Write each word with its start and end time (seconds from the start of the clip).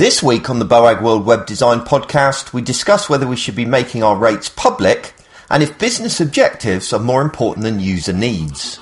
This 0.00 0.22
week 0.22 0.48
on 0.48 0.58
the 0.58 0.64
Boag 0.64 1.02
World 1.02 1.26
Web 1.26 1.44
Design 1.44 1.80
Podcast, 1.80 2.54
we 2.54 2.62
discuss 2.62 3.10
whether 3.10 3.26
we 3.26 3.36
should 3.36 3.54
be 3.54 3.66
making 3.66 4.02
our 4.02 4.16
rates 4.16 4.48
public 4.48 5.12
and 5.50 5.62
if 5.62 5.78
business 5.78 6.22
objectives 6.22 6.94
are 6.94 6.98
more 6.98 7.20
important 7.20 7.64
than 7.64 7.80
user 7.80 8.14
needs. 8.14 8.78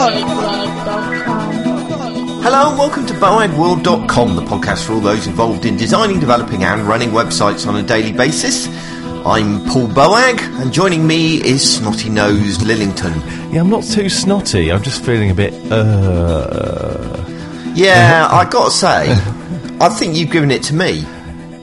Hello 0.00 0.16
and 2.70 2.78
welcome 2.78 3.04
to 3.04 3.12
BoagWorld.com, 3.12 4.34
the 4.34 4.40
podcast 4.40 4.86
for 4.86 4.94
all 4.94 5.00
those 5.00 5.26
involved 5.26 5.66
in 5.66 5.76
designing, 5.76 6.18
developing 6.18 6.64
and 6.64 6.84
running 6.88 7.10
websites 7.10 7.66
on 7.66 7.76
a 7.76 7.82
daily 7.82 8.10
basis. 8.10 8.66
I'm 9.26 9.62
Paul 9.66 9.88
Boag, 9.88 10.40
and 10.62 10.72
joining 10.72 11.06
me 11.06 11.42
is 11.46 11.76
Snotty 11.76 12.08
Nosed 12.08 12.62
Lillington. 12.62 13.14
Yeah, 13.52 13.60
I'm 13.60 13.68
not 13.68 13.84
too 13.84 14.08
snotty. 14.08 14.72
I'm 14.72 14.82
just 14.82 15.04
feeling 15.04 15.32
a 15.32 15.34
bit. 15.34 15.52
Uh, 15.70 17.22
Yeah, 17.74 18.26
I 18.32 18.48
gotta 18.48 18.70
say, 18.70 19.12
I 19.82 19.90
think 19.90 20.16
you've 20.16 20.30
given 20.30 20.50
it 20.50 20.62
to 20.62 20.74
me. 20.74 21.04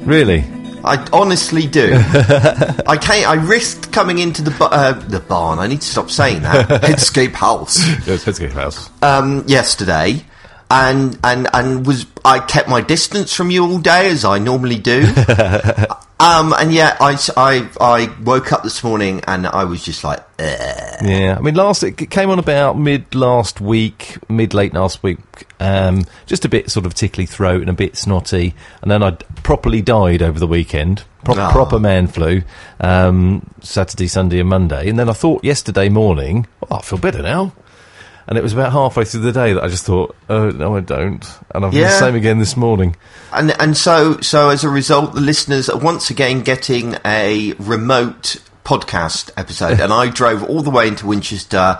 really? 0.03 0.45
I 0.87 1.07
honestly 1.13 1.67
do. 1.67 1.93
I 1.95 2.97
can't. 3.01 3.27
I 3.27 3.35
risked 3.35 3.91
coming 3.91 4.19
into 4.19 4.41
the 4.41 4.51
uh, 4.63 4.93
the 4.93 5.19
barn. 5.19 5.59
I 5.59 5.67
need 5.67 5.81
to 5.81 5.87
stop 5.87 6.09
saying 6.09 6.41
that. 6.43 6.67
Headscape 6.81 7.33
House 7.33 7.77
Yes, 8.07 8.25
let's 8.25 8.39
house. 8.53 8.89
um, 9.01 9.43
yesterday, 9.47 10.23
and 10.71 11.17
and 11.23 11.47
and 11.53 11.85
was 11.85 12.05
I 12.25 12.39
kept 12.39 12.69
my 12.69 12.81
distance 12.81 13.33
from 13.33 13.51
you 13.51 13.65
all 13.65 13.79
day 13.79 14.09
as 14.09 14.25
I 14.25 14.39
normally 14.39 14.79
do. 14.79 15.05
um, 16.19 16.53
and 16.57 16.73
yet 16.73 16.97
I 16.99 18.13
woke 18.23 18.51
up 18.51 18.63
this 18.63 18.83
morning 18.83 19.21
and 19.27 19.45
I 19.47 19.63
was 19.65 19.83
just 19.83 20.03
like. 20.03 20.23
Yeah, 20.39 21.35
I 21.37 21.41
mean, 21.41 21.55
last 21.55 21.83
it 21.83 21.95
came 22.09 22.29
on 22.29 22.39
about 22.39 22.77
mid 22.77 23.13
last 23.15 23.59
week, 23.61 24.17
mid 24.29 24.53
late 24.53 24.73
last 24.73 25.01
week. 25.03 25.19
Um, 25.59 26.05
just 26.25 26.45
a 26.45 26.49
bit 26.49 26.69
sort 26.71 26.85
of 26.85 26.93
tickly 26.93 27.25
throat 27.25 27.61
and 27.61 27.69
a 27.69 27.73
bit 27.73 27.95
snotty, 27.97 28.53
and 28.81 28.89
then 28.91 29.01
I 29.03 29.11
properly 29.43 29.81
died 29.81 30.21
over 30.21 30.39
the 30.39 30.47
weekend. 30.47 31.03
Pro- 31.23 31.35
Ah. 31.37 31.51
Proper 31.51 31.79
man 31.79 32.07
flu. 32.07 32.41
Um, 32.79 33.47
Saturday, 33.61 34.07
Sunday, 34.07 34.39
and 34.39 34.49
Monday, 34.49 34.89
and 34.89 34.97
then 34.97 35.09
I 35.09 35.13
thought 35.13 35.43
yesterday 35.43 35.89
morning, 35.89 36.47
oh, 36.69 36.77
I 36.77 36.81
feel 36.81 36.99
better 36.99 37.21
now. 37.21 37.51
And 38.27 38.37
it 38.37 38.41
was 38.43 38.51
about 38.53 38.73
halfway 38.73 39.05
through 39.05 39.21
the 39.21 39.31
day 39.31 39.53
that 39.53 39.63
I 39.63 39.67
just 39.69 39.85
thought, 39.85 40.15
oh 40.29 40.49
no, 40.49 40.75
I 40.75 40.81
don't. 40.81 41.25
And 41.55 41.63
I'm 41.65 41.71
Yeah. 41.71 41.83
the 41.89 41.97
same 41.99 42.15
again 42.15 42.39
this 42.39 42.57
morning. 42.57 42.95
and 43.31 43.55
and 43.61 43.77
so 43.77 44.19
so 44.21 44.49
as 44.49 44.63
a 44.65 44.69
result, 44.69 45.13
the 45.13 45.21
listeners 45.21 45.69
are 45.69 45.77
once 45.79 46.09
again 46.09 46.41
getting 46.41 46.97
a 47.05 47.53
remote 47.59 48.35
podcast 48.65 49.31
episode, 49.37 49.79
and 49.83 49.93
I 49.93 50.09
drove 50.09 50.43
all 50.43 50.61
the 50.61 50.69
way 50.71 50.89
into 50.89 51.07
Winchester 51.07 51.79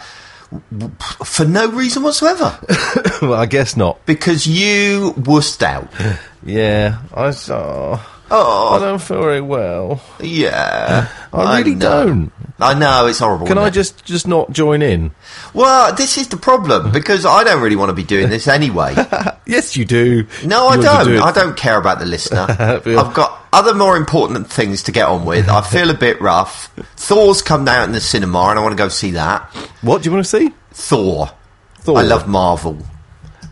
for 1.26 1.44
no 1.44 1.68
reason 1.70 2.04
whatsoever 2.04 2.58
well, 3.22 3.34
I 3.34 3.46
guess 3.48 3.76
not. 3.76 4.06
because 4.06 4.48
you 4.48 5.14
wussed 5.18 5.62
out. 5.64 5.92
Yeah, 6.46 7.00
I 7.14 7.32
saw. 7.32 8.00
Oh. 8.32 8.76
I 8.76 8.80
don't 8.80 9.02
feel 9.02 9.20
very 9.22 9.42
well. 9.42 10.02
Yeah, 10.22 11.10
I 11.34 11.58
really 11.58 11.76
know. 11.76 12.06
don't. 12.06 12.32
I 12.60 12.74
know 12.74 13.06
it's 13.06 13.20
horrible. 13.20 13.46
Can 13.46 13.58
I 13.60 13.68
it? 13.68 13.72
just 13.72 14.04
just 14.04 14.28
not 14.28 14.52
join 14.52 14.82
in? 14.82 15.12
Well, 15.54 15.94
this 15.96 16.18
is 16.18 16.28
the 16.30 16.38
problem 16.38 16.92
because 16.94 17.26
I 17.26 17.44
don't 17.44 17.62
really 17.62 17.76
want 17.76 17.90
to 17.90 17.96
be 17.96 18.04
doing 18.04 18.30
this 18.30 18.48
anyway. 18.48 18.96
Yes, 19.48 19.78
you 19.78 19.86
do. 19.86 20.28
No, 20.46 20.68
I 20.68 20.76
You 20.76 20.82
to 20.82 20.86
don't. 20.88 21.06
do. 21.06 21.22
I 21.22 21.32
don't 21.32 21.56
care 21.56 21.78
about 21.80 22.00
the 22.00 22.06
listener. 22.06 22.48
I've 22.86 23.14
got 23.14 23.48
other 23.54 23.74
more 23.74 23.96
important 23.96 24.52
things 24.52 24.84
to 24.84 24.92
get 24.92 25.08
on 25.08 25.24
with. 25.24 25.48
I 25.48 25.62
feel 25.62 25.90
a 25.90 25.94
bit 25.94 26.20
rough. 26.20 26.68
Thor's 26.98 27.42
come 27.42 27.66
out 27.66 27.86
in 27.86 27.94
the 27.94 28.02
cinema, 28.02 28.40
and 28.50 28.60
I 28.60 28.62
want 28.62 28.74
to 28.74 28.78
go 28.78 28.90
see 28.90 29.12
that. 29.12 29.44
What 29.82 30.04
do 30.04 30.10
you 30.10 30.14
want 30.14 30.26
to 30.26 30.30
see? 30.30 30.50
Thor. 30.72 31.32
Thor. 31.80 31.98
I 31.98 32.02
love 32.02 32.28
Marvel. 32.28 32.78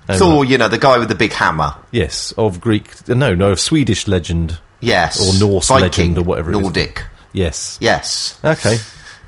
Oh, 0.10 0.18
Thor, 0.18 0.42
right. 0.42 0.50
you 0.52 0.58
know, 0.58 0.68
the 0.68 0.78
guy 0.78 0.98
with 0.98 1.08
the 1.08 1.16
big 1.16 1.32
hammer. 1.32 1.74
Yes, 1.92 2.34
of 2.34 2.60
Greek. 2.60 3.08
No, 3.08 3.34
no, 3.34 3.52
of 3.52 3.60
Swedish 3.62 4.06
legend. 4.06 4.60
Yes. 4.82 5.22
Or 5.26 5.40
Norse 5.40 5.70
Viking, 5.70 5.82
legend 5.84 6.18
or 6.18 6.24
whatever 6.26 6.52
it 6.52 6.58
is. 6.58 6.62
Nordic. 6.62 7.04
Yes. 7.32 7.78
Yes. 7.80 8.38
Okay. 8.44 8.76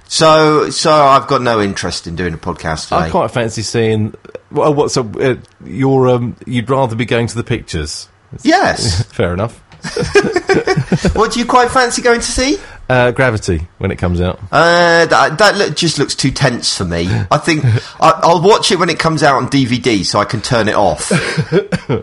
So, 0.07 0.69
so 0.69 0.91
I've 0.91 1.27
got 1.27 1.41
no 1.41 1.61
interest 1.61 2.07
in 2.07 2.15
doing 2.15 2.33
a 2.33 2.37
podcast 2.37 2.91
I 2.91 2.99
today. 3.01 3.11
quite 3.11 3.31
fancy 3.31 3.61
seeing. 3.61 4.15
Well, 4.51 4.73
what? 4.73 4.91
So 4.91 5.09
uh, 5.19 5.35
you're 5.65 6.07
um, 6.09 6.35
you'd 6.45 6.69
rather 6.69 6.95
be 6.95 7.05
going 7.05 7.27
to 7.27 7.35
the 7.35 7.43
pictures? 7.43 8.07
Yes. 8.41 9.03
Fair 9.11 9.33
enough. 9.33 9.61
what 11.15 11.31
do 11.31 11.39
you 11.39 11.45
quite 11.45 11.69
fancy 11.69 12.01
going 12.01 12.19
to 12.19 12.31
see? 12.31 12.57
Uh, 12.89 13.11
Gravity 13.11 13.67
when 13.77 13.91
it 13.91 13.97
comes 13.97 14.19
out. 14.21 14.39
Uh, 14.51 15.05
that 15.05 15.37
that 15.37 15.55
look, 15.57 15.75
just 15.75 15.99
looks 15.99 16.15
too 16.15 16.31
tense 16.31 16.75
for 16.75 16.85
me. 16.85 17.07
I 17.29 17.37
think 17.37 17.63
I, 17.99 18.19
I'll 18.23 18.41
watch 18.41 18.71
it 18.71 18.79
when 18.79 18.89
it 18.89 18.97
comes 18.97 19.23
out 19.23 19.35
on 19.35 19.49
DVD, 19.49 20.05
so 20.05 20.19
I 20.19 20.25
can 20.25 20.41
turn 20.41 20.67
it 20.67 20.75
off. 20.75 21.11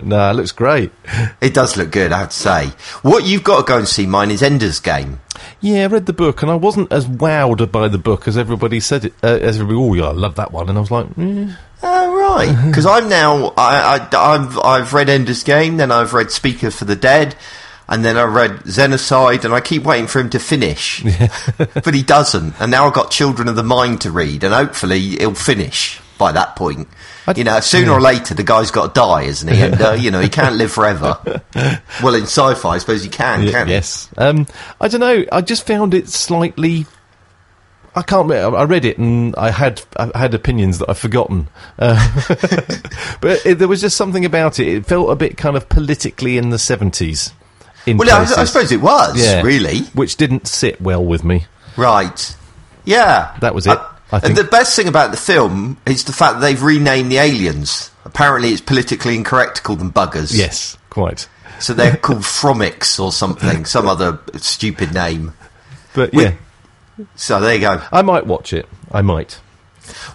no, 0.03 0.31
it 0.31 0.35
looks 0.35 0.53
great. 0.53 0.93
it 1.41 1.55
does 1.55 1.77
look 1.77 1.91
good, 1.91 2.13
I 2.13 2.19
have 2.19 2.31
to 2.31 2.37
say. 2.37 2.67
What 3.03 3.25
you've 3.25 3.45
got 3.45 3.67
to 3.67 3.73
go 3.73 3.79
and 3.79 3.89
see, 3.89 4.07
mine 4.07 4.31
is 4.31 4.43
Ender's 4.43 4.79
Game. 4.79 5.21
Yeah, 5.61 5.85
I 5.85 5.87
read 5.87 6.07
the 6.07 6.13
book 6.13 6.43
and 6.43 6.51
I 6.51 6.55
wasn't 6.55 6.93
as 6.93 7.07
wowed 7.07 7.71
by 7.73 7.89
the 7.89 7.99
book 7.99 8.29
as 8.29 8.37
everybody 8.37 8.81
said 8.81 9.07
it. 9.07 9.15
Uh, 9.23 9.39
as 9.41 9.61
everybody, 9.61 9.79
oh 9.79 9.95
yeah, 9.95 10.09
I 10.09 10.13
love 10.13 10.37
that 10.37 10.53
one, 10.53 10.69
and 10.69 10.79
I 10.79 10.81
was 10.81 10.91
like, 10.91 11.07
eh. 11.19 11.55
Oh 11.83 12.17
right, 12.17 12.67
because 12.67 12.87
I'm 12.87 13.09
now 13.09 13.53
I, 13.57 13.99
I 14.13 14.35
I've 14.35 14.59
I've 14.59 14.93
read 14.95 15.09
Ender's 15.09 15.43
Game, 15.43 15.77
then 15.77 15.91
I've 15.91 16.15
read 16.15 16.31
Speaker 16.31 16.71
for 16.71 16.85
the 16.85 16.97
Dead, 16.97 17.37
and 17.89 18.05
then 18.05 18.17
I 18.17 18.25
read 18.25 18.61
Xenocide, 18.61 19.45
and 19.45 19.53
I 19.53 19.61
keep 19.61 19.85
waiting 19.85 20.07
for 20.07 20.21
him 20.21 20.31
to 20.31 20.39
finish, 20.39 21.03
but 21.59 21.95
he 21.95 22.03
doesn't. 22.03 22.55
And 22.61 22.71
now 22.71 22.87
I've 22.87 22.95
got 22.95 23.11
Children 23.11 23.49
of 23.49 23.57
the 23.57 23.63
Mind 23.63 24.01
to 24.03 24.11
read, 24.11 24.45
and 24.45 24.55
hopefully 24.55 25.01
he'll 25.01 25.35
finish 25.35 26.01
by 26.19 26.33
that 26.33 26.57
point. 26.57 26.89
I- 27.27 27.35
you 27.37 27.45
know, 27.45 27.59
sooner 27.61 27.93
or 27.93 28.01
later 28.01 28.35
the 28.35 28.43
guy's 28.43 28.71
got 28.71 28.95
to 28.95 29.01
die, 29.01 29.23
isn't 29.23 29.49
he? 29.53 29.61
And 29.63 29.81
uh, 29.81 29.93
you 29.93 30.11
know 30.11 30.21
he 30.21 30.29
can't 30.29 30.57
live 30.57 30.71
forever. 30.73 31.19
well, 32.03 32.15
in 32.15 32.23
sci-fi, 32.25 32.71
I 32.71 32.79
suppose 32.79 33.03
he 33.03 33.09
can, 33.11 33.43
Yeah, 33.45 33.51
can 33.53 33.67
he? 33.69 33.73
yes. 33.75 34.09
Um, 34.19 34.47
I 34.81 34.89
don't 34.89 35.01
know. 35.01 35.25
I 35.33 35.41
just 35.41 35.67
found 35.67 35.95
it 35.95 36.09
slightly. 36.09 36.87
I 37.97 38.03
can't. 38.03 38.31
I 38.33 38.65
read 38.65 38.85
it 38.85 38.99
and 38.99 39.37
I 39.37 39.51
had 39.51 39.81
I 39.97 40.11
had 40.19 40.35
opinions 40.35 40.79
that 40.81 40.91
I've 40.91 40.99
forgotten. 40.99 41.47
Uh, 41.79 41.97
but 43.21 43.47
it, 43.47 43.59
there 43.59 43.69
was 43.69 43.81
just 43.81 43.97
something 43.97 44.25
about 44.25 44.59
it. 44.59 44.67
It 44.69 44.87
felt 44.87 45.11
a 45.11 45.17
bit 45.17 45.37
kind 45.37 45.57
of 45.57 45.69
politically 45.69 46.37
in 46.37 46.51
the 46.51 46.59
seventies. 46.59 47.33
Well, 47.87 48.03
I, 48.03 48.17
places. 48.25 48.37
I 48.39 48.45
suppose 48.45 48.73
it 48.73 48.81
was 48.81 49.17
Yeah. 49.23 49.43
really 49.43 49.81
which 49.95 50.17
didn't 50.17 50.47
sit 50.49 50.81
well 50.81 51.05
with 51.05 51.23
me. 51.25 51.47
right. 51.77 52.37
Yeah, 52.87 53.35
That 53.41 53.55
was 53.55 53.67
it, 53.67 53.79
I 53.79 53.94
think. 54.21 54.31
and 54.31 54.39
the 54.39 54.51
best 54.51 54.77
thing 54.77 54.89
about 54.89 55.11
the 55.11 55.17
film 55.17 55.79
is 55.87 56.05
the 56.05 56.13
fact 56.13 56.35
that 56.35 56.41
they've 56.41 56.63
renamed 56.63 57.11
the 57.11 57.19
aliens. 57.19 57.91
Apparently, 58.05 58.51
it's 58.51 58.61
politically 58.61 59.15
incorrect 59.17 59.57
to 59.57 59.63
call 59.63 59.77
them 59.77 59.93
buggers. 59.93 60.37
Yes, 60.37 60.77
quite. 60.91 61.29
So 61.61 61.73
they're 61.73 61.97
called 61.97 62.23
Formics 62.23 62.99
or 63.01 63.13
something, 63.13 63.65
some 63.65 63.87
other 63.89 64.19
stupid 64.37 64.93
name. 64.93 65.33
But 65.95 66.13
We- 66.13 66.25
yeah, 66.25 66.33
So 67.17 67.41
there 67.41 67.55
you 67.55 67.61
go. 67.61 67.83
I 67.93 68.03
might 68.03 68.27
watch 68.27 68.53
it. 68.53 68.69
I 68.93 69.03
might. 69.03 69.39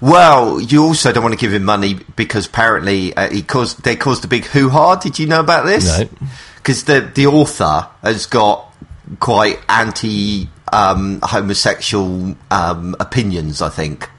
Well, 0.01 0.59
you 0.59 0.83
also 0.83 1.11
don't 1.11 1.23
want 1.23 1.33
to 1.33 1.39
give 1.39 1.53
him 1.53 1.63
money 1.63 1.99
because 2.15 2.47
apparently 2.47 3.15
uh, 3.15 3.29
he 3.29 3.41
caused 3.41 3.83
they 3.83 3.95
caused 3.95 4.25
a 4.25 4.27
big 4.27 4.45
hoo 4.45 4.69
ha. 4.69 4.95
Did 4.95 5.19
you 5.19 5.27
know 5.27 5.39
about 5.39 5.65
this? 5.65 5.99
No. 5.99 6.09
Because 6.55 6.85
the 6.85 7.01
the 7.13 7.27
author 7.27 7.87
has 8.01 8.25
got 8.25 8.73
quite 9.19 9.59
anti 9.69 10.49
um, 10.73 11.19
homosexual 11.23 12.35
um, 12.51 12.95
opinions, 12.99 13.61
I 13.61 13.69
think. 13.69 14.09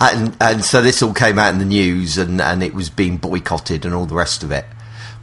And 0.00 0.36
and 0.40 0.64
so 0.64 0.80
this 0.80 1.02
all 1.02 1.12
came 1.14 1.38
out 1.38 1.52
in 1.52 1.58
the 1.58 1.64
news, 1.64 2.18
and, 2.18 2.40
and 2.40 2.62
it 2.62 2.72
was 2.74 2.88
being 2.88 3.16
boycotted 3.16 3.84
and 3.84 3.94
all 3.94 4.06
the 4.06 4.14
rest 4.14 4.42
of 4.44 4.52
it. 4.52 4.64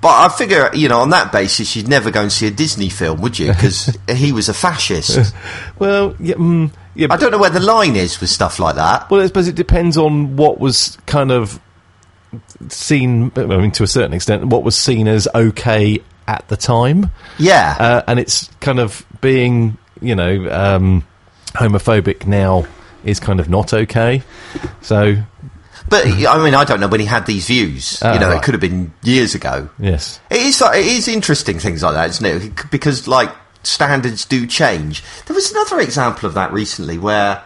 But 0.01 0.09
I 0.09 0.29
figure, 0.29 0.69
you 0.73 0.89
know, 0.89 0.99
on 0.99 1.09
that 1.11 1.31
basis, 1.31 1.75
you'd 1.75 1.87
never 1.87 2.11
go 2.11 2.21
and 2.21 2.31
see 2.31 2.45
a 2.45 2.51
Disney 2.51 2.89
film, 2.89 3.21
would 3.21 3.39
you? 3.39 3.47
Because 3.53 3.97
he 4.09 4.31
was 4.33 4.49
a 4.49 4.53
fascist. 4.53 5.33
Well, 5.79 6.15
yeah, 6.19 6.35
mm, 6.35 6.71
yeah. 6.93 7.07
I 7.09 7.17
don't 7.17 7.31
know 7.31 7.37
where 7.39 7.49
the 7.49 7.59
line 7.59 7.95
is 7.95 8.19
with 8.21 8.29
stuff 8.29 8.59
like 8.59 8.75
that. 8.75 9.09
Well, 9.09 9.21
I 9.21 9.25
suppose 9.27 9.47
it 9.47 9.55
depends 9.55 9.97
on 9.97 10.35
what 10.35 10.59
was 10.59 10.97
kind 11.05 11.31
of 11.31 11.59
seen. 12.69 13.31
I 13.35 13.45
mean, 13.45 13.71
to 13.71 13.83
a 13.83 13.87
certain 13.87 14.13
extent, 14.13 14.45
what 14.45 14.63
was 14.63 14.75
seen 14.77 15.07
as 15.07 15.27
okay 15.33 15.99
at 16.27 16.47
the 16.49 16.57
time, 16.57 17.09
Yeah. 17.37 17.75
uh, 17.79 18.01
and 18.07 18.19
it's 18.19 18.49
kind 18.59 18.79
of 18.79 19.05
being, 19.21 19.77
you 20.01 20.15
know, 20.15 20.49
um, 20.51 21.05
homophobic 21.53 22.25
now 22.27 22.65
is 23.03 23.19
kind 23.19 23.39
of 23.39 23.49
not 23.49 23.73
okay. 23.73 24.23
So, 24.81 25.15
But 25.89 26.05
I 26.07 26.43
mean, 26.43 26.55
I 26.55 26.63
don't 26.63 26.79
know 26.79 26.87
when 26.87 26.99
he 26.99 27.05
had 27.05 27.25
these 27.25 27.47
views. 27.47 27.99
Ah, 28.03 28.13
you 28.13 28.19
know, 28.19 28.29
right. 28.29 28.37
it 28.37 28.43
could 28.43 28.53
have 28.53 28.61
been 28.61 28.93
years 29.03 29.35
ago. 29.35 29.69
yes, 29.79 30.19
It 30.29 30.41
is. 30.41 30.59
like- 30.61 30.79
It 30.79 30.85
is 30.87 31.07
interesting 31.07 31.59
things 31.59 31.83
like 31.83 31.93
that, 31.93 32.09
isn't 32.09 32.25
it? 32.25 32.71
Because 32.71 33.07
like 33.07 33.29
standards 33.63 34.25
do 34.25 34.45
change. 34.47 35.03
There 35.27 35.35
was 35.35 35.51
another 35.51 35.79
example 35.79 36.27
of 36.27 36.33
that 36.35 36.51
recently 36.53 36.97
where 36.97 37.41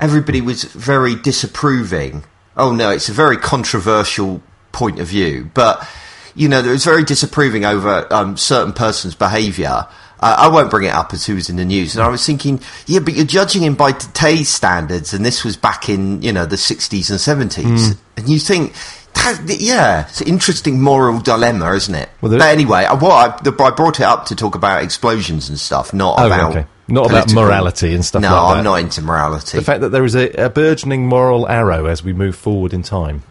everybody 0.00 0.40
was 0.40 0.64
very 0.64 1.14
disapproving. 1.14 2.24
Oh 2.56 2.72
no, 2.72 2.90
it's 2.90 3.08
a 3.08 3.12
very 3.12 3.36
controversial 3.36 4.42
point 4.72 4.98
of 5.00 5.06
view, 5.08 5.50
but 5.54 5.86
you 6.34 6.48
know, 6.48 6.62
there 6.62 6.72
was 6.72 6.84
very 6.84 7.02
disapproving 7.04 7.64
over 7.64 8.06
um, 8.12 8.36
certain 8.36 8.72
person's 8.72 9.14
behaviour. 9.14 9.86
Uh, 10.20 10.34
I 10.38 10.48
won't 10.48 10.70
bring 10.70 10.84
it 10.86 10.94
up 10.94 11.12
as 11.12 11.26
who 11.26 11.34
was 11.36 11.48
in 11.48 11.56
the 11.56 11.64
news, 11.64 11.94
and 11.94 12.02
I 12.04 12.08
was 12.08 12.24
thinking, 12.26 12.60
yeah, 12.86 13.00
but 13.00 13.14
you're 13.14 13.24
judging 13.26 13.62
him 13.62 13.74
by 13.74 13.92
today's 13.92 14.48
standards, 14.48 15.14
and 15.14 15.24
this 15.24 15.44
was 15.44 15.56
back 15.56 15.88
in 15.88 16.22
you 16.22 16.32
know 16.32 16.44
the 16.46 16.56
60s 16.56 17.10
and 17.10 17.18
70s, 17.50 17.96
and 18.16 18.28
you 18.28 18.38
think. 18.38 18.72
that- 19.14 19.56
Yeah, 19.60 20.06
it's 20.08 20.20
an 20.20 20.28
interesting 20.28 20.80
moral 20.80 21.20
dilemma, 21.20 21.72
isn't 21.72 21.94
it? 21.94 22.08
Well, 22.20 22.30
but 22.32 22.40
anyway, 22.42 22.84
I, 22.84 22.94
what 22.94 23.12
I, 23.12 23.42
the, 23.42 23.50
I 23.62 23.70
brought 23.70 24.00
it 24.00 24.04
up 24.04 24.26
to 24.26 24.36
talk 24.36 24.54
about 24.54 24.82
explosions 24.82 25.48
and 25.48 25.58
stuff, 25.58 25.92
not 25.92 26.18
Oh, 26.18 26.26
about 26.26 26.50
okay. 26.56 26.66
Not 26.90 27.10
about 27.10 27.32
morality 27.34 27.94
and 27.94 28.02
stuff 28.02 28.22
no, 28.22 28.30
like 28.30 28.36
that. 28.54 28.58
I'm 28.58 28.64
not 28.64 28.76
into 28.80 29.02
morality. 29.02 29.58
The 29.58 29.64
fact 29.64 29.82
that 29.82 29.90
there 29.90 30.04
is 30.06 30.14
a, 30.14 30.30
a 30.46 30.48
burgeoning 30.48 31.06
moral 31.06 31.46
arrow 31.46 31.84
as 31.86 32.02
we 32.02 32.14
move 32.14 32.34
forward 32.34 32.72
in 32.72 32.82
time. 32.82 33.24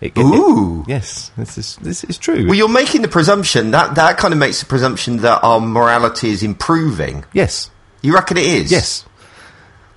It, 0.00 0.16
it- 0.16 0.20
Ooh. 0.22 0.84
yes, 0.88 1.30
this 1.36 1.58
is 1.58 1.76
this 1.82 2.04
is 2.04 2.16
true. 2.18 2.46
well, 2.46 2.54
you're 2.54 2.68
making 2.68 3.02
the 3.02 3.08
presumption 3.08 3.70
that 3.72 3.96
that 3.96 4.16
kind 4.18 4.32
of 4.32 4.38
makes 4.40 4.60
the 4.60 4.66
presumption 4.66 5.18
that 5.18 5.40
our 5.44 5.60
morality 5.60 6.30
is 6.30 6.42
improving. 6.42 7.24
yes, 7.34 7.70
You 8.02 8.14
reckon 8.14 8.36
it 8.38 8.46
is? 8.46 8.72
yes. 8.72 9.04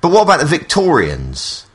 But 0.02 0.12
what 0.12 0.24
about 0.24 0.42
the 0.42 0.46
Victorians? 0.46 1.66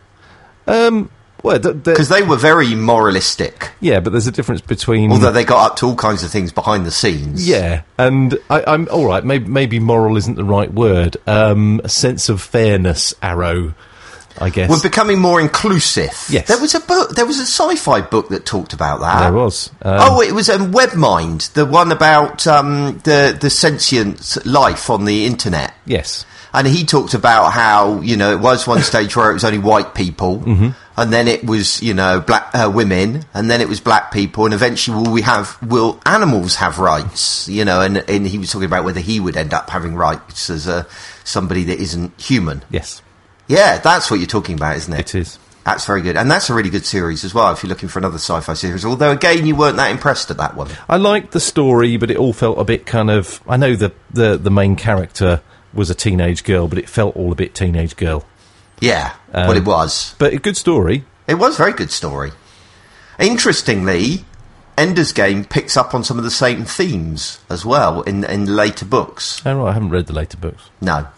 Um, 0.67 1.11
well, 1.43 1.59
Because 1.59 2.11
they 2.11 2.23
were 2.23 2.37
very 2.37 2.75
moralistic, 2.75 3.71
yeah, 3.81 4.01
but 4.01 4.11
there's 4.11 4.27
a 4.27 4.33
difference 4.33 4.61
between 4.61 5.11
although 5.13 5.33
they 5.33 5.45
got 5.45 5.71
up 5.71 5.77
to 5.79 5.87
all 5.87 5.97
kinds 5.97 6.23
of 6.23 6.31
things 6.31 6.53
behind 6.53 6.85
the 6.85 6.91
scenes. 6.91 7.49
Yeah, 7.49 7.83
and 7.97 8.37
I, 8.51 8.65
I'm 8.67 8.87
all 8.91 9.07
right. 9.07 9.25
Maybe, 9.25 9.47
maybe 9.47 9.79
moral 9.79 10.17
isn't 10.19 10.35
the 10.35 10.45
right 10.45 10.71
word. 10.71 11.17
Um, 11.27 11.81
a 11.85 11.89
sense 11.89 12.29
of 12.29 12.43
fairness 12.43 13.15
arrow, 13.23 13.73
I 14.41 14.51
guess. 14.51 14.71
We're 14.71 14.81
becoming 14.83 15.19
more 15.21 15.41
inclusive. 15.41 16.13
Yes. 16.31 16.49
There 16.49 16.61
was 16.61 16.75
a 16.75 16.81
book, 16.81 17.11
there 17.17 17.27
was 17.27 17.39
a 17.39 17.43
sci-fi 17.47 18.01
book 18.03 18.29
that 18.31 18.47
talked 18.47 18.73
about 18.73 19.01
that. 19.01 19.21
there 19.23 19.33
was. 19.33 19.71
Um, 19.83 19.99
oh, 20.01 20.21
it 20.23 20.33
was 20.33 20.49
um, 20.49 20.73
Webmind, 20.73 21.53
the 21.55 21.67
one 21.67 21.93
about 21.93 22.47
um, 22.47 22.99
the 23.05 23.37
the 23.41 23.51
sentient 23.51 24.45
life 24.47 24.91
on 24.91 25.05
the 25.05 25.27
internet. 25.27 25.75
yes. 25.87 26.25
And 26.51 26.67
he 26.67 26.85
talked 26.87 27.13
about 27.13 27.51
how 27.53 28.01
you 28.01 28.17
know 28.17 28.33
it 28.33 28.41
was 28.41 28.67
one 28.67 28.81
stage 28.81 29.15
where 29.15 29.31
it 29.31 29.35
was 29.35 29.45
only 29.45 29.59
white 29.59 29.95
people, 29.95 30.39
Mm-hmm. 30.41 30.71
and 30.97 31.13
then 31.13 31.29
it 31.29 31.45
was 31.45 31.83
you 31.83 31.93
know 31.93 32.21
black 32.21 32.49
uh, 32.55 32.71
women, 32.75 33.27
and 33.35 33.51
then 33.51 33.61
it 33.61 33.69
was 33.69 33.81
black 33.81 34.11
people, 34.11 34.47
and 34.47 34.55
eventually 34.55 34.97
will 34.97 35.13
we 35.13 35.21
have 35.23 35.59
will 35.63 36.01
animals 36.07 36.57
have 36.57 36.79
rights? 36.79 37.49
You 37.51 37.67
know, 37.67 37.83
and 37.83 37.99
and 37.99 38.27
he 38.27 38.39
was 38.39 38.51
talking 38.51 38.65
about 38.67 38.85
whether 38.85 38.99
he 38.99 39.21
would 39.21 39.37
end 39.37 39.53
up 39.53 39.69
having 39.69 39.95
rights 39.95 40.49
as 40.49 40.67
a 40.67 40.87
somebody 41.23 41.65
that 41.65 41.79
isn't 41.81 42.19
human. 42.19 42.65
Yes, 42.71 43.03
Yeah, 43.49 43.79
that's 43.79 44.11
what 44.11 44.21
you're 44.21 44.27
talking 44.27 44.55
about, 44.55 44.77
isn't 44.77 44.93
it? 44.93 45.01
it 45.01 45.15
is. 45.15 45.39
That's 45.65 45.85
very 45.85 46.01
good, 46.01 46.17
and 46.17 46.31
that's 46.31 46.49
a 46.49 46.55
really 46.55 46.71
good 46.71 46.87
series 46.87 47.25
as 47.25 47.35
well. 47.35 47.53
If 47.53 47.63
you're 47.63 47.69
looking 47.69 47.91
for 47.91 47.99
another 47.99 48.17
sci-fi 48.17 48.55
series, 48.55 48.87
although 48.87 49.11
again 49.11 49.45
you 49.47 49.55
weren't 49.55 49.77
that 49.77 49.91
impressed 49.91 50.31
at 50.31 50.39
that 50.39 50.57
one. 50.57 50.69
I 50.89 50.97
liked 50.97 51.33
the 51.33 51.41
story, 51.41 51.99
but 51.99 52.11
it 52.11 52.17
all 52.17 52.33
felt 52.33 52.59
a 52.59 52.65
bit 52.65 52.87
kind 52.87 53.11
of. 53.11 53.43
I 53.47 53.59
know 53.59 53.77
the 53.77 53.93
the 54.11 54.39
the 54.39 54.51
main 54.51 54.77
character 54.77 55.43
was 55.75 55.91
a 55.91 55.95
teenage 55.95 56.45
girl, 56.45 56.69
but 56.69 56.79
it 56.79 56.89
felt 56.89 57.17
all 57.17 57.33
a 57.33 57.35
bit 57.35 57.55
teenage 57.55 57.97
girl. 57.97 58.25
Yeah, 58.81 59.13
Um, 59.35 59.49
well, 59.49 59.57
it 59.57 59.65
was. 59.65 60.15
But 60.19 60.33
a 60.33 60.39
good 60.39 60.57
story. 60.57 61.05
It 61.27 61.35
was 61.35 61.57
a 61.57 61.59
very 61.59 61.73
good 61.73 61.91
story. 61.91 62.31
Interestingly, 63.19 64.25
Ender's 64.79 65.13
Game 65.13 65.45
picks 65.45 65.77
up 65.77 65.93
on 65.93 66.05
some 66.05 66.17
of 66.17 66.25
the 66.25 66.31
same 66.31 66.65
themes 66.65 67.41
as 67.51 67.67
well 67.67 68.01
in 68.03 68.25
in 68.25 68.47
later 68.47 68.87
books. 68.87 69.43
Oh 69.45 69.55
right, 69.59 69.71
I 69.71 69.73
haven't 69.73 69.91
read 69.91 70.07
the 70.07 70.13
later 70.15 70.39
books. 70.39 70.71
No, 70.81 71.09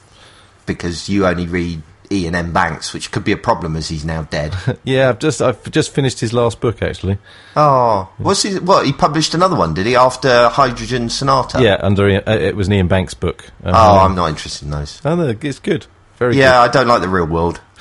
because 0.66 1.08
you 1.08 1.26
only 1.26 1.46
read 1.46 1.82
Iain 2.12 2.34
M. 2.34 2.52
Banks, 2.52 2.92
which 2.92 3.12
could 3.12 3.22
be 3.24 3.32
a 3.32 3.36
problem 3.36 3.76
as 3.76 3.88
he's 3.88 4.04
now 4.04 4.22
dead. 4.22 4.54
Yeah, 4.84 5.08
I've 5.10 5.18
just 5.20 5.40
I've 5.40 5.70
just 5.70 5.92
finished 5.94 6.20
his 6.20 6.32
last 6.32 6.60
book 6.60 6.82
actually. 6.82 7.18
oh, 7.56 8.08
what's 8.18 8.42
he? 8.42 8.58
What 8.58 8.84
he 8.86 8.92
published 8.92 9.34
another 9.34 9.54
one? 9.56 9.74
Did 9.74 9.86
he 9.86 9.94
after 9.96 10.48
Hydrogen 10.48 11.08
Sonata? 11.08 11.62
Yeah, 11.62 11.78
under 11.80 12.06
uh, 12.08 12.32
it 12.32 12.56
was 12.56 12.66
an 12.66 12.72
Iain 12.74 12.88
Banks 12.88 13.14
book. 13.14 13.44
Um, 13.62 13.74
Oh, 13.74 13.98
I'm 14.00 14.14
not 14.14 14.28
interested 14.30 14.64
in 14.64 14.70
those. 14.72 15.00
oh, 15.04 15.14
no, 15.14 15.34
it's 15.40 15.58
good. 15.60 15.86
Very 16.16 16.34
good. 16.34 16.40
Yeah, 16.40 16.60
I 16.60 16.68
don't 16.68 16.86
like 16.88 17.00
the 17.02 17.08
real 17.08 17.26
world. 17.26 17.60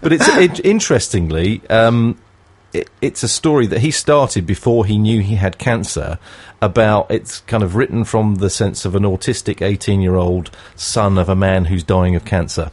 But 0.00 0.12
it's 0.12 0.28
it, 0.28 0.64
interestingly, 0.64 1.62
um, 1.70 2.18
it, 2.72 2.90
it's 3.00 3.22
a 3.22 3.28
story 3.28 3.66
that 3.68 3.80
he 3.80 3.90
started 3.90 4.46
before 4.46 4.84
he 4.84 4.98
knew 4.98 5.20
he 5.22 5.36
had 5.36 5.58
cancer. 5.58 6.18
About 6.62 7.10
it's 7.10 7.40
kind 7.40 7.62
of 7.62 7.74
written 7.74 8.04
from 8.04 8.36
the 8.36 8.48
sense 8.48 8.84
of 8.86 8.94
an 8.94 9.02
autistic 9.02 9.60
eighteen-year-old 9.60 10.50
son 10.76 11.18
of 11.18 11.28
a 11.28 11.36
man 11.36 11.66
who's 11.66 11.82
dying 11.84 12.16
of 12.16 12.24
cancer. 12.24 12.70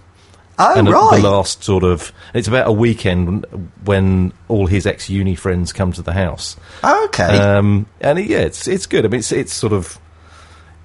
Oh, 0.64 0.78
and 0.78 0.88
right. 0.88 1.22
the 1.22 1.28
last 1.28 1.64
sort 1.64 1.84
of 1.84 2.14
it's 2.36 2.48
about 2.48 2.68
a 2.68 2.72
weekend 2.72 3.46
when 3.84 4.32
all 4.48 4.68
his 4.68 4.86
ex-uni 4.86 5.34
friends 5.34 5.74
come 5.74 5.92
to 5.94 6.04
the 6.04 6.14
house. 6.14 6.56
okay. 6.84 7.38
Um, 7.38 7.88
and 8.00 8.20
yeah, 8.20 8.40
it's 8.40 8.68
it's 8.68 8.86
good. 8.86 9.06
I 9.06 9.08
mean, 9.08 9.20
it's 9.20 9.32
it's 9.32 9.54
sort 9.54 9.74
of 9.74 9.98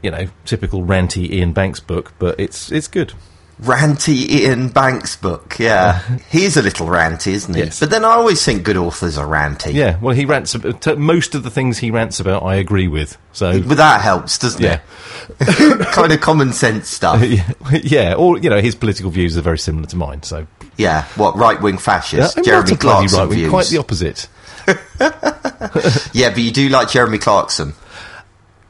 you 0.03 0.11
know 0.11 0.29
typical 0.47 0.83
ranty 0.83 1.31
Iain 1.31 1.53
Banks 1.53 1.81
book, 1.81 2.15
but 2.19 2.41
it's 2.41 2.73
it's 2.73 2.89
good. 2.89 3.13
Ranty 3.63 4.29
Iain 4.45 4.69
Banks 4.69 5.17
book. 5.17 5.57
Yeah, 5.59 6.01
he's 6.31 6.57
a 6.59 6.63
little 6.63 6.87
ranty, 6.87 7.29
isn't 7.33 7.55
he? 7.55 7.61
Yes. 7.63 7.81
But 7.81 7.89
then 7.91 8.05
I 8.05 8.09
always 8.11 8.45
think 8.45 8.65
good 8.65 8.77
authors 8.77 9.17
are 9.17 9.27
ranty. 9.27 9.73
Yeah, 9.73 9.99
well, 10.01 10.15
he 10.15 10.27
rants 10.27 10.55
about 10.55 10.99
most 10.99 11.35
of 11.35 11.43
the 11.43 11.51
things 11.51 11.79
he 11.79 11.91
rants 11.91 12.21
about. 12.21 12.43
I 12.43 12.57
agree 12.57 12.87
with. 12.89 13.17
So 13.33 13.63
But 13.63 13.79
that 13.79 14.03
helps, 14.03 14.39
doesn't 14.39 14.61
yeah, 14.63 14.81
it? 15.41 15.87
kind 15.93 16.13
of 16.13 16.21
common 16.21 16.53
sense 16.53 16.89
stuff. 16.91 17.23
yeah, 17.25 17.51
yeah. 17.83 18.15
Or 18.15 18.37
you 18.39 18.51
know, 18.51 18.61
his 18.61 18.75
political 18.75 19.11
views 19.11 19.37
are 19.39 19.43
very 19.43 19.59
similar 19.59 19.87
to 19.87 19.97
mine. 19.97 20.23
So 20.23 20.47
Yeah, 20.77 21.05
what 21.17 21.37
right 21.37 21.61
wing 21.61 21.75
yeah, 21.77 21.81
fascist? 21.81 22.37
I'm 22.39 22.45
Jeremy 22.45 22.71
not 22.73 22.73
a 22.73 22.79
bloody 22.79 23.09
Clarkson 23.09 23.19
right-wing, 23.21 23.39
views. 23.39 23.51
quite 23.51 23.67
the 23.69 23.79
opposite. 23.79 24.29
yeah, 26.13 26.31
but 26.31 26.39
you 26.39 26.51
do 26.51 26.69
like 26.69 26.91
Jeremy 26.91 27.19
Clarkson. 27.19 27.73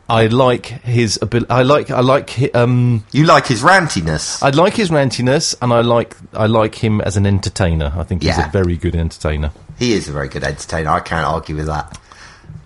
I 0.09 0.27
like 0.29 0.67
his 0.67 1.19
ability. 1.21 1.51
I 1.51 1.63
like. 1.63 1.91
I 1.91 2.01
like. 2.01 2.55
Um, 2.55 3.05
You 3.11 3.25
like 3.27 3.47
his 3.47 3.63
rantiness. 3.63 4.43
I 4.43 4.51
like 4.51 4.75
his 4.75 4.91
rantiness, 4.91 5.55
and 5.61 5.73
I 5.73 5.81
like. 5.81 6.17
I 6.33 6.47
like 6.47 6.77
him 6.77 7.01
as 7.01 7.17
an 7.17 7.27
entertainer. 7.27 7.93
I 7.97 8.05
think 8.05 8.23
he's 8.23 8.37
Yeah. 8.39 8.49
a 8.49 8.51
very 8.53 8.77
good 8.77 8.95
entertainer. 8.95 9.51
He 9.79 9.93
is 9.95 10.09
a 10.09 10.13
very 10.13 10.29
good 10.29 10.45
entertainer. 10.45 10.91
I 10.91 11.01
can't 11.01 11.27
argue 11.27 11.57
with 11.57 11.67
that. 11.67 11.99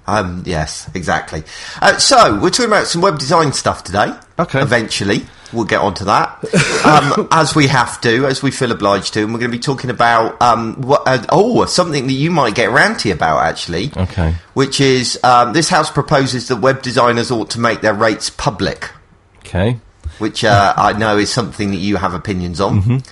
Um, 0.07 0.43
yes, 0.45 0.91
exactly. 0.95 1.43
Uh, 1.81 1.97
so 1.99 2.35
we're 2.41 2.51
talking 2.51 2.67
about 2.67 2.87
some 2.89 3.01
web 3.01 3.19
design 3.19 3.53
stuff 3.53 3.85
today. 3.85 4.13
Okay. 4.39 4.61
Eventually, 4.61 5.25
we'll 5.53 5.65
get 5.65 5.81
on 5.81 5.95
to 5.95 6.05
that 6.05 6.45
um, 6.85 7.29
as 7.33 7.55
we 7.55 7.67
have 7.67 8.01
to, 8.03 8.27
as 8.27 8.43
we 8.43 8.51
feel 8.51 8.73
obliged 8.73 9.15
to, 9.15 9.23
and 9.23 9.33
we're 9.33 9.41
going 9.41 9.51
to 9.51 9.57
be 9.57 9.63
talking 9.63 9.91
about 9.91 10.41
um, 10.41 10.81
what, 10.83 11.03
uh, 11.07 11.25
oh 11.31 11.65
something 11.67 12.07
that 12.07 12.13
you 12.13 12.31
might 12.31 12.55
get 12.55 12.71
ranty 12.71 13.13
about 13.13 13.43
actually. 13.45 13.91
Okay. 13.97 14.35
Which 14.55 14.81
is 14.81 15.19
um, 15.25 15.53
this 15.53 15.69
house 15.69 15.91
proposes 15.91 16.49
that 16.49 16.57
web 16.57 16.83
designers 16.83 17.31
ought 17.31 17.51
to 17.51 17.61
make 17.61 17.81
their 17.81 17.95
rates 17.95 18.31
public. 18.31 18.91
Okay. 19.39 19.79
which 20.19 20.45
uh, 20.45 20.75
I 20.77 20.93
know 20.93 21.17
is 21.17 21.33
something 21.33 21.71
that 21.71 21.79
you 21.79 21.97
have 21.97 22.15
opinions 22.15 22.61
on. 22.61 23.03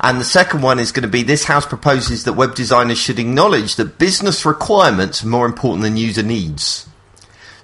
And 0.00 0.20
the 0.20 0.24
second 0.24 0.62
one 0.62 0.78
is 0.78 0.92
going 0.92 1.02
to 1.02 1.08
be 1.08 1.22
this 1.22 1.44
house 1.44 1.66
proposes 1.66 2.24
that 2.24 2.34
web 2.34 2.54
designers 2.54 2.98
should 2.98 3.18
acknowledge 3.18 3.76
that 3.76 3.98
business 3.98 4.44
requirements 4.44 5.24
are 5.24 5.28
more 5.28 5.46
important 5.46 5.82
than 5.82 5.96
user 5.96 6.22
needs, 6.22 6.88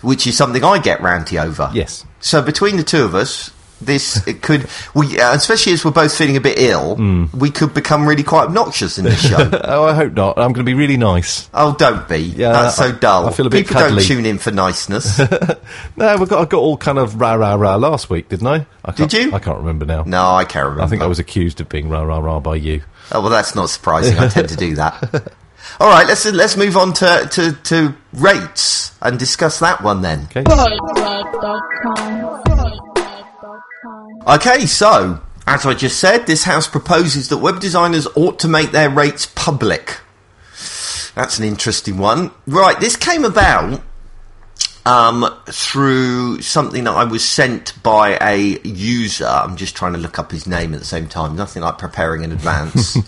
which 0.00 0.26
is 0.26 0.36
something 0.36 0.64
I 0.64 0.78
get 0.78 1.00
ranty 1.00 1.42
over. 1.42 1.70
Yes. 1.74 2.06
So 2.20 2.40
between 2.40 2.76
the 2.76 2.84
two 2.84 3.04
of 3.04 3.14
us, 3.14 3.50
this 3.86 4.26
it 4.26 4.42
could 4.42 4.66
we 4.94 5.18
uh, 5.20 5.34
especially 5.34 5.72
as 5.72 5.84
we're 5.84 5.90
both 5.90 6.16
feeling 6.16 6.36
a 6.36 6.40
bit 6.40 6.58
ill, 6.58 6.96
we 7.34 7.50
could 7.50 7.74
become 7.74 8.06
really 8.06 8.22
quite 8.22 8.44
obnoxious 8.44 8.98
in 8.98 9.04
this 9.04 9.20
show. 9.28 9.50
Oh, 9.64 9.84
I 9.84 9.94
hope 9.94 10.12
not. 10.14 10.38
I'm 10.38 10.52
going 10.52 10.64
to 10.64 10.70
be 10.70 10.74
really 10.74 10.96
nice. 10.96 11.48
oh, 11.54 11.74
don't 11.78 12.08
be. 12.08 12.18
Yeah, 12.18 12.52
That's 12.52 12.76
so 12.76 12.92
dull. 12.92 13.26
I 13.26 13.32
feel 13.32 13.46
a 13.46 13.50
bit 13.50 13.66
People 13.66 13.80
cuddly. 13.80 13.98
don't 14.02 14.06
tune 14.08 14.26
in 14.26 14.38
for 14.38 14.50
niceness. 14.50 15.18
No, 15.96 16.16
we 16.16 16.26
got. 16.26 16.40
I 16.40 16.44
got 16.44 16.58
all 16.60 16.76
kind 16.76 16.98
of 16.98 17.20
rah 17.20 17.34
rah 17.34 17.54
rah 17.54 17.76
last 17.76 18.08
week, 18.10 18.28
didn't 18.28 18.46
I? 18.46 18.66
I 18.84 18.92
can't, 18.92 19.10
Did 19.10 19.12
you? 19.26 19.32
I 19.32 19.38
can't 19.38 19.58
remember 19.58 19.84
now. 19.86 20.02
no, 20.06 20.34
I 20.34 20.44
can't 20.44 20.64
remember. 20.64 20.82
I 20.82 20.86
think 20.88 21.02
I 21.02 21.06
was 21.06 21.18
accused 21.18 21.60
of 21.60 21.68
being 21.68 21.88
rah 21.88 22.02
rah 22.02 22.18
rah 22.18 22.40
by 22.40 22.56
you. 22.56 22.82
Oh 23.12 23.20
well, 23.20 23.30
that's 23.30 23.54
not 23.54 23.68
surprising. 23.70 24.18
I 24.18 24.28
tend 24.28 24.48
to 24.48 24.56
do 24.56 24.74
that. 24.76 25.32
All 25.80 25.88
right, 25.88 26.06
let's 26.06 26.24
let's 26.26 26.56
move 26.56 26.76
on 26.76 26.92
to, 26.94 27.28
to, 27.32 27.52
to 27.52 27.94
rates 28.14 28.92
and 29.00 29.18
discuss 29.18 29.60
that 29.60 29.80
one 29.82 30.02
then. 30.02 30.24
Okay. 30.34 30.42
Okay, 34.26 34.66
so 34.66 35.20
as 35.46 35.66
I 35.66 35.74
just 35.74 35.98
said, 35.98 36.26
this 36.26 36.44
house 36.44 36.68
proposes 36.68 37.28
that 37.28 37.38
web 37.38 37.60
designers 37.60 38.06
ought 38.14 38.38
to 38.40 38.48
make 38.48 38.70
their 38.70 38.88
rates 38.88 39.26
public. 39.26 39.98
That's 41.14 41.38
an 41.38 41.44
interesting 41.44 41.98
one. 41.98 42.30
Right, 42.46 42.78
this 42.78 42.96
came 42.96 43.24
about 43.24 43.82
um, 44.86 45.26
through 45.46 46.40
something 46.42 46.84
that 46.84 46.94
I 46.94 47.04
was 47.04 47.28
sent 47.28 47.80
by 47.82 48.16
a 48.20 48.60
user. 48.62 49.26
I'm 49.26 49.56
just 49.56 49.74
trying 49.74 49.94
to 49.94 49.98
look 49.98 50.18
up 50.18 50.30
his 50.30 50.46
name 50.46 50.72
at 50.72 50.80
the 50.80 50.86
same 50.86 51.08
time. 51.08 51.34
Nothing 51.34 51.62
like 51.62 51.78
preparing 51.78 52.22
in 52.22 52.32
advance. 52.32 52.96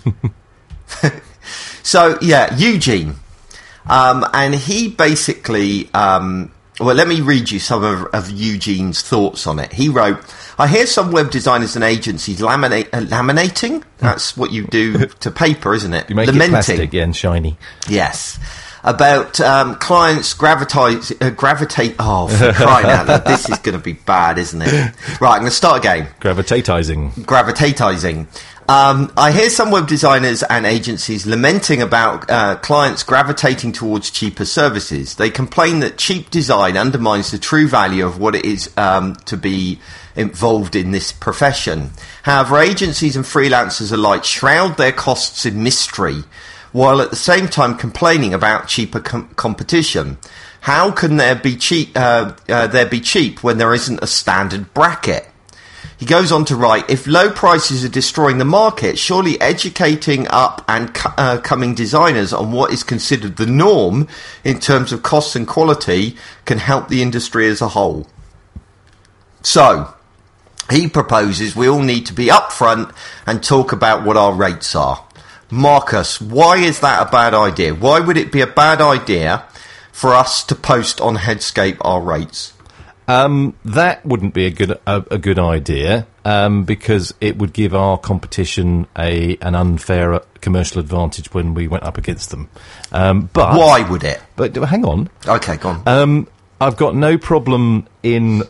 so 1.82 2.18
yeah, 2.20 2.56
Eugene, 2.56 3.14
um, 3.86 4.26
and 4.32 4.54
he 4.54 4.88
basically 4.88 5.92
um, 5.94 6.52
Well, 6.80 6.94
let 6.96 7.06
me 7.06 7.20
read 7.20 7.50
you 7.52 7.60
some 7.60 7.84
of, 7.84 8.06
of 8.12 8.30
Eugene's 8.30 9.00
thoughts 9.00 9.46
on 9.46 9.60
it. 9.60 9.72
He 9.72 9.88
wrote, 9.88 10.18
I 10.58 10.66
hear 10.66 10.86
some 10.86 11.12
web 11.12 11.30
designers 11.30 11.76
and 11.76 11.84
agencies 11.84 12.40
laminate, 12.40 12.88
uh, 12.92 13.00
laminating. 13.02 13.84
That's 13.98 14.36
what 14.36 14.50
you 14.50 14.66
do 14.66 15.06
to 15.06 15.30
paper, 15.30 15.72
isn't 15.74 15.94
it? 15.94 16.10
You 16.10 16.16
make 16.16 16.26
Lamenting. 16.26 16.48
it 16.48 16.50
plastic, 16.50 16.92
yeah, 16.92 17.04
and 17.04 17.14
shiny. 17.14 17.56
Yes. 17.88 18.38
About 18.84 19.40
um, 19.40 19.76
clients 19.76 20.34
gravitate, 20.34 21.10
uh, 21.22 21.30
gravitate. 21.30 21.96
Oh, 21.98 22.28
for 22.28 22.52
crying 22.54 22.86
out 22.86 23.08
loud! 23.08 23.24
This 23.24 23.48
is 23.48 23.58
going 23.60 23.78
to 23.78 23.82
be 23.82 23.94
bad, 23.94 24.36
isn't 24.38 24.60
it? 24.60 24.92
Right, 25.20 25.32
I'm 25.34 25.40
going 25.40 25.50
to 25.50 25.50
start 25.50 25.78
again. 25.78 26.08
Gravitatizing. 26.20 27.12
Gravitatizing. 27.12 28.26
Um, 28.68 29.12
I 29.16 29.30
hear 29.32 29.50
some 29.50 29.70
web 29.70 29.86
designers 29.86 30.42
and 30.42 30.64
agencies 30.64 31.26
lamenting 31.26 31.82
about 31.82 32.30
uh, 32.30 32.56
clients 32.56 33.02
gravitating 33.02 33.72
towards 33.72 34.10
cheaper 34.10 34.46
services. 34.46 35.16
They 35.16 35.28
complain 35.28 35.80
that 35.80 35.98
cheap 35.98 36.30
design 36.30 36.78
undermines 36.78 37.30
the 37.30 37.38
true 37.38 37.68
value 37.68 38.06
of 38.06 38.18
what 38.18 38.34
it 38.34 38.46
is 38.46 38.74
um, 38.78 39.16
to 39.26 39.36
be 39.36 39.80
involved 40.16 40.76
in 40.76 40.92
this 40.92 41.12
profession. 41.12 41.90
However, 42.22 42.58
agencies 42.58 43.16
and 43.16 43.24
freelancers 43.24 43.92
alike 43.92 44.24
shroud 44.24 44.78
their 44.78 44.92
costs 44.92 45.44
in 45.44 45.62
mystery, 45.62 46.24
while 46.74 47.00
at 47.00 47.10
the 47.10 47.16
same 47.16 47.46
time 47.46 47.76
complaining 47.76 48.34
about 48.34 48.66
cheaper 48.66 48.98
com- 48.98 49.28
competition. 49.36 50.18
How 50.62 50.90
can 50.90 51.18
there 51.18 51.36
be 51.36 51.56
cheap? 51.56 51.92
Uh, 51.94 52.34
uh, 52.48 52.66
there 52.66 52.84
be 52.84 53.00
cheap 53.00 53.44
when 53.44 53.58
there 53.58 53.72
isn't 53.72 54.02
a 54.02 54.08
standard 54.08 54.74
bracket? 54.74 55.28
He 55.96 56.04
goes 56.04 56.32
on 56.32 56.44
to 56.46 56.56
write, 56.56 56.90
if 56.90 57.06
low 57.06 57.30
prices 57.30 57.84
are 57.84 57.88
destroying 57.88 58.38
the 58.38 58.44
market, 58.44 58.98
surely 58.98 59.40
educating 59.40 60.26
up 60.30 60.64
and 60.66 60.92
co- 60.92 61.14
uh, 61.16 61.40
coming 61.42 61.76
designers 61.76 62.32
on 62.32 62.50
what 62.50 62.72
is 62.72 62.82
considered 62.82 63.36
the 63.36 63.46
norm 63.46 64.08
in 64.42 64.58
terms 64.58 64.92
of 64.92 65.04
costs 65.04 65.36
and 65.36 65.46
quality 65.46 66.16
can 66.44 66.58
help 66.58 66.88
the 66.88 67.02
industry 67.02 67.46
as 67.46 67.60
a 67.60 67.68
whole. 67.68 68.08
So, 69.42 69.94
he 70.72 70.88
proposes 70.88 71.54
we 71.54 71.68
all 71.68 71.82
need 71.82 72.06
to 72.06 72.12
be 72.12 72.26
upfront 72.26 72.92
and 73.26 73.44
talk 73.44 73.70
about 73.70 74.04
what 74.04 74.16
our 74.16 74.32
rates 74.32 74.74
are. 74.74 75.06
Marcus, 75.54 76.20
why 76.20 76.56
is 76.58 76.80
that 76.80 77.06
a 77.06 77.10
bad 77.10 77.32
idea? 77.34 77.74
Why 77.74 78.00
would 78.00 78.16
it 78.16 78.32
be 78.32 78.40
a 78.40 78.46
bad 78.46 78.80
idea 78.80 79.44
for 79.92 80.12
us 80.12 80.42
to 80.44 80.54
post 80.54 81.00
on 81.00 81.16
Headscape 81.16 81.76
our 81.82 82.00
rates? 82.00 82.52
Um, 83.06 83.54
that 83.66 84.04
wouldn't 84.06 84.32
be 84.34 84.46
a 84.46 84.50
good 84.50 84.70
a, 84.86 85.04
a 85.10 85.18
good 85.18 85.38
idea 85.38 86.06
um, 86.24 86.64
because 86.64 87.12
it 87.20 87.36
would 87.36 87.52
give 87.52 87.74
our 87.74 87.98
competition 87.98 88.86
a 88.98 89.36
an 89.42 89.54
unfair 89.54 90.20
commercial 90.40 90.80
advantage 90.80 91.32
when 91.34 91.52
we 91.54 91.68
went 91.68 91.84
up 91.84 91.98
against 91.98 92.30
them. 92.30 92.48
Um, 92.92 93.28
but 93.32 93.58
Why 93.58 93.88
would 93.88 94.04
it? 94.04 94.22
But 94.36 94.56
hang 94.56 94.84
on, 94.86 95.10
Okay, 95.28 95.58
go 95.58 95.68
on. 95.70 95.82
um, 95.86 96.28
I've 96.60 96.76
got 96.78 96.94
no 96.96 97.18
problem 97.18 97.86
in 98.02 98.42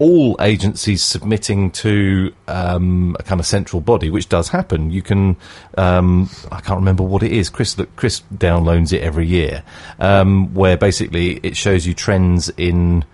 all 0.00 0.34
agencies 0.40 1.02
submitting 1.02 1.70
to 1.70 2.32
um, 2.48 3.14
a 3.20 3.22
kind 3.22 3.38
of 3.38 3.46
central 3.46 3.82
body, 3.82 4.08
which 4.08 4.30
does 4.30 4.48
happen. 4.48 4.90
You 4.90 5.02
can, 5.02 5.36
um, 5.76 6.28
I 6.50 6.60
can't 6.60 6.78
remember 6.78 7.02
what 7.02 7.22
it 7.22 7.32
is. 7.32 7.50
Chris, 7.50 7.76
look, 7.76 7.94
Chris 7.96 8.22
downloads 8.34 8.94
it 8.94 9.02
every 9.02 9.26
year, 9.26 9.62
um, 9.98 10.54
where 10.54 10.78
basically 10.78 11.38
it 11.42 11.54
shows 11.54 11.86
you 11.86 11.92
trends 11.92 12.48
in 12.56 13.04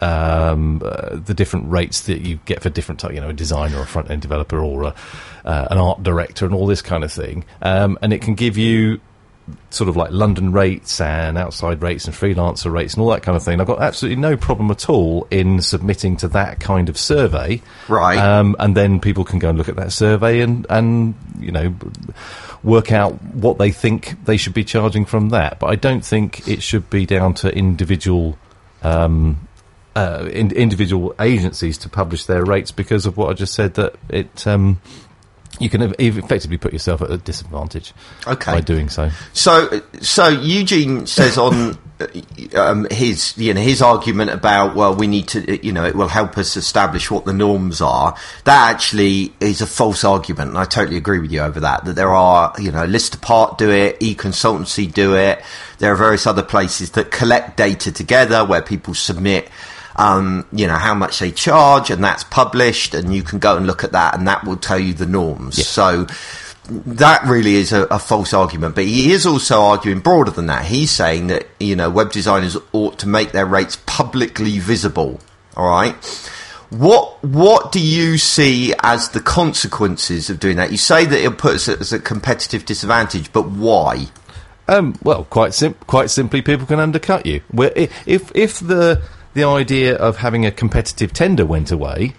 um, 0.00 0.80
uh, 0.84 1.16
the 1.16 1.34
different 1.34 1.68
rates 1.70 2.02
that 2.02 2.20
you 2.20 2.38
get 2.44 2.62
for 2.62 2.70
different 2.70 3.00
type, 3.00 3.12
you 3.12 3.20
know, 3.20 3.30
a 3.30 3.32
designer 3.32 3.80
a 3.80 3.86
front 3.86 4.08
end 4.10 4.22
developer 4.22 4.58
or 4.58 4.84
a, 4.84 4.94
uh, 5.44 5.68
an 5.70 5.78
art 5.78 6.04
director 6.04 6.46
and 6.46 6.54
all 6.54 6.66
this 6.66 6.82
kind 6.82 7.02
of 7.02 7.12
thing. 7.12 7.44
Um, 7.60 7.98
and 8.02 8.12
it 8.12 8.22
can 8.22 8.34
give 8.34 8.56
you 8.56 9.00
sort 9.70 9.88
of 9.88 9.96
like 9.96 10.10
London 10.10 10.52
rates 10.52 11.00
and 11.00 11.38
outside 11.38 11.82
rates 11.82 12.06
and 12.06 12.14
freelancer 12.14 12.72
rates 12.72 12.94
and 12.94 13.02
all 13.02 13.10
that 13.10 13.22
kind 13.22 13.36
of 13.36 13.42
thing. 13.42 13.60
I've 13.60 13.66
got 13.66 13.80
absolutely 13.80 14.20
no 14.20 14.36
problem 14.36 14.70
at 14.70 14.88
all 14.88 15.26
in 15.30 15.60
submitting 15.60 16.16
to 16.18 16.28
that 16.28 16.60
kind 16.60 16.88
of 16.88 16.98
survey. 16.98 17.62
Right. 17.88 18.18
Um, 18.18 18.56
and 18.58 18.76
then 18.76 19.00
people 19.00 19.24
can 19.24 19.38
go 19.38 19.50
and 19.50 19.58
look 19.58 19.68
at 19.68 19.76
that 19.76 19.92
survey 19.92 20.40
and, 20.40 20.66
and, 20.68 21.14
you 21.38 21.52
know, 21.52 21.74
work 22.62 22.90
out 22.90 23.22
what 23.34 23.58
they 23.58 23.70
think 23.70 24.24
they 24.24 24.36
should 24.36 24.54
be 24.54 24.64
charging 24.64 25.04
from 25.04 25.28
that. 25.28 25.60
But 25.60 25.68
I 25.68 25.76
don't 25.76 26.04
think 26.04 26.48
it 26.48 26.62
should 26.62 26.90
be 26.90 27.06
down 27.06 27.34
to 27.34 27.54
individual, 27.54 28.36
um, 28.82 29.46
uh, 29.94 30.28
in, 30.32 30.50
individual 30.52 31.14
agencies 31.20 31.78
to 31.78 31.88
publish 31.88 32.26
their 32.26 32.44
rates 32.44 32.72
because 32.72 33.06
of 33.06 33.16
what 33.16 33.30
I 33.30 33.34
just 33.34 33.54
said 33.54 33.74
that 33.74 33.94
it, 34.08 34.46
um, 34.46 34.80
you 35.58 35.70
can 35.70 35.94
effectively 35.98 36.58
put 36.58 36.72
yourself 36.72 37.02
at 37.02 37.10
a 37.10 37.18
disadvantage 37.18 37.92
Okay. 38.26 38.52
by 38.52 38.60
doing 38.60 38.88
so. 38.88 39.10
So, 39.32 39.82
so 40.00 40.28
Eugene 40.28 41.06
says 41.06 41.38
on 41.38 41.78
uh, 41.98 42.06
um, 42.58 42.86
his, 42.90 43.36
you 43.38 43.54
know, 43.54 43.60
his 43.60 43.80
argument 43.80 44.30
about 44.30 44.76
well, 44.76 44.94
we 44.94 45.06
need 45.06 45.28
to, 45.28 45.64
you 45.64 45.72
know, 45.72 45.84
it 45.84 45.94
will 45.94 46.08
help 46.08 46.36
us 46.36 46.56
establish 46.56 47.10
what 47.10 47.24
the 47.24 47.32
norms 47.32 47.80
are. 47.80 48.14
That 48.44 48.70
actually 48.74 49.32
is 49.40 49.62
a 49.62 49.66
false 49.66 50.04
argument, 50.04 50.50
and 50.50 50.58
I 50.58 50.64
totally 50.64 50.98
agree 50.98 51.20
with 51.20 51.32
you 51.32 51.40
over 51.40 51.60
that. 51.60 51.86
That 51.86 51.94
there 51.94 52.10
are, 52.10 52.52
you 52.58 52.70
know, 52.70 52.84
List 52.84 53.14
Apart 53.14 53.56
do 53.56 53.70
it, 53.70 53.96
e-consultancy 54.00 54.92
do 54.92 55.16
it. 55.16 55.42
There 55.78 55.90
are 55.90 55.96
various 55.96 56.26
other 56.26 56.42
places 56.42 56.90
that 56.92 57.10
collect 57.10 57.56
data 57.56 57.90
together 57.90 58.44
where 58.44 58.62
people 58.62 58.92
submit. 58.92 59.48
Um, 59.98 60.46
you 60.52 60.66
know 60.66 60.74
how 60.74 60.94
much 60.94 61.18
they 61.18 61.30
charge, 61.30 61.90
and 61.90 62.04
that's 62.04 62.24
published, 62.24 62.94
and 62.94 63.14
you 63.14 63.22
can 63.22 63.38
go 63.38 63.56
and 63.56 63.66
look 63.66 63.82
at 63.82 63.92
that, 63.92 64.14
and 64.14 64.28
that 64.28 64.44
will 64.44 64.56
tell 64.56 64.78
you 64.78 64.92
the 64.92 65.06
norms. 65.06 65.66
So 65.66 66.06
that 66.68 67.24
really 67.24 67.54
is 67.54 67.72
a, 67.72 67.84
a 67.84 67.98
false 67.98 68.34
argument. 68.34 68.74
But 68.74 68.84
he 68.84 69.12
is 69.12 69.24
also 69.26 69.62
arguing 69.62 70.00
broader 70.00 70.30
than 70.30 70.46
that. 70.46 70.66
He's 70.66 70.90
saying 70.90 71.28
that 71.28 71.46
you 71.58 71.76
know 71.76 71.88
web 71.88 72.12
designers 72.12 72.56
ought 72.72 72.98
to 73.00 73.08
make 73.08 73.32
their 73.32 73.46
rates 73.46 73.78
publicly 73.86 74.58
visible. 74.58 75.20
All 75.56 75.68
right. 75.68 75.94
What 76.70 77.22
what 77.22 77.72
do 77.72 77.80
you 77.80 78.18
see 78.18 78.74
as 78.82 79.10
the 79.10 79.20
consequences 79.20 80.28
of 80.28 80.40
doing 80.40 80.56
that? 80.56 80.72
You 80.72 80.76
say 80.76 81.04
that 81.04 81.24
it 81.24 81.38
puts 81.38 81.68
us 81.68 81.92
at 81.92 82.00
a 82.00 82.02
competitive 82.02 82.66
disadvantage, 82.66 83.32
but 83.32 83.48
why? 83.48 84.08
Um, 84.68 84.98
well, 85.02 85.24
quite 85.24 85.54
sim- 85.54 85.76
quite 85.86 86.10
simply, 86.10 86.42
people 86.42 86.66
can 86.66 86.80
undercut 86.80 87.24
you. 87.24 87.40
Where 87.52 87.72
if 87.74 88.32
if 88.34 88.58
the 88.58 89.00
the 89.36 89.44
idea 89.44 89.94
of 89.94 90.16
having 90.16 90.46
a 90.46 90.50
competitive 90.50 91.12
tender 91.12 91.44
went 91.44 91.70
away, 91.70 92.14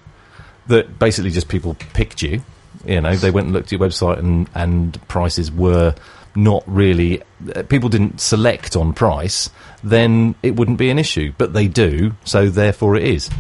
that 0.68 1.00
basically 1.00 1.32
just 1.32 1.50
people 1.50 1.76
picked 1.94 2.22
you. 2.22 2.44
You 2.86 3.02
know, 3.02 3.16
they 3.16 3.32
went 3.32 3.46
and 3.48 3.54
looked 3.56 3.70
at 3.70 3.72
your 3.72 3.82
website 3.82 4.20
and 4.20 4.48
and 4.54 5.08
prices 5.08 5.52
were 5.52 5.96
not 6.36 6.64
really 6.68 7.24
uh, 7.56 7.64
people 7.64 7.90
didn't 7.90 8.22
select 8.22 8.76
on 8.76 8.94
price. 8.94 9.50
Then 9.84 10.36
it 10.44 10.56
wouldn't 10.56 10.78
be 10.78 10.92
an 10.92 11.00
issue, 11.00 11.34
but 11.40 11.54
they 11.54 11.68
do, 11.68 12.14
so 12.24 12.50
therefore 12.50 12.96
it 12.96 13.04
is. 13.04 13.32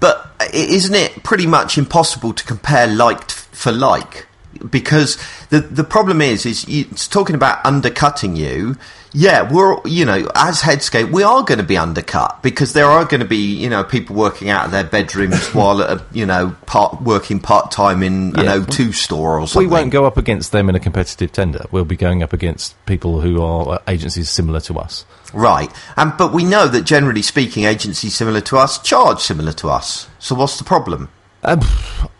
But 0.00 0.32
isn't 0.54 0.94
it 0.94 1.22
pretty 1.22 1.46
much 1.46 1.76
impossible 1.76 2.32
to 2.32 2.44
compare 2.44 2.86
like 2.86 3.30
for 3.30 3.72
like? 3.72 4.26
Because 4.70 5.18
the 5.50 5.60
the 5.60 5.84
problem 5.84 6.20
is, 6.20 6.46
is 6.46 6.66
you, 6.68 6.86
it's 6.90 7.08
talking 7.08 7.34
about 7.34 7.64
undercutting 7.64 8.36
you. 8.36 8.76
Yeah, 9.14 9.52
we're 9.52 9.76
you 9.86 10.06
know 10.06 10.26
as 10.34 10.62
Headscape, 10.62 11.12
we 11.12 11.22
are 11.22 11.42
going 11.42 11.58
to 11.58 11.64
be 11.64 11.76
undercut 11.76 12.42
because 12.42 12.72
there 12.72 12.86
are 12.86 13.04
going 13.04 13.20
to 13.20 13.26
be 13.26 13.36
you 13.36 13.68
know 13.68 13.84
people 13.84 14.16
working 14.16 14.48
out 14.48 14.64
of 14.64 14.70
their 14.70 14.84
bedrooms 14.84 15.48
while 15.54 15.82
uh, 15.82 15.98
you 16.12 16.24
know 16.24 16.56
part 16.64 17.02
working 17.02 17.38
part 17.38 17.70
time 17.70 18.02
in 18.02 18.30
Yeah. 18.30 18.54
an 18.54 18.62
O2 18.64 18.94
store 18.94 19.38
or 19.38 19.46
something. 19.46 19.68
We 19.68 19.74
won't 19.74 19.90
go 19.90 20.06
up 20.06 20.16
against 20.16 20.50
them 20.52 20.70
in 20.70 20.74
a 20.74 20.80
competitive 20.80 21.30
tender. 21.30 21.66
We'll 21.70 21.84
be 21.84 21.96
going 21.96 22.22
up 22.22 22.32
against 22.32 22.74
people 22.86 23.20
who 23.20 23.42
are 23.42 23.74
uh, 23.74 23.78
agencies 23.86 24.30
similar 24.30 24.60
to 24.60 24.78
us. 24.78 25.04
Right, 25.34 25.70
and 25.96 26.14
but 26.16 26.32
we 26.32 26.44
know 26.44 26.66
that 26.68 26.84
generally 26.84 27.22
speaking, 27.22 27.64
agencies 27.64 28.14
similar 28.14 28.40
to 28.42 28.56
us 28.56 28.78
charge 28.80 29.20
similar 29.20 29.52
to 29.52 29.68
us. 29.68 30.08
So 30.20 30.34
what's 30.34 30.56
the 30.56 30.64
problem? 30.64 31.10
Um, 31.42 31.60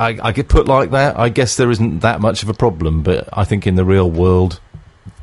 I, 0.00 0.18
I 0.22 0.32
get 0.32 0.48
put 0.48 0.66
like 0.66 0.90
that. 0.90 1.18
I 1.18 1.28
guess 1.28 1.56
there 1.56 1.70
isn't 1.70 2.00
that 2.00 2.20
much 2.20 2.42
of 2.42 2.48
a 2.48 2.54
problem, 2.54 3.02
but 3.02 3.28
I 3.32 3.44
think 3.44 3.66
in 3.66 3.76
the 3.76 3.84
real 3.84 4.10
world 4.10 4.60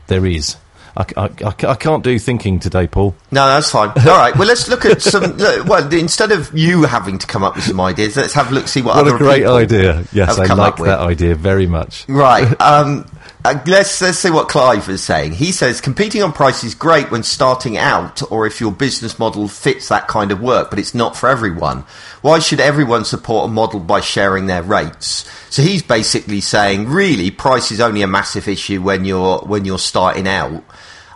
there 0.07 0.25
is. 0.25 0.55
I, 0.97 1.05
I, 1.15 1.29
I 1.45 1.75
can't 1.75 2.03
do 2.03 2.17
thinking 2.19 2.59
today, 2.59 2.87
Paul. 2.87 3.15
No, 3.31 3.47
that's 3.47 3.71
fine. 3.71 3.89
All 3.97 4.17
right. 4.17 4.35
Well, 4.35 4.47
let's 4.47 4.67
look 4.67 4.85
at 4.85 5.01
some. 5.01 5.37
look, 5.37 5.65
well, 5.65 5.93
instead 5.93 6.31
of 6.31 6.55
you 6.57 6.83
having 6.83 7.17
to 7.19 7.27
come 7.27 7.43
up 7.43 7.55
with 7.55 7.65
some 7.65 7.79
ideas, 7.79 8.17
let's 8.17 8.33
have 8.33 8.51
a 8.51 8.55
look. 8.55 8.67
See 8.67 8.81
what, 8.81 8.95
What 8.95 9.07
other 9.07 9.15
a 9.15 9.17
great 9.17 9.45
idea! 9.45 10.05
Yes, 10.11 10.37
I 10.39 10.53
like 10.53 10.77
that 10.77 10.99
idea 10.99 11.35
very 11.35 11.67
much. 11.67 12.07
Right. 12.07 12.49
Um, 12.69 13.05
uh, 13.49 13.63
let's 13.65 14.01
let's 14.01 14.19
see 14.19 14.29
what 14.29 14.47
Clive 14.47 14.87
is 14.89 15.03
saying. 15.03 15.33
He 15.33 15.51
says 15.51 15.81
competing 15.81 16.21
on 16.21 16.33
price 16.33 16.63
is 16.63 16.75
great 16.75 17.09
when 17.09 17.23
starting 17.23 17.77
out, 17.77 18.21
or 18.31 18.45
if 18.45 18.61
your 18.61 18.71
business 18.71 19.17
model 19.17 19.47
fits 19.47 19.87
that 19.89 20.07
kind 20.07 20.31
of 20.31 20.41
work, 20.41 20.69
but 20.69 20.77
it's 20.77 20.93
not 20.93 21.15
for 21.15 21.29
everyone. 21.29 21.85
Why 22.21 22.39
should 22.39 22.59
everyone 22.59 23.05
support 23.05 23.49
a 23.49 23.51
model 23.51 23.79
by 23.79 24.01
sharing 24.01 24.45
their 24.45 24.61
rates? 24.61 25.29
So 25.49 25.61
he's 25.61 25.81
basically 25.81 26.41
saying, 26.41 26.89
really, 26.89 27.31
price 27.31 27.71
is 27.71 27.81
only 27.81 28.01
a 28.03 28.07
massive 28.07 28.47
issue 28.47 28.81
when 28.81 29.03
you're 29.05 29.39
when 29.39 29.65
you're 29.65 29.79
starting 29.79 30.27
out. 30.27 30.63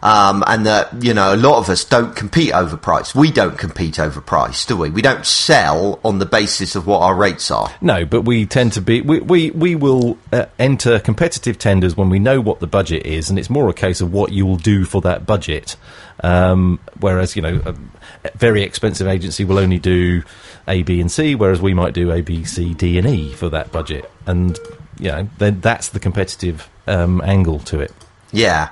Um, 0.04 0.44
and 0.48 0.66
that, 0.66 1.02
you 1.02 1.14
know, 1.14 1.34
a 1.34 1.38
lot 1.38 1.60
of 1.60 1.70
us 1.70 1.86
don't 1.86 2.14
compete 2.14 2.52
over 2.52 2.76
price. 2.76 3.16
We 3.16 3.32
don't 3.32 3.58
compete 3.58 4.02
over 4.02 4.20
price, 4.20 4.66
do 4.66 4.76
we? 4.76 4.90
We 4.90 5.02
don't 5.02 5.26
sell 5.26 6.02
on 6.04 6.20
the 6.20 6.26
basis 6.26 6.76
of 6.76 6.86
what 6.86 7.02
our 7.02 7.16
rates 7.16 7.50
are. 7.50 7.74
No, 7.80 8.04
but 8.04 8.24
we 8.24 8.46
tend 8.46 8.74
to 8.74 8.82
be 8.82 9.00
we 9.00 9.22
we, 9.22 9.52
we 9.52 9.76
will 9.76 10.18
uh, 10.34 10.48
enter 10.60 11.00
competitive 11.00 11.58
tenders 11.58 11.96
when 11.96 12.10
we 12.10 12.20
know 12.20 12.42
what 12.42 12.60
the 12.60 12.68
budget 12.68 13.06
is, 13.06 13.30
and 13.30 13.40
it's 13.40 13.50
more 13.50 13.70
a 13.70 13.74
case 13.74 14.02
of 14.02 14.12
what 14.12 14.34
you 14.34 14.46
will 14.46 14.58
do 14.58 14.84
for 14.84 15.00
that 15.02 15.26
budget. 15.26 15.78
Um, 16.20 16.82
whereas 17.00 17.38
you 17.38 17.42
know, 17.42 17.62
a 17.66 18.38
very 18.38 18.62
expensive 18.62 19.08
agency 19.08 19.46
will 19.46 19.58
only 19.58 19.80
do 19.80 20.24
A, 20.68 20.84
B, 20.84 21.00
and 21.00 21.10
C, 21.10 21.34
whereas 21.34 21.62
we 21.62 21.74
might 21.74 21.94
do 21.94 22.12
A, 22.12 22.20
B, 22.20 22.44
C, 22.44 22.74
D, 22.74 22.98
and 22.98 23.08
E 23.08 23.32
for 23.32 23.48
that 23.50 23.72
budget, 23.72 24.12
and 24.28 24.60
you 25.00 25.08
know, 25.08 25.30
then 25.38 25.62
that's 25.62 25.88
the 25.90 26.00
competitive 26.02 26.70
um, 26.88 27.22
angle 27.22 27.60
to 27.60 27.80
it. 27.80 27.94
Yeah. 28.34 28.70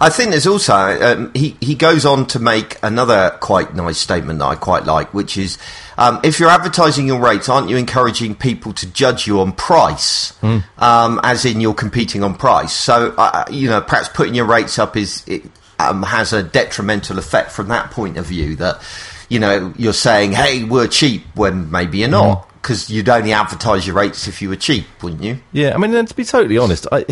I 0.00 0.08
think 0.08 0.30
there's 0.30 0.46
also, 0.46 0.74
um, 0.74 1.32
he, 1.34 1.56
he 1.60 1.74
goes 1.74 2.04
on 2.06 2.26
to 2.28 2.38
make 2.38 2.78
another 2.82 3.36
quite 3.40 3.74
nice 3.74 3.98
statement 3.98 4.38
that 4.38 4.46
I 4.46 4.54
quite 4.54 4.84
like, 4.84 5.12
which 5.12 5.36
is, 5.36 5.58
um, 5.98 6.20
if 6.24 6.40
you're 6.40 6.48
advertising 6.48 7.06
your 7.06 7.20
rates, 7.20 7.48
aren't 7.48 7.68
you 7.68 7.76
encouraging 7.76 8.34
people 8.34 8.72
to 8.74 8.86
judge 8.86 9.26
you 9.26 9.40
on 9.40 9.52
price? 9.52 10.32
Um, 10.78 11.20
as 11.22 11.44
in 11.44 11.60
you're 11.60 11.74
competing 11.74 12.22
on 12.22 12.34
price. 12.34 12.72
So, 12.72 13.14
uh, 13.16 13.44
you 13.50 13.68
know, 13.68 13.80
perhaps 13.80 14.08
putting 14.08 14.34
your 14.34 14.46
rates 14.46 14.78
up 14.78 14.96
is, 14.96 15.22
it, 15.26 15.42
um, 15.78 16.02
has 16.02 16.32
a 16.32 16.42
detrimental 16.42 17.18
effect 17.18 17.50
from 17.50 17.68
that 17.68 17.90
point 17.90 18.16
of 18.16 18.26
view 18.26 18.56
that, 18.56 18.80
you 19.28 19.38
know, 19.38 19.74
you're 19.76 19.92
saying, 19.92 20.32
hey, 20.32 20.64
we're 20.64 20.88
cheap 20.88 21.24
when 21.34 21.70
maybe 21.70 21.98
you're 21.98 22.08
not. 22.08 22.48
Because 22.62 22.88
you'd 22.88 23.10
only 23.10 23.34
advertise 23.34 23.86
your 23.86 23.96
rates 23.96 24.26
if 24.26 24.40
you 24.40 24.48
were 24.48 24.56
cheap, 24.56 24.86
wouldn't 25.02 25.22
you? 25.22 25.40
Yeah, 25.52 25.74
I 25.74 25.78
mean, 25.78 25.92
and 25.94 26.08
to 26.08 26.14
be 26.14 26.24
totally 26.24 26.56
honest, 26.56 26.86
I. 26.90 27.04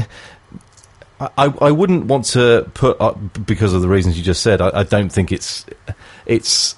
I, 1.39 1.47
I 1.47 1.71
wouldn't 1.71 2.07
want 2.07 2.27
to 2.27 2.71
put 2.75 3.01
up 3.01 3.19
because 3.47 3.73
of 3.73 3.83
the 3.83 3.89
reasons 3.89 4.19
you 4.19 4.25
just 4.25 4.43
said. 4.43 4.61
I, 4.61 4.81
I 4.81 4.83
don't 4.83 5.11
think 5.11 5.31
it's 5.31 5.65
it's 6.27 6.77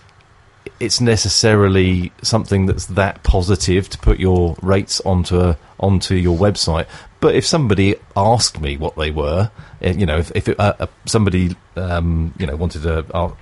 it's 0.81 1.01
necessarily 1.01 2.13
something 2.23 2.67
that's 2.67 2.87
that 2.87 3.23
positive 3.23 3.89
to 3.91 3.99
put 3.99 4.19
your 4.19 4.57
rates 4.61 5.01
onto 5.03 5.39
a, 5.41 5.59
onto 5.79 6.15
your 6.15 6.37
website. 6.37 6.87
But 7.21 7.37
if 7.37 7.47
somebody 7.47 7.97
asked 8.17 8.61
me 8.61 8.77
what 8.77 8.97
they 8.97 9.11
were, 9.11 9.51
eh, 9.81 9.93
you 9.93 10.05
know, 10.05 10.19
if, 10.19 10.31
if 10.35 10.49
it, 10.49 10.61
uh, 10.61 10.75
uh, 10.79 10.87
somebody 11.07 11.57
um, 11.77 12.35
you 12.39 12.47
know 12.47 12.57
wanted 12.57 12.83
to 12.83 13.07
uh, 13.15 13.33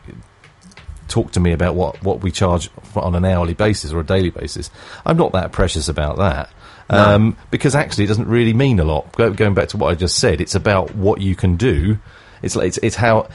talk 1.08 1.32
to 1.32 1.40
me 1.40 1.52
about 1.52 1.74
what, 1.74 2.02
what 2.02 2.22
we 2.22 2.30
charge 2.30 2.70
on 2.94 3.14
an 3.14 3.24
hourly 3.24 3.54
basis 3.54 3.92
or 3.92 4.00
a 4.00 4.04
daily 4.04 4.30
basis, 4.30 4.70
I'm 5.04 5.16
not 5.16 5.32
that 5.32 5.52
precious 5.52 5.88
about 5.88 6.18
that. 6.18 6.50
Um, 6.90 7.36
because 7.50 7.74
actually, 7.74 8.04
it 8.04 8.08
doesn't 8.08 8.28
really 8.28 8.52
mean 8.52 8.78
a 8.78 8.84
lot. 8.84 9.12
Go, 9.12 9.32
going 9.32 9.54
back 9.54 9.68
to 9.68 9.76
what 9.76 9.90
I 9.90 9.94
just 9.94 10.18
said, 10.18 10.40
it's 10.40 10.54
about 10.54 10.94
what 10.94 11.20
you 11.20 11.34
can 11.34 11.56
do. 11.56 11.98
It's 12.42 12.56
like, 12.56 12.68
it's, 12.68 12.78
it's 12.78 12.96
how 12.96 13.28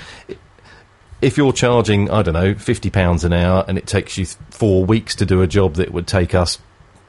if 1.21 1.37
you're 1.37 1.53
charging, 1.53 2.09
I 2.11 2.21
don't 2.21 2.33
know, 2.33 2.53
fifty 2.53 2.89
pounds 2.89 3.23
an 3.23 3.33
hour, 3.33 3.65
and 3.67 3.77
it 3.77 3.87
takes 3.87 4.17
you 4.17 4.25
four 4.51 4.85
weeks 4.85 5.15
to 5.15 5.25
do 5.25 5.41
a 5.41 5.47
job 5.47 5.75
that 5.75 5.91
would 5.91 6.07
take 6.07 6.35
us 6.35 6.59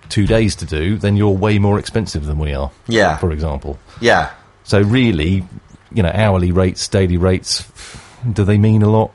two 0.09 0.27
days 0.27 0.57
to 0.57 0.65
do, 0.65 0.97
then 0.97 1.17
you're 1.17 1.31
way 1.31 1.59
more 1.59 1.79
expensive 1.79 2.25
than 2.25 2.39
we 2.39 2.55
are. 2.55 2.71
Yeah. 2.87 3.17
for 3.17 3.31
example. 3.33 3.79
Yeah. 4.01 4.31
So 4.65 4.81
really, 4.81 5.45
you 5.93 6.03
know, 6.03 6.11
hourly 6.13 6.53
rates, 6.53 6.89
daily 6.89 7.17
rates, 7.17 7.71
do 8.31 8.45
they 8.45 8.59
mean 8.59 8.83
a 8.83 8.89
lot? 8.89 9.15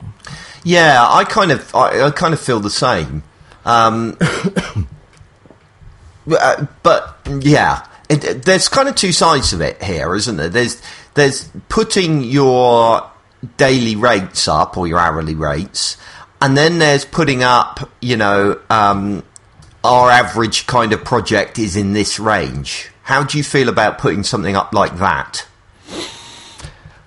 Yeah, 0.62 1.06
I 1.06 1.24
kind 1.24 1.52
of, 1.52 1.74
I, 1.74 2.06
I 2.06 2.10
kind 2.10 2.32
of 2.32 2.40
feel 2.40 2.60
the 2.60 2.70
same. 2.70 3.22
Um, 3.64 4.16
uh, 6.30 6.66
but 6.82 7.16
yeah, 7.40 7.86
it, 8.08 8.24
it- 8.24 8.44
there's 8.44 8.68
kind 8.68 8.88
of 8.88 8.94
two 8.94 9.12
sides 9.12 9.52
of 9.52 9.60
it 9.60 9.82
here, 9.82 10.14
isn't 10.14 10.36
there? 10.36 10.48
There's 10.48 10.80
there's 11.14 11.48
putting 11.68 12.22
your 12.24 13.08
daily 13.56 13.94
rates 13.96 14.48
up 14.48 14.76
or 14.76 14.86
your 14.86 14.98
hourly 14.98 15.34
rates, 15.34 15.96
and 16.40 16.56
then 16.56 16.78
there's 16.78 17.04
putting 17.04 17.42
up, 17.42 17.90
you 18.00 18.16
know, 18.16 18.58
um, 18.70 19.22
our 19.84 20.10
average 20.10 20.66
kind 20.66 20.92
of 20.92 21.04
project 21.04 21.58
is 21.58 21.76
in 21.76 21.92
this 21.92 22.18
range. 22.18 22.90
How 23.02 23.22
do 23.22 23.36
you 23.36 23.44
feel 23.44 23.68
about 23.68 23.98
putting 23.98 24.22
something 24.22 24.56
up 24.56 24.72
like 24.72 24.96
that? 24.98 25.46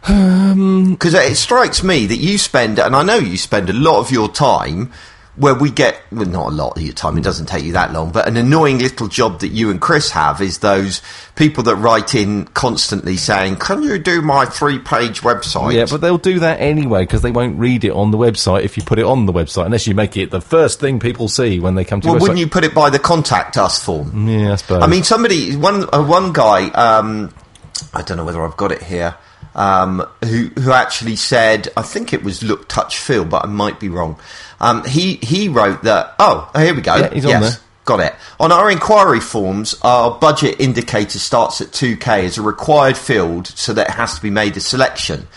Because 0.90 1.14
it 1.14 1.36
strikes 1.36 1.84
me 1.84 2.06
that 2.06 2.16
you 2.18 2.38
spend, 2.38 2.80
and 2.80 2.96
I 2.96 3.04
know 3.04 3.16
you 3.18 3.38
spend 3.38 3.70
a 3.70 3.74
lot 3.74 4.00
of 4.00 4.10
your 4.10 4.30
time 4.30 4.92
where 5.38 5.54
we 5.54 5.70
get, 5.70 6.02
well, 6.12 6.26
not 6.26 6.48
a 6.48 6.56
lot 6.56 6.78
of 6.78 6.84
your 6.84 6.94
time, 6.94 7.18
it 7.18 7.24
doesn't 7.24 7.46
take 7.46 7.64
you 7.64 7.74
that 7.74 7.94
long, 7.94 8.12
but 8.12 8.28
an 8.28 8.38
annoying 8.38 8.80
little 8.80 9.08
job 9.08 9.40
that 9.42 9.50
you 9.50 9.70
and 9.70 9.80
Chris 9.80 10.10
have 10.12 10.42
is 10.42 10.60
those 10.60 11.02
people 11.36 11.64
that 11.64 11.76
write 11.76 12.16
in 12.16 12.46
constantly 12.46 13.18
saying, 13.18 13.56
Can 13.58 13.84
you 13.84 14.00
do 14.00 14.22
my 14.22 14.46
three 14.46 14.80
page 14.80 15.22
website? 15.22 15.74
Yeah, 15.74 15.86
but 15.90 16.02
they'll 16.02 16.18
do 16.18 16.40
that 16.40 16.60
anyway 16.60 17.04
because 17.04 17.22
they 17.22 17.32
won't 17.32 17.60
read 17.60 17.84
it 17.84 17.92
on 17.92 18.10
the 18.10 18.18
website 18.18 18.64
if 18.64 18.78
you 18.78 18.84
put 18.84 18.98
it 18.98 19.06
on 19.06 19.28
the 19.28 19.34
website, 19.34 19.68
unless 19.68 19.86
you 19.86 19.94
make 19.94 20.18
it 20.18 20.32
the 20.32 20.42
first 20.42 20.80
thing 20.80 21.00
people 21.00 21.28
see 21.28 21.60
when 21.60 21.76
they 21.76 21.86
come 21.86 22.02
to 22.02 22.08
well, 22.08 22.20
wouldn't 22.20 22.40
you 22.40 22.48
put 22.48 22.64
it 22.64 22.74
by 22.74 22.90
the 22.90 23.00
contact 23.00 23.58
us 23.58 23.84
form? 23.84 24.28
Yeah, 24.28 24.54
I 24.54 24.56
suppose. 24.56 24.82
I 24.82 24.88
mean, 24.88 25.04
somebody, 25.04 25.56
one 25.56 25.88
uh, 25.94 26.04
one 26.04 26.34
guy, 26.34 26.70
um, 26.70 27.32
I 27.94 28.02
don't 28.02 28.18
know 28.18 28.26
whether 28.26 28.44
I've 28.44 28.58
got 28.58 28.72
it 28.72 28.82
here, 28.82 29.16
um, 29.56 30.08
who 30.24 30.48
who 30.60 30.72
actually 30.72 31.16
said, 31.16 31.68
I 31.76 31.82
think 31.82 32.14
it 32.14 32.24
was 32.24 32.44
look, 32.44 32.68
touch, 32.68 32.98
feel, 32.98 33.26
but 33.26 33.44
I 33.44 33.48
might 33.48 33.80
be 33.80 33.90
wrong. 33.90 34.20
Um, 34.60 34.86
he 34.86 35.16
he 35.16 35.50
wrote 35.50 35.84
that. 35.84 36.16
Oh, 36.20 36.50
here 36.56 36.76
we 36.76 36.82
go. 36.82 36.96
Yeah, 36.96 37.14
he's 37.14 37.26
on 37.26 37.32
yes. 37.32 37.56
there. 37.56 37.64
Got 37.86 38.00
it. 38.02 38.16
On 38.40 38.52
our 38.52 38.70
inquiry 38.70 39.22
forms, 39.22 39.74
our 39.82 40.20
budget 40.20 40.60
indicator 40.60 41.20
starts 41.20 41.62
at 41.62 41.70
2k 41.70 42.26
as 42.26 42.38
a 42.38 42.42
required 42.42 42.98
field, 42.98 43.48
so 43.48 43.74
that 43.74 43.88
it 43.88 43.94
has 43.94 44.16
to 44.16 44.22
be 44.22 44.30
made 44.30 44.58
a 44.58 44.60
selection. 44.60 45.28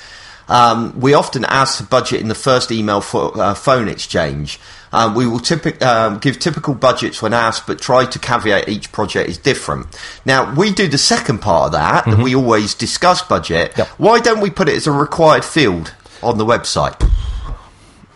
Um, 0.49 0.99
we 1.01 1.15
often 1.15 1.45
ask 1.45 1.79
for 1.79 1.85
budget 1.85 2.21
in 2.21 2.27
the 2.27 2.35
first 2.35 2.73
email 2.73 3.01
for 3.01 3.41
uh, 3.41 3.55
phone 3.55 3.89
exchange. 3.89 4.59
Um, 4.93 5.15
we 5.15 5.27
will 5.27 5.39
typic- 5.39 5.81
um, 5.85 6.19
give 6.19 6.39
typical 6.41 6.75
budgets 6.75 7.23
when 7.23 7.33
asked, 7.33 7.67
but 7.67 7.81
try 7.81 8.05
to 8.07 8.19
caveat 8.19 8.69
each 8.69 8.91
project 8.91 9.29
is 9.29 9.39
different. 9.39 9.87
Now, 10.25 10.53
we 10.55 10.73
do 10.73 10.89
the 10.89 10.99
second 10.99 11.39
part 11.39 11.67
of 11.67 11.73
that, 11.73 12.07
that 12.07 12.19
we 12.19 12.35
always 12.35 12.75
discuss 12.75 13.23
budget. 13.23 13.73
Yep. 13.79 13.87
Why 13.99 14.19
don't 14.19 14.41
we 14.41 14.51
put 14.51 14.69
it 14.69 14.75
as 14.75 14.87
a 14.89 14.93
required 14.93 15.45
field 15.45 15.95
on 16.23 16.39
the 16.39 16.45
website? 16.45 17.01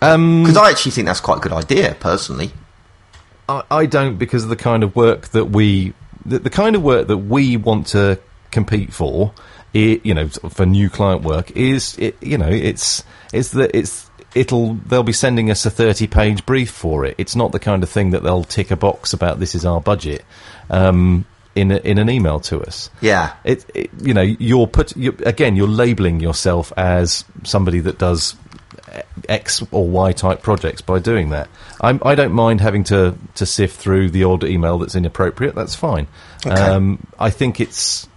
um, 0.02 0.42
Because 0.42 0.56
I 0.56 0.70
actually 0.70 0.92
think 0.92 1.06
that's 1.06 1.20
quite 1.20 1.38
a 1.38 1.40
good 1.40 1.52
idea, 1.52 1.96
personally. 2.00 2.50
I, 3.48 3.62
I 3.70 3.86
don't 3.86 4.16
because 4.16 4.42
of 4.42 4.50
the 4.50 4.56
kind 4.56 4.82
of 4.82 4.96
work 4.96 5.28
that 5.28 5.46
we, 5.46 5.94
the, 6.26 6.40
the 6.40 6.50
kind 6.50 6.74
of 6.74 6.82
work 6.82 7.06
that 7.06 7.18
we 7.18 7.56
want 7.56 7.86
to 7.88 8.18
compete 8.50 8.92
for, 8.92 9.32
i 9.74 10.00
you 10.02 10.14
know, 10.14 10.28
for 10.28 10.66
new 10.66 10.88
client 10.90 11.22
work 11.22 11.50
is, 11.52 11.96
it, 11.98 12.16
you 12.20 12.38
know, 12.38 12.48
it's 12.48 13.04
it's 13.32 13.50
that 13.50 13.72
it's 13.74 14.08
it'll 14.34 14.74
they'll 14.74 15.02
be 15.02 15.12
sending 15.12 15.50
us 15.50 15.64
a 15.66 15.70
thirty 15.70 16.06
page 16.06 16.44
brief 16.46 16.70
for 16.70 17.04
it. 17.04 17.14
It's 17.18 17.36
not 17.36 17.52
the 17.52 17.58
kind 17.58 17.82
of 17.82 17.90
thing 17.90 18.10
that 18.10 18.22
they'll 18.22 18.44
tick 18.44 18.70
a 18.70 18.76
box 18.76 19.12
about 19.12 19.38
this 19.40 19.54
is 19.54 19.64
our 19.64 19.80
budget. 19.80 20.24
Um, 20.70 21.24
in 21.54 21.70
a, 21.70 21.76
in 21.76 21.98
an 21.98 22.10
email 22.10 22.40
to 22.40 22.60
us, 22.62 22.90
Yeah. 23.00 23.32
it, 23.44 23.64
it 23.74 23.90
you 24.02 24.12
know 24.12 24.22
you're 24.22 24.66
put 24.66 24.96
you 24.96 25.16
again 25.24 25.54
you're 25.54 25.68
labeling 25.68 26.18
yourself 26.18 26.72
as 26.76 27.24
somebody 27.44 27.78
that 27.78 27.96
does 27.96 28.34
X 29.28 29.62
or 29.70 29.88
Y 29.88 30.12
type 30.12 30.42
projects 30.42 30.82
by 30.82 30.98
doing 30.98 31.30
that. 31.30 31.48
I'm, 31.80 32.00
I 32.04 32.14
don't 32.16 32.32
mind 32.32 32.60
having 32.60 32.84
to, 32.84 33.16
to 33.36 33.46
sift 33.46 33.76
through 33.78 34.10
the 34.10 34.24
odd 34.24 34.44
email 34.44 34.78
that's 34.78 34.94
inappropriate. 34.94 35.54
That's 35.54 35.74
fine. 35.74 36.06
Okay. 36.46 36.54
Um, 36.60 37.06
I 37.18 37.30
think 37.30 37.60
it's 37.60 38.08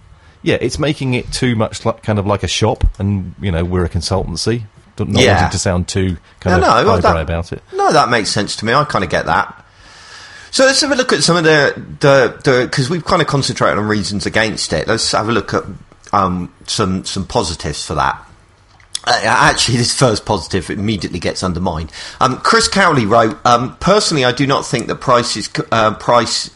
yeah, 0.42 0.56
it's 0.60 0.78
making 0.78 1.14
it 1.14 1.32
too 1.32 1.54
much 1.56 1.84
like 1.84 2.02
kind 2.02 2.18
of 2.18 2.26
like 2.26 2.42
a 2.42 2.48
shop, 2.48 2.84
and 2.98 3.34
you 3.40 3.50
know 3.52 3.64
we're 3.64 3.84
a 3.84 3.88
consultancy. 3.88 4.64
Not 5.04 5.22
Yeah. 5.22 5.34
wanting 5.36 5.50
to 5.50 5.58
sound 5.58 5.88
too 5.88 6.16
kind 6.40 6.60
No, 6.60 6.68
of 6.68 6.84
no, 6.86 6.92
highbrow 6.92 7.20
about 7.20 7.52
it. 7.52 7.62
No, 7.74 7.92
that 7.92 8.08
makes 8.08 8.30
sense 8.30 8.56
to 8.56 8.64
me. 8.64 8.72
I 8.74 8.84
kind 8.84 9.04
of 9.04 9.10
get 9.10 9.26
that. 9.26 9.64
So 10.50 10.64
let's 10.64 10.80
have 10.80 10.90
a 10.90 10.94
look 10.94 11.12
at 11.12 11.22
some 11.22 11.36
of 11.36 11.44
the 11.44 11.74
the 12.00 12.40
the 12.42 12.66
because 12.66 12.88
we've 12.88 13.04
kind 13.04 13.20
of 13.20 13.28
concentrated 13.28 13.78
on 13.78 13.86
reasons 13.86 14.24
against 14.26 14.72
it. 14.72 14.88
Let's 14.88 15.12
have 15.12 15.28
a 15.28 15.32
look 15.32 15.52
at 15.54 15.64
um, 16.12 16.52
some 16.66 17.04
some 17.04 17.26
positives 17.26 17.84
for 17.84 17.94
that. 17.94 18.24
Uh, 19.06 19.20
actually, 19.24 19.76
this 19.78 19.94
first 19.96 20.24
positive 20.24 20.70
immediately 20.70 21.18
gets 21.18 21.42
undermined. 21.42 21.92
Um, 22.20 22.38
Chris 22.38 22.66
Cowley 22.66 23.04
wrote, 23.06 23.38
um, 23.46 23.76
"Personally, 23.78 24.24
I 24.24 24.32
do 24.32 24.46
not 24.46 24.64
think 24.66 24.86
that 24.86 24.96
prices 24.96 25.50
uh, 25.70 25.94
price." 25.94 26.50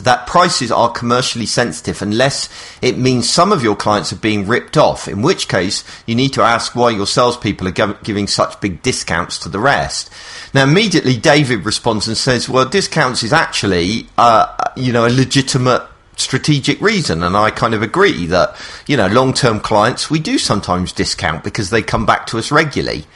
That 0.00 0.26
prices 0.26 0.70
are 0.70 0.90
commercially 0.90 1.46
sensitive 1.46 2.02
unless 2.02 2.48
it 2.80 2.98
means 2.98 3.28
some 3.28 3.52
of 3.52 3.62
your 3.62 3.76
clients 3.76 4.12
are 4.12 4.16
being 4.16 4.46
ripped 4.46 4.76
off, 4.76 5.08
in 5.08 5.22
which 5.22 5.48
case 5.48 5.84
you 6.06 6.14
need 6.14 6.32
to 6.34 6.42
ask 6.42 6.74
why 6.74 6.90
your 6.90 7.06
salespeople 7.06 7.68
are 7.68 7.72
giv 7.72 8.02
giving 8.02 8.26
such 8.26 8.60
big 8.60 8.82
discounts 8.82 9.38
to 9.38 9.48
the 9.48 9.58
rest. 9.58 10.10
Now, 10.54 10.64
immediately 10.64 11.16
David 11.16 11.64
responds 11.64 12.08
and 12.08 12.16
says, 12.16 12.48
well, 12.48 12.68
discounts 12.68 13.22
is 13.22 13.32
actually, 13.32 14.08
uh, 14.16 14.54
you 14.76 14.92
know, 14.92 15.06
a 15.06 15.10
legitimate 15.10 15.82
strategic 16.16 16.80
reason. 16.80 17.22
And 17.22 17.36
I 17.36 17.50
kind 17.50 17.74
of 17.74 17.82
agree 17.82 18.26
that, 18.26 18.56
you 18.86 18.96
know, 18.96 19.06
long 19.06 19.32
term 19.32 19.60
clients, 19.60 20.10
we 20.10 20.18
do 20.18 20.38
sometimes 20.38 20.92
discount 20.92 21.44
because 21.44 21.70
they 21.70 21.82
come 21.82 22.06
back 22.06 22.26
to 22.26 22.38
us 22.38 22.50
regularly. 22.50 23.06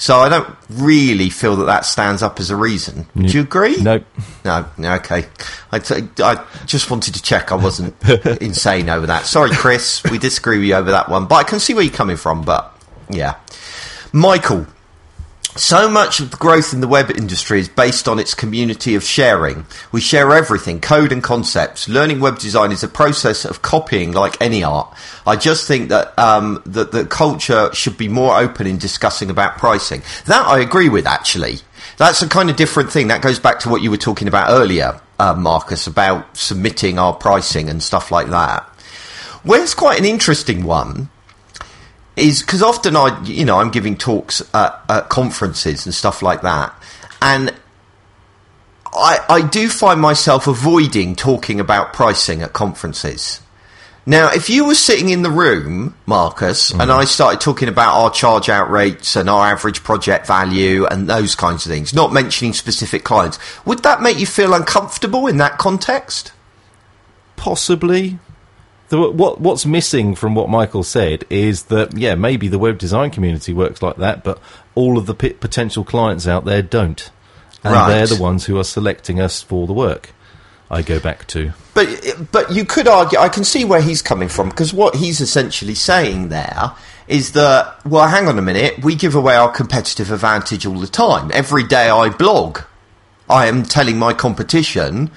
So 0.00 0.16
I 0.16 0.30
don't 0.30 0.48
really 0.70 1.28
feel 1.28 1.56
that 1.56 1.66
that 1.66 1.84
stands 1.84 2.22
up 2.22 2.40
as 2.40 2.48
a 2.48 2.56
reason. 2.56 3.06
Do 3.14 3.26
you 3.26 3.42
agree? 3.42 3.76
Nope. 3.76 4.06
No, 4.46 4.64
no, 4.78 4.94
okay. 4.94 5.26
I, 5.70 5.78
t- 5.78 6.08
I 6.24 6.42
just 6.64 6.90
wanted 6.90 7.12
to 7.16 7.22
check 7.22 7.52
I 7.52 7.56
wasn't 7.56 7.94
insane 8.40 8.88
over 8.88 9.06
that. 9.08 9.26
Sorry, 9.26 9.50
Chris, 9.50 10.02
we 10.04 10.16
disagree 10.16 10.56
with 10.56 10.66
you 10.68 10.74
over 10.74 10.90
that 10.92 11.10
one, 11.10 11.26
but 11.26 11.34
I 11.34 11.42
can 11.42 11.60
see 11.60 11.74
where 11.74 11.84
you're 11.84 11.92
coming 11.92 12.16
from. 12.16 12.40
But 12.40 12.74
yeah, 13.10 13.34
Michael, 14.14 14.66
so 15.56 15.88
much 15.88 16.20
of 16.20 16.30
the 16.30 16.36
growth 16.36 16.72
in 16.72 16.80
the 16.80 16.88
web 16.88 17.10
industry 17.10 17.60
is 17.60 17.68
based 17.68 18.06
on 18.08 18.18
its 18.18 18.34
community 18.34 18.94
of 18.94 19.02
sharing. 19.02 19.66
We 19.90 20.00
share 20.00 20.32
everything, 20.32 20.80
code 20.80 21.12
and 21.12 21.22
concepts. 21.22 21.88
Learning 21.88 22.20
web 22.20 22.38
design 22.38 22.72
is 22.72 22.82
a 22.82 22.88
process 22.88 23.44
of 23.44 23.62
copying 23.62 24.12
like 24.12 24.40
any 24.40 24.62
art. 24.62 24.94
I 25.26 25.36
just 25.36 25.66
think 25.66 25.88
that 25.88 26.16
um, 26.18 26.62
that 26.66 26.92
the 26.92 27.04
culture 27.04 27.70
should 27.74 27.98
be 27.98 28.08
more 28.08 28.36
open 28.36 28.66
in 28.66 28.78
discussing 28.78 29.30
about 29.30 29.58
pricing. 29.58 30.02
That 30.26 30.46
I 30.46 30.60
agree 30.60 30.88
with 30.88 31.06
actually. 31.06 31.58
That's 31.96 32.22
a 32.22 32.28
kind 32.28 32.48
of 32.48 32.56
different 32.56 32.92
thing. 32.92 33.08
That 33.08 33.22
goes 33.22 33.38
back 33.38 33.60
to 33.60 33.68
what 33.68 33.82
you 33.82 33.90
were 33.90 33.96
talking 33.96 34.28
about 34.28 34.50
earlier, 34.50 35.00
uh, 35.18 35.34
Marcus, 35.34 35.86
about 35.86 36.36
submitting 36.36 36.98
our 36.98 37.12
pricing 37.12 37.68
and 37.68 37.82
stuff 37.82 38.10
like 38.10 38.28
that. 38.28 38.62
Where's 39.42 39.74
quite 39.74 39.98
an 39.98 40.04
interesting 40.04 40.64
one 40.64 41.10
is 42.20 42.40
because 42.42 42.62
often 42.62 42.96
I, 42.96 43.22
you 43.24 43.44
know, 43.44 43.58
I'm 43.58 43.70
giving 43.70 43.96
talks 43.96 44.42
at, 44.54 44.80
at 44.88 45.08
conferences 45.08 45.86
and 45.86 45.94
stuff 45.94 46.22
like 46.22 46.42
that, 46.42 46.74
and 47.20 47.54
I, 48.92 49.18
I 49.28 49.48
do 49.48 49.68
find 49.68 50.00
myself 50.00 50.46
avoiding 50.46 51.16
talking 51.16 51.60
about 51.60 51.92
pricing 51.92 52.42
at 52.42 52.52
conferences. 52.52 53.40
Now, 54.06 54.32
if 54.32 54.48
you 54.48 54.64
were 54.64 54.74
sitting 54.74 55.10
in 55.10 55.22
the 55.22 55.30
room, 55.30 55.94
Marcus, 56.06 56.70
and 56.70 56.80
mm-hmm. 56.80 56.90
I 56.90 57.04
started 57.04 57.40
talking 57.40 57.68
about 57.68 57.94
our 57.94 58.10
charge 58.10 58.48
out 58.48 58.70
rates 58.70 59.14
and 59.14 59.28
our 59.28 59.46
average 59.46 59.84
project 59.84 60.26
value 60.26 60.86
and 60.86 61.08
those 61.08 61.34
kinds 61.34 61.66
of 61.66 61.70
things, 61.70 61.94
not 61.94 62.12
mentioning 62.12 62.54
specific 62.54 63.04
clients, 63.04 63.38
would 63.66 63.82
that 63.84 64.00
make 64.00 64.18
you 64.18 64.26
feel 64.26 64.54
uncomfortable 64.54 65.26
in 65.26 65.36
that 65.36 65.58
context? 65.58 66.32
Possibly. 67.36 68.18
The, 68.90 69.10
what 69.10 69.40
what's 69.40 69.64
missing 69.64 70.14
from 70.14 70.34
what 70.34 70.48
Michael 70.48 70.82
said 70.82 71.24
is 71.30 71.64
that 71.64 71.96
yeah 71.96 72.14
maybe 72.16 72.48
the 72.48 72.58
web 72.58 72.76
design 72.78 73.10
community 73.10 73.52
works 73.52 73.82
like 73.82 73.96
that, 73.96 74.22
but 74.24 74.38
all 74.74 74.98
of 74.98 75.06
the 75.06 75.14
p- 75.14 75.30
potential 75.32 75.84
clients 75.84 76.26
out 76.26 76.44
there 76.44 76.60
don't, 76.62 77.10
and 77.64 77.72
Right. 77.72 77.88
they're 77.88 78.06
the 78.08 78.20
ones 78.22 78.46
who 78.46 78.58
are 78.58 78.64
selecting 78.64 79.20
us 79.20 79.42
for 79.42 79.66
the 79.66 79.72
work. 79.72 80.10
I 80.72 80.82
go 80.82 81.00
back 81.00 81.26
to 81.28 81.52
But 81.74 81.88
but 82.30 82.52
you 82.52 82.64
could 82.64 82.86
argue. 82.86 83.18
I 83.18 83.28
can 83.28 83.44
see 83.44 83.64
where 83.64 83.80
he's 83.80 84.02
coming 84.02 84.28
from 84.28 84.48
because 84.50 84.72
what 84.72 84.96
he's 84.96 85.20
essentially 85.20 85.74
saying 85.74 86.28
there 86.28 86.72
is 87.08 87.32
that 87.32 87.84
well, 87.86 88.06
hang 88.08 88.28
on 88.28 88.38
a 88.38 88.42
minute. 88.42 88.82
We 88.84 88.94
give 88.96 89.14
away 89.16 89.34
our 89.36 89.50
competitive 89.50 90.12
advantage 90.12 90.66
all 90.66 90.78
the 90.78 90.86
time. 90.86 91.30
Every 91.34 91.62
day 91.64 91.88
I 91.90 92.08
blog, 92.08 92.60
I 93.28 93.46
am 93.46 93.62
telling 93.64 93.98
my 93.98 94.12
competition 94.14 95.10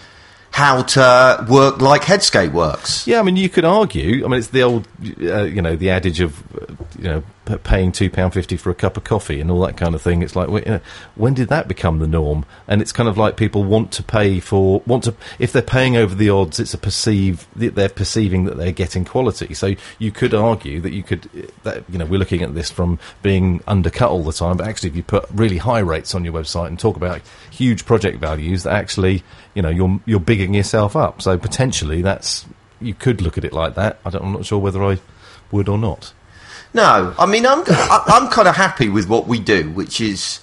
how 0.53 0.83
to 0.83 1.45
work 1.49 1.81
like 1.81 2.03
Headscape 2.03 2.51
works. 2.51 3.07
yeah. 3.07 3.19
I 3.19 3.23
mean, 3.23 3.35
you 3.35 3.49
could 3.49 3.65
argue. 3.65 4.23
I 4.23 4.27
mean, 4.27 4.37
it's 4.39 4.49
the 4.49 4.61
old 4.61 4.87
uh, 5.21 5.43
you 5.43 5.61
know 5.61 5.75
the 5.75 5.89
adage 5.89 6.21
of 6.21 6.41
uh, 6.55 6.73
you 6.97 7.05
know 7.05 7.23
paying 7.63 7.91
two 7.91 8.10
pound 8.10 8.34
fifty 8.34 8.58
for 8.58 8.69
a 8.69 8.75
cup 8.75 8.97
of 8.97 9.03
coffee 9.03 9.39
and 9.39 9.51
all 9.51 9.62
that 9.62 9.77
kind 9.77 9.95
of 9.95 10.01
thing. 10.01 10.21
It's 10.21 10.36
like 10.36 10.49
you 10.49 10.71
know, 10.71 10.79
when 11.15 11.34
did 11.34 11.49
that 11.49 11.67
become 11.67 11.99
the 11.99 12.08
norm? 12.08 12.45
And 12.67 12.82
it's 12.82 12.91
kind 12.91 13.10
of 13.10 13.17
like 13.17 13.38
people 13.38 13.63
want 13.63 13.91
to 13.93 14.03
pay 14.03 14.39
for 14.39 14.82
want 14.86 15.03
to 15.06 15.15
if 15.39 15.51
they're 15.51 15.62
paying 15.62 15.97
over 15.97 16.15
the 16.15 16.29
odds. 16.29 16.60
It's 16.60 16.73
a 16.73 16.77
perceive 16.77 17.47
they're 17.56 17.89
perceiving 17.89 18.45
that 18.45 18.58
they're 18.58 18.71
getting 18.71 19.06
quality. 19.06 19.53
So 19.53 19.75
you 19.99 20.12
could 20.12 20.34
argue 20.34 20.79
that 20.82 20.93
you 20.93 21.03
could 21.03 21.23
that 21.63 21.84
you 21.89 21.97
know 21.97 22.06
we're 22.06 22.19
looking 22.19 22.41
at 22.41 22.56
this 22.56 22.71
from 22.71 22.99
being 23.21 23.62
undercut 23.67 24.10
all 24.10 24.23
the 24.23 24.34
time, 24.34 24.58
but 24.58 24.67
actually 24.67 24.89
if 24.89 24.95
you 24.95 25.03
put 25.03 25.25
really 25.32 25.58
high 25.58 25.79
rates 25.79 26.15
on 26.15 26.23
your 26.23 26.34
website 26.34 26.67
and 26.67 26.79
talk 26.79 26.95
about 26.95 27.21
huge 27.51 27.86
project 27.86 28.19
values, 28.19 28.63
that 28.63 28.73
actually 28.73 29.23
you 29.53 29.62
know 29.62 29.69
you're 29.69 29.99
you're 30.06 30.19
bigging 30.19 30.53
yourself 30.53 30.95
up. 30.95 31.21
So 31.21 31.38
potentially 31.38 32.01
that's 32.01 32.45
you 32.79 32.93
could 32.93 33.21
look 33.21 33.38
at 33.38 33.45
it 33.45 33.53
like 33.53 33.75
that. 33.75 33.99
I 34.06 34.10
don't, 34.10 34.23
I'm 34.23 34.34
not 34.34 34.45
sure 34.45 34.60
whether 34.60 34.84
I 34.84 34.99
would 35.51 35.69
or 35.69 35.77
not. 35.77 36.13
No, 36.73 37.13
I 37.19 37.25
mean 37.25 37.45
I'm 37.45 37.63
I- 37.67 38.03
I'm 38.07 38.29
kind 38.29 38.47
of 38.47 38.55
happy 38.55 38.89
with 38.89 39.07
what 39.07 39.27
we 39.27 39.39
do, 39.39 39.69
which 39.71 40.01
is 40.01 40.39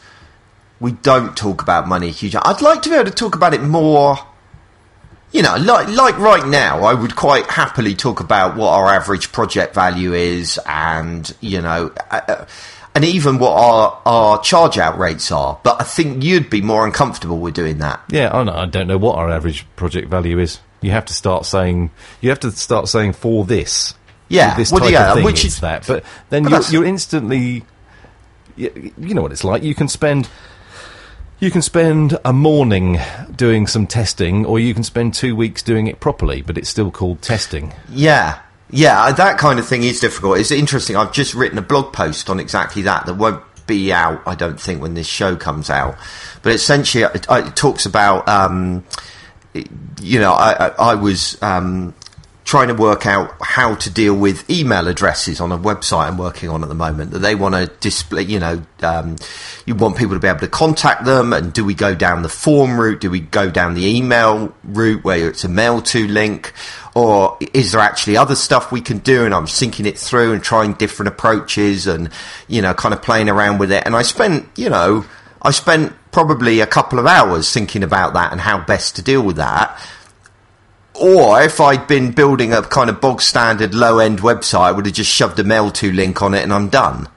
we 0.78 0.92
don't 0.92 1.36
talk 1.36 1.60
about 1.62 1.88
money 1.88 2.10
huge. 2.10 2.34
I'd 2.36 2.62
like 2.62 2.82
to 2.82 2.88
be 2.88 2.94
able 2.94 3.06
to 3.06 3.10
talk 3.10 3.34
about 3.34 3.54
it 3.54 3.62
more. 3.62 4.18
You 5.32 5.42
know, 5.42 5.56
like 5.56 5.88
like 5.88 6.18
right 6.18 6.44
now, 6.46 6.82
I 6.84 6.94
would 6.94 7.14
quite 7.14 7.46
happily 7.46 7.94
talk 7.94 8.18
about 8.20 8.56
what 8.56 8.68
our 8.70 8.86
average 8.88 9.30
project 9.30 9.74
value 9.74 10.12
is, 10.12 10.58
and 10.66 11.32
you 11.40 11.60
know, 11.62 11.92
uh, 12.10 12.46
and 12.96 13.04
even 13.04 13.38
what 13.38 13.52
our 13.52 14.00
our 14.06 14.40
charge 14.42 14.76
out 14.78 14.98
rates 14.98 15.30
are. 15.30 15.60
But 15.62 15.80
I 15.80 15.84
think 15.84 16.24
you'd 16.24 16.50
be 16.50 16.60
more 16.62 16.84
uncomfortable 16.84 17.38
with 17.38 17.54
doing 17.54 17.78
that. 17.78 18.00
Yeah, 18.10 18.30
I, 18.32 18.42
know, 18.42 18.52
I 18.54 18.66
don't 18.66 18.88
know 18.88 18.98
what 18.98 19.18
our 19.18 19.30
average 19.30 19.66
project 19.76 20.08
value 20.08 20.38
is. 20.40 20.58
You 20.80 20.90
have 20.90 21.04
to 21.04 21.14
start 21.14 21.46
saying 21.46 21.90
you 22.20 22.30
have 22.30 22.40
to 22.40 22.50
start 22.50 22.88
saying 22.88 23.12
for 23.12 23.44
this. 23.44 23.94
Yeah, 24.30 24.56
this 24.56 24.72
well, 24.72 24.80
type 24.80 24.92
yeah, 24.92 25.10
of 25.10 25.16
thing 25.16 25.24
which 25.24 25.44
is- 25.44 25.60
that. 25.60 25.86
But 25.86 26.04
then 26.30 26.44
but 26.44 26.50
you're, 26.72 26.82
you're 26.82 26.88
instantly, 26.88 27.64
you, 28.56 28.92
you 28.96 29.12
know 29.14 29.20
what 29.22 29.32
it's 29.32 29.44
like. 29.44 29.62
You 29.62 29.74
can 29.74 29.88
spend. 29.88 30.28
You 31.40 31.50
can 31.50 31.62
spend 31.62 32.18
a 32.22 32.34
morning 32.34 32.98
doing 33.34 33.66
some 33.66 33.86
testing, 33.86 34.44
or 34.44 34.60
you 34.60 34.74
can 34.74 34.84
spend 34.84 35.14
two 35.14 35.34
weeks 35.34 35.62
doing 35.62 35.86
it 35.86 35.98
properly, 35.98 36.42
but 36.42 36.58
it's 36.58 36.68
still 36.68 36.90
called 36.90 37.22
testing. 37.22 37.72
Yeah. 37.90 38.40
Yeah, 38.70 39.10
that 39.10 39.38
kind 39.38 39.58
of 39.58 39.66
thing 39.66 39.82
is 39.82 40.00
difficult. 40.00 40.38
It's 40.38 40.50
interesting. 40.50 40.96
I've 40.96 41.12
just 41.12 41.34
written 41.34 41.56
a 41.56 41.62
blog 41.62 41.94
post 41.94 42.28
on 42.28 42.38
exactly 42.38 42.82
that 42.82 43.06
that 43.06 43.14
won't 43.14 43.42
be 43.66 43.90
out, 43.90 44.22
I 44.26 44.34
don't 44.34 44.60
think, 44.60 44.82
when 44.82 44.92
this 44.92 45.06
show 45.06 45.34
comes 45.34 45.70
out. 45.70 45.96
But 46.42 46.52
essentially, 46.52 47.04
it, 47.04 47.26
it 47.28 47.56
talks 47.56 47.86
about, 47.86 48.28
um, 48.28 48.84
you 50.02 50.20
know, 50.20 50.32
I, 50.32 50.66
I, 50.66 50.68
I 50.90 50.94
was 50.94 51.40
um, 51.42 51.94
trying 52.50 52.66
to 52.66 52.74
work 52.74 53.06
out 53.06 53.32
how 53.40 53.76
to 53.76 53.88
deal 53.88 54.12
with 54.12 54.50
email 54.50 54.88
addresses 54.88 55.40
on 55.40 55.52
a 55.52 55.56
website 55.56 56.08
I'm 56.08 56.18
working 56.18 56.48
on 56.48 56.64
at 56.64 56.68
the 56.68 56.74
moment 56.74 57.12
that 57.12 57.20
they 57.20 57.36
want 57.36 57.54
to 57.54 57.68
display, 57.78 58.22
you 58.22 58.40
know, 58.40 58.60
um, 58.82 59.14
you 59.66 59.76
want 59.76 59.96
people 59.96 60.16
to 60.16 60.18
be 60.18 60.26
able 60.26 60.40
to 60.40 60.48
contact 60.48 61.04
them 61.04 61.32
and 61.32 61.52
do 61.52 61.64
we 61.64 61.74
go 61.74 61.94
down 61.94 62.22
the 62.22 62.28
form 62.28 62.80
route? 62.80 63.00
Do 63.00 63.08
we 63.08 63.20
go 63.20 63.52
down 63.52 63.74
the 63.74 63.86
email 63.86 64.52
route 64.64 65.04
where 65.04 65.28
it's 65.28 65.44
a 65.44 65.48
mail 65.48 65.80
to 65.80 66.08
link? 66.08 66.52
Or 66.96 67.38
is 67.54 67.70
there 67.70 67.80
actually 67.80 68.16
other 68.16 68.34
stuff 68.34 68.72
we 68.72 68.80
can 68.80 68.98
do? 68.98 69.24
And 69.24 69.32
I'm 69.32 69.46
thinking 69.46 69.86
it 69.86 69.96
through 69.96 70.32
and 70.32 70.42
trying 70.42 70.72
different 70.72 71.06
approaches 71.06 71.86
and, 71.86 72.10
you 72.48 72.62
know, 72.62 72.74
kind 72.74 72.92
of 72.92 73.00
playing 73.00 73.28
around 73.28 73.58
with 73.58 73.70
it. 73.70 73.86
And 73.86 73.94
I 73.94 74.02
spent, 74.02 74.48
you 74.56 74.70
know, 74.70 75.04
I 75.40 75.52
spent 75.52 75.92
probably 76.10 76.58
a 76.58 76.66
couple 76.66 76.98
of 76.98 77.06
hours 77.06 77.52
thinking 77.52 77.84
about 77.84 78.14
that 78.14 78.32
and 78.32 78.40
how 78.40 78.58
best 78.58 78.96
to 78.96 79.02
deal 79.02 79.22
with 79.22 79.36
that 79.36 79.80
or 81.00 81.40
if 81.42 81.60
I'd 81.60 81.86
been 81.88 82.12
building 82.12 82.52
a 82.52 82.62
kind 82.62 82.90
of 82.90 83.00
bog 83.00 83.22
standard 83.22 83.74
low 83.74 83.98
end 83.98 84.20
website, 84.20 84.60
I 84.60 84.72
would 84.72 84.86
have 84.86 84.94
just 84.94 85.10
shoved 85.10 85.38
a 85.38 85.44
mail 85.44 85.70
to 85.72 85.90
link 85.90 86.20
on 86.22 86.34
it 86.34 86.42
and 86.42 86.52
I'm 86.52 86.68
done. 86.68 87.08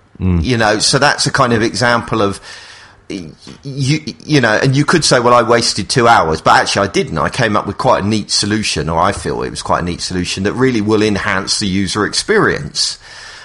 You 0.41 0.57
know, 0.57 0.79
so 0.79 0.99
that's 0.99 1.25
a 1.27 1.31
kind 1.31 1.53
of 1.53 1.61
example 1.61 2.21
of 2.21 2.39
you 3.09 3.99
you 4.23 4.41
know, 4.41 4.57
and 4.61 4.75
you 4.75 4.85
could 4.85 5.03
say, 5.03 5.19
well, 5.19 5.33
I 5.33 5.47
wasted 5.47 5.89
two 5.89 6.07
hours, 6.07 6.41
but 6.41 6.61
actually 6.61 6.87
I 6.87 6.91
didn't. 6.91 7.17
I 7.17 7.29
came 7.29 7.57
up 7.57 7.67
with 7.67 7.77
quite 7.77 8.03
a 8.03 8.07
neat 8.07 8.31
solution, 8.31 8.89
or 8.89 8.99
I 8.99 9.11
feel 9.11 9.43
it 9.43 9.49
was 9.49 9.61
quite 9.61 9.81
a 9.81 9.85
neat 9.85 10.01
solution 10.01 10.43
that 10.43 10.53
really 10.53 10.81
will 10.81 11.03
enhance 11.03 11.59
the 11.59 11.67
user 11.67 12.05
experience 12.05 12.97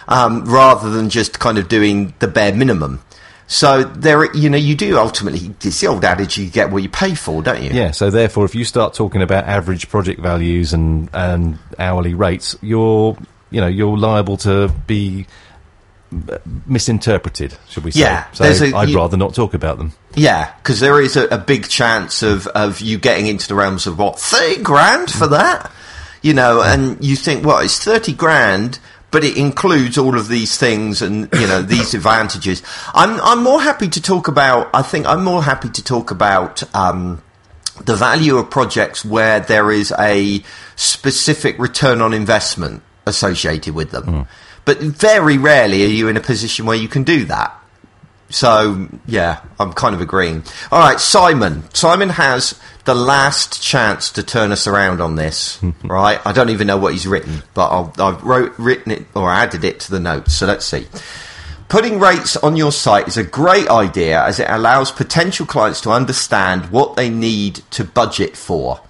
um, 0.06 0.44
rather 0.44 0.90
than 0.90 1.10
just 1.10 1.38
kind 1.38 1.58
of 1.58 1.68
doing 1.68 2.14
the 2.20 2.28
bare 2.28 2.54
minimum. 2.54 3.00
So 3.50 3.82
there, 3.82 4.30
you 4.36 4.50
know, 4.50 4.58
you 4.58 4.74
do 4.76 4.98
ultimately. 4.98 5.54
It's 5.64 5.80
the 5.80 5.86
old 5.86 6.04
adage: 6.04 6.36
you 6.36 6.50
get 6.50 6.70
what 6.70 6.82
you 6.82 6.88
pay 6.90 7.14
for, 7.14 7.42
don't 7.42 7.62
you? 7.62 7.70
Yeah, 7.70 7.92
so 7.92 8.10
therefore, 8.10 8.44
if 8.44 8.54
you 8.54 8.64
start 8.64 8.92
talking 8.92 9.22
about 9.22 9.44
average 9.44 9.88
project 9.88 10.20
values 10.20 10.74
and 10.74 11.08
and 11.14 11.58
hourly 11.78 12.12
rates, 12.12 12.56
you're 12.60 13.16
you 13.50 13.60
know 13.62 13.66
you're 13.66 13.96
liable 13.96 14.36
to 14.38 14.68
be 14.86 15.26
misinterpreted, 16.66 17.56
should 17.68 17.84
we 17.84 17.90
say? 17.90 18.00
Yeah, 18.00 18.30
so 18.32 18.44
a- 18.44 18.74
I'd 18.76 18.88
you- 18.90 18.96
rather 18.96 19.16
not 19.16 19.34
talk 19.34 19.54
about 19.54 19.78
them. 19.78 19.92
Yeah, 20.14 20.52
because 20.58 20.80
there 20.80 21.00
is 21.00 21.16
a, 21.16 21.26
a 21.28 21.38
big 21.38 21.68
chance 21.68 22.22
of, 22.22 22.46
of 22.48 22.80
you 22.80 22.98
getting 22.98 23.26
into 23.26 23.46
the 23.48 23.54
realms 23.54 23.86
of 23.86 23.98
what 23.98 24.18
thirty 24.18 24.62
grand 24.62 25.10
for 25.10 25.26
that, 25.28 25.70
you 26.22 26.34
know, 26.34 26.62
and 26.62 27.02
you 27.04 27.14
think, 27.16 27.44
well, 27.44 27.58
it's 27.58 27.82
thirty 27.82 28.12
grand, 28.12 28.78
but 29.10 29.24
it 29.24 29.36
includes 29.36 29.96
all 29.96 30.18
of 30.18 30.28
these 30.28 30.56
things 30.56 31.02
and 31.02 31.28
you 31.32 31.46
know 31.46 31.62
these 31.74 31.94
advantages. 31.94 32.62
I'm 32.94 33.20
I'm 33.20 33.42
more 33.42 33.60
happy 33.60 33.88
to 33.88 34.02
talk 34.02 34.28
about. 34.28 34.70
I 34.74 34.82
think 34.82 35.06
I'm 35.06 35.24
more 35.24 35.42
happy 35.42 35.70
to 35.70 35.84
talk 35.84 36.10
about. 36.10 36.62
Um, 36.74 37.22
the 37.84 37.94
value 37.94 38.36
of 38.36 38.50
projects 38.50 39.04
where 39.04 39.38
there 39.38 39.70
is 39.70 39.94
a 39.98 40.42
specific 40.74 41.58
return 41.58 42.00
on 42.02 42.12
investment 42.12 42.82
associated 43.06 43.74
with 43.74 43.92
them. 43.92 44.26
But 44.64 44.80
very 44.80 45.38
rarely 45.38 45.84
are 45.84 45.88
you 45.88 46.08
in 46.08 46.16
a 46.16 46.20
position 46.20 46.66
where 46.66 46.76
you 46.76 46.88
can 46.88 47.04
do 47.04 47.24
that. 47.26 47.57
So, 48.30 48.88
yeah, 49.06 49.40
I'm 49.58 49.72
kind 49.72 49.94
of 49.94 50.00
agreeing. 50.00 50.44
All 50.70 50.80
right, 50.80 51.00
Simon. 51.00 51.64
Simon 51.74 52.10
has 52.10 52.58
the 52.84 52.94
last 52.94 53.62
chance 53.62 54.10
to 54.12 54.22
turn 54.22 54.52
us 54.52 54.66
around 54.66 55.00
on 55.00 55.16
this, 55.16 55.60
right? 55.84 56.20
I 56.26 56.32
don't 56.32 56.50
even 56.50 56.66
know 56.66 56.76
what 56.76 56.92
he's 56.92 57.06
written, 57.06 57.42
but 57.54 57.68
I'll, 57.68 57.92
I've 57.98 58.22
wrote, 58.22 58.58
written 58.58 58.92
it 58.92 59.06
or 59.14 59.30
added 59.30 59.64
it 59.64 59.80
to 59.80 59.90
the 59.90 60.00
notes. 60.00 60.34
So 60.34 60.46
let's 60.46 60.66
see. 60.66 60.86
Putting 61.68 61.98
rates 61.98 62.36
on 62.38 62.56
your 62.56 62.72
site 62.72 63.08
is 63.08 63.18
a 63.18 63.24
great 63.24 63.68
idea 63.68 64.24
as 64.24 64.40
it 64.40 64.48
allows 64.48 64.90
potential 64.90 65.44
clients 65.44 65.82
to 65.82 65.90
understand 65.90 66.70
what 66.70 66.96
they 66.96 67.10
need 67.10 67.56
to 67.72 67.84
budget 67.84 68.36
for. 68.38 68.80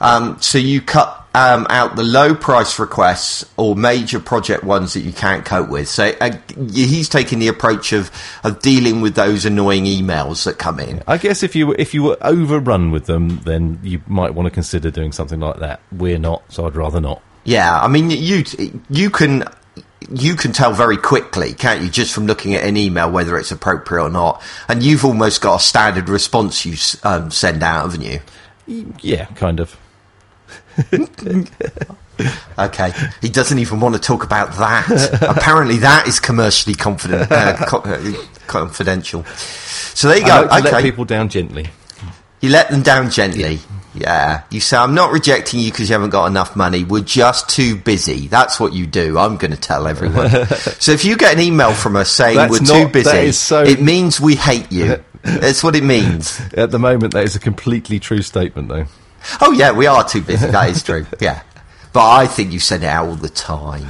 Um, 0.00 0.40
so 0.40 0.58
you 0.58 0.82
cut 0.82 1.17
um, 1.38 1.68
out 1.70 1.94
the 1.94 2.02
low 2.02 2.34
price 2.34 2.80
requests 2.80 3.44
or 3.56 3.76
major 3.76 4.18
project 4.18 4.64
ones 4.64 4.94
that 4.94 5.00
you 5.00 5.12
can't 5.12 5.44
cope 5.44 5.68
with. 5.68 5.88
So 5.88 6.12
uh, 6.20 6.36
he's 6.72 7.08
taking 7.08 7.38
the 7.38 7.46
approach 7.46 7.92
of, 7.92 8.10
of 8.42 8.60
dealing 8.60 9.02
with 9.02 9.14
those 9.14 9.44
annoying 9.44 9.84
emails 9.84 10.44
that 10.46 10.58
come 10.58 10.80
in. 10.80 11.00
I 11.06 11.16
guess 11.16 11.44
if 11.44 11.54
you 11.54 11.68
were, 11.68 11.76
if 11.78 11.94
you 11.94 12.02
were 12.02 12.16
overrun 12.22 12.90
with 12.90 13.06
them, 13.06 13.38
then 13.44 13.78
you 13.84 14.02
might 14.08 14.34
want 14.34 14.46
to 14.46 14.50
consider 14.50 14.90
doing 14.90 15.12
something 15.12 15.38
like 15.38 15.60
that. 15.60 15.80
We're 15.92 16.18
not, 16.18 16.42
so 16.52 16.66
I'd 16.66 16.74
rather 16.74 17.00
not. 17.00 17.22
Yeah, 17.44 17.80
I 17.80 17.86
mean, 17.86 18.10
you 18.10 18.44
you 18.90 19.08
can 19.08 19.44
you 20.10 20.34
can 20.34 20.52
tell 20.52 20.72
very 20.72 20.96
quickly, 20.96 21.54
can't 21.54 21.82
you, 21.82 21.88
just 21.88 22.12
from 22.12 22.26
looking 22.26 22.54
at 22.54 22.64
an 22.64 22.76
email 22.76 23.10
whether 23.10 23.38
it's 23.38 23.52
appropriate 23.52 24.02
or 24.02 24.10
not. 24.10 24.42
And 24.68 24.82
you've 24.82 25.04
almost 25.04 25.40
got 25.40 25.60
a 25.60 25.64
standard 25.64 26.08
response 26.08 26.66
you 26.66 26.74
um, 27.04 27.30
send 27.30 27.62
out, 27.62 27.90
haven't 27.90 28.02
you? 28.02 28.20
Yeah, 29.00 29.26
kind 29.26 29.60
of. 29.60 29.78
Okay, 32.58 32.92
he 33.22 33.28
doesn't 33.28 33.60
even 33.60 33.78
want 33.78 33.94
to 33.94 34.00
talk 34.00 34.24
about 34.24 34.52
that. 34.56 34.88
Apparently, 35.22 35.76
that 35.78 36.08
is 36.08 36.18
commercially 36.18 36.74
confident, 36.74 37.30
uh, 37.30 37.64
co- 37.66 37.78
uh, 37.78 38.12
confidential. 38.48 39.24
So 39.24 40.08
there 40.08 40.18
you 40.18 40.26
go. 40.26 40.46
okay, 40.46 40.60
let 40.62 40.82
people 40.82 41.04
down 41.04 41.28
gently. 41.28 41.68
you 42.40 42.50
let 42.50 42.70
them 42.70 42.82
down 42.82 43.10
gently. 43.10 43.60
Yeah. 43.94 44.42
You 44.50 44.58
say, 44.58 44.76
I'm 44.76 44.94
not 44.94 45.12
rejecting 45.12 45.60
you 45.60 45.70
because 45.70 45.88
you 45.88 45.92
haven't 45.92 46.10
got 46.10 46.26
enough 46.26 46.56
money. 46.56 46.82
We're 46.82 47.02
just 47.04 47.48
too 47.48 47.76
busy. 47.76 48.26
That's 48.26 48.58
what 48.58 48.72
you 48.72 48.86
do. 48.86 49.16
I'm 49.16 49.36
going 49.36 49.52
to 49.52 49.56
tell 49.60 49.86
everyone. 49.86 50.28
so 50.80 50.90
if 50.90 51.04
you 51.04 51.16
get 51.16 51.34
an 51.34 51.40
email 51.40 51.72
from 51.72 51.94
us 51.94 52.10
saying 52.10 52.36
That's 52.36 52.50
we're 52.50 52.66
not- 52.66 52.86
too 52.86 52.92
busy, 52.92 53.30
so- 53.30 53.62
it 53.62 53.80
means 53.80 54.20
we 54.20 54.34
hate 54.34 54.72
you. 54.72 55.02
That's 55.22 55.62
what 55.62 55.76
it 55.76 55.84
means. 55.84 56.40
At 56.54 56.72
the 56.72 56.78
moment, 56.80 57.14
that 57.14 57.24
is 57.24 57.36
a 57.36 57.40
completely 57.40 58.00
true 58.00 58.22
statement, 58.22 58.68
though. 58.68 58.86
Oh, 59.40 59.52
yeah, 59.52 59.72
we 59.72 59.86
are 59.86 60.04
too 60.08 60.22
busy. 60.22 60.46
That 60.46 60.70
is 60.70 60.82
true. 60.82 61.06
Yeah. 61.20 61.42
But 61.92 62.08
I 62.08 62.26
think 62.26 62.52
you 62.52 62.60
send 62.60 62.84
it 62.84 62.88
out 62.88 63.08
all 63.08 63.14
the 63.16 63.28
time. 63.28 63.86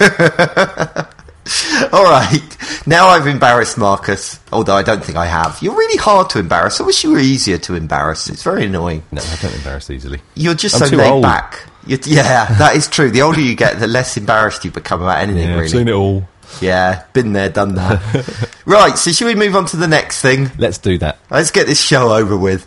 all 1.92 2.04
right. 2.04 2.56
Now 2.86 3.08
I've 3.08 3.26
embarrassed 3.26 3.76
Marcus, 3.76 4.38
although 4.52 4.74
I 4.76 4.82
don't 4.82 5.04
think 5.04 5.18
I 5.18 5.26
have. 5.26 5.58
You're 5.60 5.74
really 5.76 5.98
hard 5.98 6.30
to 6.30 6.38
embarrass. 6.38 6.80
I 6.80 6.84
wish 6.84 7.02
you 7.04 7.10
were 7.12 7.18
easier 7.18 7.58
to 7.58 7.74
embarrass. 7.74 8.28
It's 8.28 8.42
very 8.42 8.64
annoying. 8.66 9.02
No, 9.10 9.20
I 9.22 9.36
don't 9.42 9.54
embarrass 9.54 9.90
easily. 9.90 10.20
You're 10.34 10.54
just 10.54 10.80
I'm 10.80 10.88
so 10.88 10.96
laid 10.96 11.10
old. 11.10 11.22
back. 11.22 11.66
You're, 11.86 11.98
yeah, 12.04 12.46
that 12.58 12.76
is 12.76 12.86
true. 12.88 13.10
The 13.10 13.22
older 13.22 13.40
you 13.40 13.54
get, 13.56 13.80
the 13.80 13.86
less 13.88 14.16
embarrassed 14.16 14.64
you 14.64 14.70
become 14.70 15.02
about 15.02 15.18
anything, 15.18 15.44
Yeah, 15.48 15.54
I've 15.54 15.56
really. 15.60 15.68
seen 15.68 15.88
it 15.88 15.92
all. 15.94 16.28
Yeah, 16.60 17.04
been 17.12 17.32
there, 17.32 17.48
done 17.48 17.74
that. 17.76 18.50
right, 18.64 18.98
so 18.98 19.12
should 19.12 19.26
we 19.26 19.34
move 19.36 19.54
on 19.54 19.66
to 19.66 19.76
the 19.76 19.86
next 19.88 20.20
thing? 20.20 20.50
Let's 20.58 20.78
do 20.78 20.98
that. 20.98 21.18
Let's 21.30 21.50
get 21.52 21.66
this 21.68 21.80
show 21.80 22.12
over 22.12 22.36
with. 22.36 22.66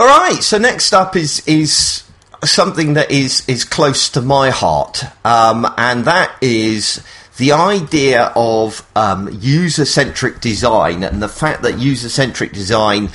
All 0.00 0.06
right. 0.06 0.42
So 0.42 0.56
next 0.56 0.94
up 0.94 1.14
is 1.14 1.46
is 1.46 2.04
something 2.42 2.94
that 2.94 3.10
is 3.10 3.46
is 3.46 3.64
close 3.64 4.08
to 4.12 4.22
my 4.22 4.48
heart, 4.48 5.04
um, 5.26 5.70
and 5.76 6.06
that 6.06 6.34
is 6.40 7.04
the 7.36 7.52
idea 7.52 8.32
of 8.34 8.82
um, 8.96 9.28
user 9.42 9.84
centric 9.84 10.40
design 10.40 11.04
and 11.04 11.22
the 11.22 11.28
fact 11.28 11.60
that 11.64 11.78
user 11.78 12.08
centric 12.08 12.52
design. 12.52 13.10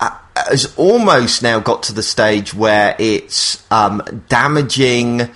uh, 0.00 0.16
Has 0.34 0.74
almost 0.78 1.42
now 1.42 1.60
got 1.60 1.82
to 1.82 1.92
the 1.92 2.02
stage 2.02 2.54
where 2.54 2.96
it's 2.98 3.62
um, 3.70 4.00
damaging 4.30 5.28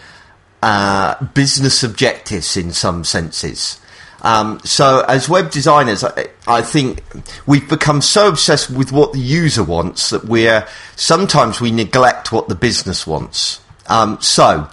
uh, 0.63 1.23
business 1.35 1.83
objectives 1.83 2.57
in 2.57 2.73
some 2.73 3.05
senses. 3.05 3.79
Um, 4.25 4.59
so, 4.65 5.05
as 5.07 5.29
web 5.29 5.51
designers, 5.51 6.03
I, 6.03 6.29
I 6.47 6.63
think 6.63 7.05
we've 7.47 7.69
become 7.69 8.01
so 8.01 8.29
obsessed 8.29 8.71
with 8.71 8.91
what 8.91 9.13
the 9.13 9.19
user 9.19 9.63
wants 9.63 10.09
that 10.11 10.25
we're 10.25 10.67
sometimes 10.97 11.61
we 11.61 11.71
neglect 11.71 12.33
what 12.33 12.49
the 12.49 12.55
business 12.55 13.07
wants. 13.07 13.61
Um, 13.87 14.19
so, 14.23 14.71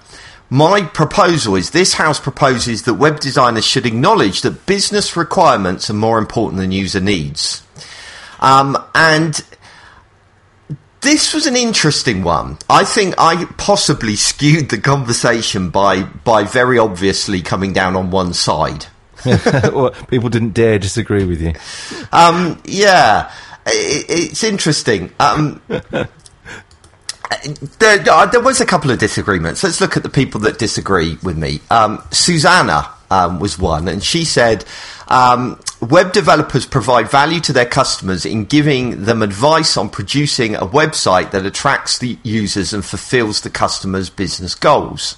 my 0.49 0.83
proposal 0.83 1.55
is 1.55 1.71
this 1.71 1.95
house 1.95 2.17
proposes 2.17 2.83
that 2.83 2.93
web 2.93 3.19
designers 3.19 3.65
should 3.65 3.85
acknowledge 3.85 4.41
that 4.41 4.65
business 4.65 5.17
requirements 5.17 5.89
are 5.89 5.95
more 5.95 6.17
important 6.17 6.61
than 6.61 6.71
user 6.71 7.01
needs. 7.01 7.61
Um, 8.39 8.77
and 8.95 9.43
this 11.01 11.33
was 11.33 11.45
an 11.45 11.57
interesting 11.57 12.23
one. 12.23 12.57
I 12.69 12.85
think 12.85 13.15
I 13.17 13.43
possibly 13.57 14.15
skewed 14.17 14.69
the 14.69 14.77
conversation 14.77 15.71
by 15.71 16.03
by 16.03 16.45
very 16.45 16.79
obviously 16.79 17.41
coming 17.41 17.73
down 17.73 17.97
on 17.97 18.11
one 18.11 18.33
side. 18.33 18.85
Well, 19.71 19.91
People 20.07 20.29
didn't 20.29 20.53
dare 20.53 20.79
disagree 20.79 21.25
with 21.25 21.41
you. 21.41 21.53
Um, 22.11 22.61
yeah, 22.65 23.31
i 23.65 23.71
it's 24.09 24.43
interesting. 24.43 25.11
Um, 25.19 25.61
there, 27.79 28.03
uh, 28.09 28.25
there 28.25 28.41
was 28.41 28.61
a 28.61 28.65
couple 28.65 28.91
of 28.91 28.99
disagreements. 28.99 29.63
Let's 29.63 29.81
look 29.81 29.95
at 29.97 30.03
the 30.03 30.09
people 30.09 30.41
that 30.41 30.59
disagree 30.59 31.17
with 31.23 31.37
me. 31.37 31.61
Um, 31.69 32.03
Susanna 32.11 32.89
um, 33.09 33.39
was 33.39 33.57
one, 33.57 33.87
and 33.87 34.03
she 34.03 34.25
said, 34.25 34.65
um, 35.07 35.59
"Web 35.81 36.11
developers 36.11 36.65
provide 36.65 37.09
value 37.09 37.39
to 37.41 37.53
their 37.53 37.65
customers 37.65 38.25
in 38.25 38.45
giving 38.45 39.05
them 39.05 39.21
advice 39.21 39.77
on 39.77 39.89
producing 39.89 40.55
a 40.55 40.65
website 40.65 41.31
that 41.31 41.45
attracts 41.45 41.99
the 41.99 42.17
users 42.23 42.73
and 42.73 42.83
fulfills 42.83 43.41
the 43.41 43.49
customer's 43.49 44.09
business 44.09 44.55
goals." 44.55 45.15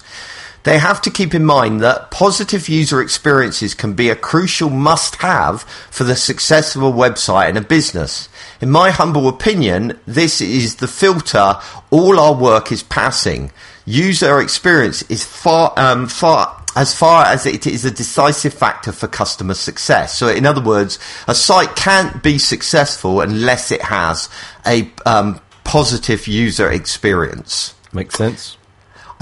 They 0.64 0.78
have 0.78 1.02
to 1.02 1.10
keep 1.10 1.34
in 1.34 1.44
mind 1.44 1.82
that 1.82 2.10
positive 2.10 2.70
user 2.70 3.02
experiences 3.02 3.74
can 3.74 3.92
be 3.92 4.08
a 4.08 4.16
crucial 4.16 4.70
must 4.70 5.16
have 5.16 5.62
for 5.90 6.04
the 6.04 6.16
success 6.16 6.74
of 6.74 6.82
a 6.82 6.90
website 6.90 7.50
and 7.50 7.58
a 7.58 7.62
business. 7.62 8.30
In 8.62 8.70
my 8.70 8.90
humble 8.90 9.28
opinion, 9.28 10.00
this 10.06 10.40
is 10.40 10.76
the 10.76 10.88
filter 10.88 11.56
all 11.90 12.18
our 12.18 12.34
work 12.34 12.72
is 12.72 12.82
passing. 12.82 13.52
User 13.84 14.40
experience 14.40 15.02
is 15.10 15.22
far, 15.22 15.74
um, 15.76 16.08
far, 16.08 16.64
as 16.74 16.94
far 16.94 17.26
as 17.26 17.44
it 17.44 17.66
is 17.66 17.84
a 17.84 17.90
decisive 17.90 18.54
factor 18.54 18.90
for 18.90 19.06
customer 19.06 19.52
success. 19.52 20.16
So, 20.16 20.28
in 20.28 20.46
other 20.46 20.62
words, 20.62 20.98
a 21.28 21.34
site 21.34 21.76
can't 21.76 22.22
be 22.22 22.38
successful 22.38 23.20
unless 23.20 23.70
it 23.70 23.82
has 23.82 24.30
a 24.66 24.90
um, 25.04 25.42
positive 25.64 26.26
user 26.26 26.70
experience. 26.70 27.74
Makes 27.92 28.14
sense. 28.14 28.56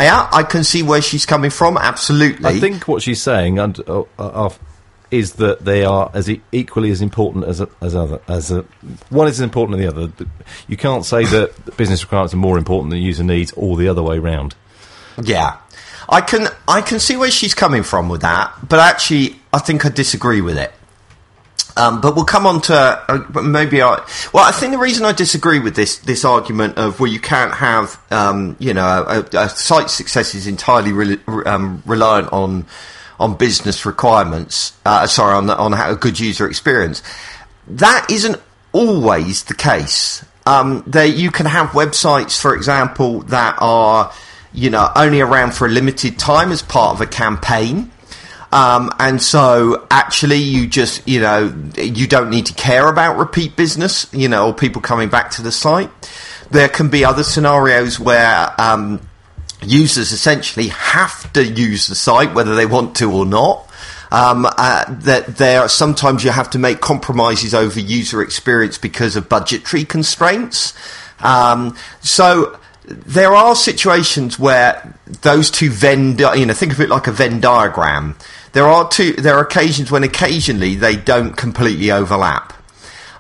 Yeah, 0.03 0.29
I 0.33 0.43
can 0.43 0.65
see 0.65 0.83
where 0.83 1.03
she's 1.03 1.27
coming 1.27 1.51
from. 1.51 1.77
Absolutely. 1.77 2.47
I 2.47 2.59
think 2.59 2.89
what 2.89 3.03
she's 3.03 3.23
saying 3.23 3.59
and, 3.59 3.79
uh, 3.89 4.05
uh, 4.19 4.51
is 5.11 5.35
that 5.35 5.65
they 5.65 5.85
are 5.85 6.11
as 6.15 6.29
e- 6.29 6.41
equally 6.51 6.91
as 6.91 7.03
important 7.03 7.45
as 7.45 7.61
a, 7.61 7.69
as 7.81 7.95
other 7.95 8.21
as 8.29 8.51
a 8.51 8.63
one 9.11 9.29
is 9.29 9.35
as 9.35 9.41
important 9.41 9.79
as 9.79 9.85
the 9.85 10.03
other. 10.03 10.13
You 10.67 10.77
can't 10.77 11.05
say 11.05 11.25
that 11.27 11.77
business 11.77 12.03
requirements 12.03 12.33
are 12.35 12.39
more 12.39 12.59
important 12.59 12.91
than 12.91 13.01
user 13.01 13.23
needs, 13.23 13.53
or 13.53 13.77
the 13.77 13.89
other 13.89 14.03
way 14.03 14.19
round. 14.19 14.55
Yeah, 15.23 15.59
I 16.09 16.23
can 16.23 16.49
I 16.67 16.81
can 16.81 16.99
see 16.99 17.17
where 17.17 17.31
she's 17.31 17.55
coming 17.55 17.83
from 17.83 18.09
with 18.09 18.23
that, 18.23 18.55
but 18.67 18.81
actually, 18.81 19.37
I 19.53 19.59
think 19.59 19.85
I 19.85 19.91
disagree 19.91 20.41
with 20.41 20.57
it. 20.57 20.73
Um, 21.77 22.01
but 22.01 22.15
we'll 22.15 22.25
come 22.25 22.47
on 22.47 22.61
to 22.63 22.75
uh, 22.75 23.41
maybe 23.43 23.81
I. 23.83 24.05
Well, 24.33 24.45
I 24.45 24.53
think 24.53 24.73
the 24.73 24.79
reason 24.79 25.05
I 25.05 25.13
disagree 25.13 25.59
with 25.59 25.75
this 25.75 25.99
this 25.99 26.25
argument 26.25 26.77
of 26.77 27.01
well, 27.01 27.11
you 27.11 27.21
can't 27.21 27.55
have 27.55 27.99
um, 28.11 28.57
you 28.59 28.75
know 28.75 29.05
a, 29.33 29.37
a 29.37 29.49
success 29.49 30.35
is 30.35 30.47
entirely 30.47 30.93
re- 30.93 31.19
um, 31.47 31.83
reliant 31.87 32.33
on 32.33 32.67
on 33.19 33.37
business 33.37 33.87
requirements. 33.87 34.77
Uh, 34.85 35.07
sorry, 35.07 35.35
on 35.35 35.49
on 35.49 35.73
a 35.73 35.97
good 35.97 36.21
user 36.21 36.47
experience. 36.47 37.03
That 37.69 38.07
isn't 38.11 38.41
always 38.73 39.45
the 39.45 39.55
case. 39.55 40.25
Um, 40.45 40.83
there, 40.87 41.07
you 41.07 41.31
can 41.31 41.47
have 41.47 41.69
websites, 41.69 42.41
for 42.41 42.55
example, 42.55 43.21
that 43.23 43.57
are 43.61 44.13
you 44.53 44.71
know 44.71 44.91
only 44.95 45.21
around 45.21 45.55
for 45.55 45.67
a 45.67 45.71
limited 45.71 46.19
time 46.19 46.53
as 46.53 46.63
part 46.63 46.95
of 46.95 47.01
a 47.01 47.07
campaign. 47.07 47.91
Um, 48.53 48.91
and 48.99 49.21
so 49.21 49.87
actually 49.91 50.37
you 50.37 50.67
just, 50.67 51.09
you 51.09 51.21
know, 51.21 51.55
you 51.77 52.07
don't 52.07 52.29
need 52.29 52.47
to 52.47 52.55
care 52.55 52.89
about 52.89 53.17
repeat 53.17 53.57
business, 53.57 54.07
you 54.13 54.29
know, 54.29 54.49
or 54.49 54.55
people 54.55 54.83
coming 54.83 55.09
back 55.09 55.31
to 55.33 55.43
the 55.43 55.51
site. 55.51 55.91
There 56.51 56.69
can 56.69 56.91
be 56.91 57.03
other 57.03 57.25
scenarios 57.25 57.99
where, 57.99 58.55
um, 58.61 59.01
users 59.63 60.13
essentially 60.13 60.69
have 60.69 61.33
to 61.33 61.45
use 61.45 61.87
the 61.87 61.95
site 61.95 62.35
whether 62.35 62.55
they 62.55 62.67
want 62.67 62.97
to 62.97 63.11
or 63.11 63.25
not. 63.25 63.69
Um, 64.11 64.45
uh, 64.45 64.85
that 64.89 65.39
there 65.39 65.67
sometimes 65.69 66.23
you 66.23 66.33
have 66.33 66.51
to 66.51 66.59
make 66.59 66.83
compromises 66.83 67.55
over 67.55 67.81
user 67.81 68.21
experience 68.21 68.77
because 68.77 69.17
of 69.17 69.31
budgetary 69.31 69.87
constraints. 69.87 70.75
Um, 71.21 71.75
so 72.03 72.59
there 72.85 73.33
are 73.33 73.55
situations 73.55 74.39
where 74.39 74.99
those 75.23 75.51
two 75.51 75.71
Venn, 75.71 76.17
di- 76.17 76.35
you 76.35 76.45
know, 76.45 76.53
think 76.53 76.73
of 76.73 76.81
it 76.81 76.91
like 76.91 77.07
a 77.07 77.13
Venn 77.13 77.41
diagram. 77.41 78.17
There 78.53 78.67
are 78.67 78.89
two. 78.89 79.13
There 79.13 79.35
are 79.35 79.43
occasions 79.43 79.91
when 79.91 80.05
occasionally 80.05 80.75
they 80.75 80.97
don't 80.97 81.37
completely 81.37 81.91
overlap, 81.91 82.53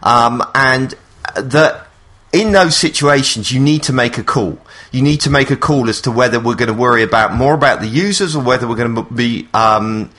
um, 0.02 0.42
and 0.54 0.94
that 1.36 1.88
in 2.32 2.52
those 2.52 2.76
situations 2.76 3.52
you 3.52 3.60
need 3.60 3.82
to 3.84 3.92
make 3.92 4.18
a 4.18 4.24
call. 4.24 4.58
You 4.90 5.02
need 5.02 5.22
to 5.22 5.30
make 5.30 5.50
a 5.50 5.56
call 5.56 5.88
as 5.88 6.02
to 6.02 6.10
whether 6.10 6.38
we're 6.38 6.54
going 6.54 6.68
to 6.68 6.74
worry 6.74 7.02
about 7.02 7.32
more 7.34 7.54
about 7.54 7.80
the 7.80 7.86
users 7.86 8.36
or 8.36 8.42
whether 8.42 8.68
we're 8.68 8.76
going 8.76 8.94
to 8.94 9.02
be 9.02 9.48
um, 9.54 10.10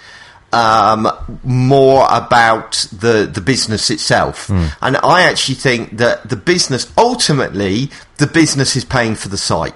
um, 0.51 1.07
more 1.43 2.07
about 2.09 2.87
the 2.91 3.29
the 3.31 3.41
business 3.41 3.89
itself. 3.89 4.49
And 4.81 4.97
I 4.97 5.23
actually 5.23 5.55
think 5.55 5.97
that 5.97 6.29
the 6.29 6.35
business 6.35 6.91
ultimately 6.97 7.89
the 8.17 8.27
business 8.27 8.75
is 8.75 8.85
paying 8.85 9.15
for 9.15 9.29
the 9.29 9.37
site. 9.37 9.75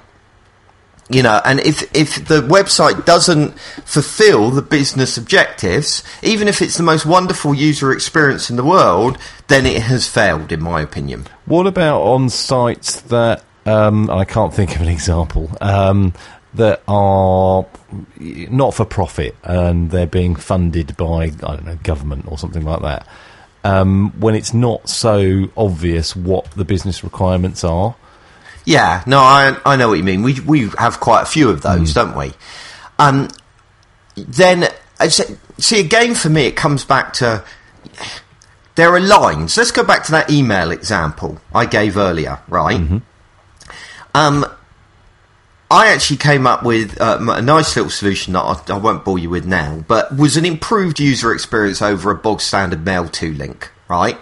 You 1.10 1.24
know, 1.24 1.39
and 1.46 1.62
if 1.62 1.84
if 1.96 2.28
the 2.28 2.41
website 2.41 3.06
doesn't 3.06 3.58
fulfill 3.86 4.52
the 4.52 4.62
business 4.62 5.17
objectives, 5.17 6.04
even 6.22 6.50
if 6.50 6.62
it's 6.62 6.76
the 6.76 6.84
most 6.84 7.06
wonderful 7.06 7.54
user 7.54 7.93
experience 7.93 8.50
in 8.50 8.58
the 8.58 8.63
world, 8.63 9.17
then 9.48 9.65
it 9.65 9.84
has 9.84 10.06
failed, 10.06 10.52
in 10.52 10.62
my 10.62 10.82
opinion. 10.82 11.28
What 11.46 11.65
about 11.65 12.02
on 12.02 12.30
sites 12.30 13.00
that 13.02 13.46
um, 13.65 14.10
I 14.10 14.26
can't 14.26 14.54
think 14.54 14.76
of 14.76 14.82
an 14.82 14.89
example 14.89 15.50
um, 15.62 16.13
that 16.56 16.82
are 16.89 17.65
not 18.20 18.74
for 18.74 18.84
profit 18.84 19.36
and 19.43 19.91
they're 19.91 20.08
being 20.08 20.36
funded 20.36 20.98
by 20.98 21.24
I 21.24 21.30
don't 21.30 21.65
know 21.65 21.80
government 21.84 22.26
or 22.28 22.38
something 22.38 22.65
like 22.65 22.82
that? 22.82 23.08
Um, 23.63 24.12
when 24.20 24.36
it's 24.36 24.54
not 24.54 24.89
so 24.89 25.50
obvious 25.56 26.17
what 26.17 26.52
the 26.52 26.65
business 26.65 27.02
requirements 27.02 27.63
are. 27.63 27.96
Yeah, 28.68 29.02
no, 29.06 29.20
I 29.20 29.58
I 29.66 29.78
know 29.78 29.88
what 29.88 29.98
you 29.98 30.04
mean. 30.04 30.24
We 30.24 30.42
we 30.42 30.68
have 30.78 31.00
quite 31.00 31.22
a 31.22 31.26
few 31.26 31.50
of 31.50 31.62
those, 31.62 31.94
don't 31.94 32.18
we? 32.18 32.34
Um, 33.00 33.30
then 34.18 34.68
see 35.58 35.80
again 35.80 36.16
for 36.16 36.28
me, 36.28 36.48
it 36.48 36.58
comes 36.58 36.84
back 36.84 37.14
to 37.14 37.46
there 38.76 38.94
are 38.94 39.00
lines. 39.00 39.56
Let's 39.56 39.72
go 39.72 39.86
back 39.86 40.04
to 40.04 40.12
that 40.12 40.30
email 40.30 40.72
example 40.72 41.40
I 41.56 41.66
gave 41.66 41.96
earlier, 41.96 42.42
right? 42.50 42.76
Um, 44.14 44.46
I 45.72 45.88
actually 45.88 46.18
came 46.18 46.46
up 46.46 46.64
with 46.64 47.00
um, 47.00 47.30
a 47.30 47.42
nice 47.42 47.74
little 47.74 47.90
solution 47.90 48.34
that 48.34 48.42
I, 48.42 48.74
I 48.74 48.78
won't 48.78 49.06
bore 49.06 49.18
you 49.18 49.30
with 49.30 49.46
now, 49.46 49.86
but 49.88 50.14
was 50.18 50.36
an 50.36 50.44
improved 50.44 51.00
user 51.00 51.32
experience 51.32 51.82
over 51.82 52.12
a 52.12 52.16
bog 52.16 52.42
standard 52.42 52.84
Mail 52.84 53.08
to 53.08 53.34
link, 53.34 53.72
right? 53.88 54.18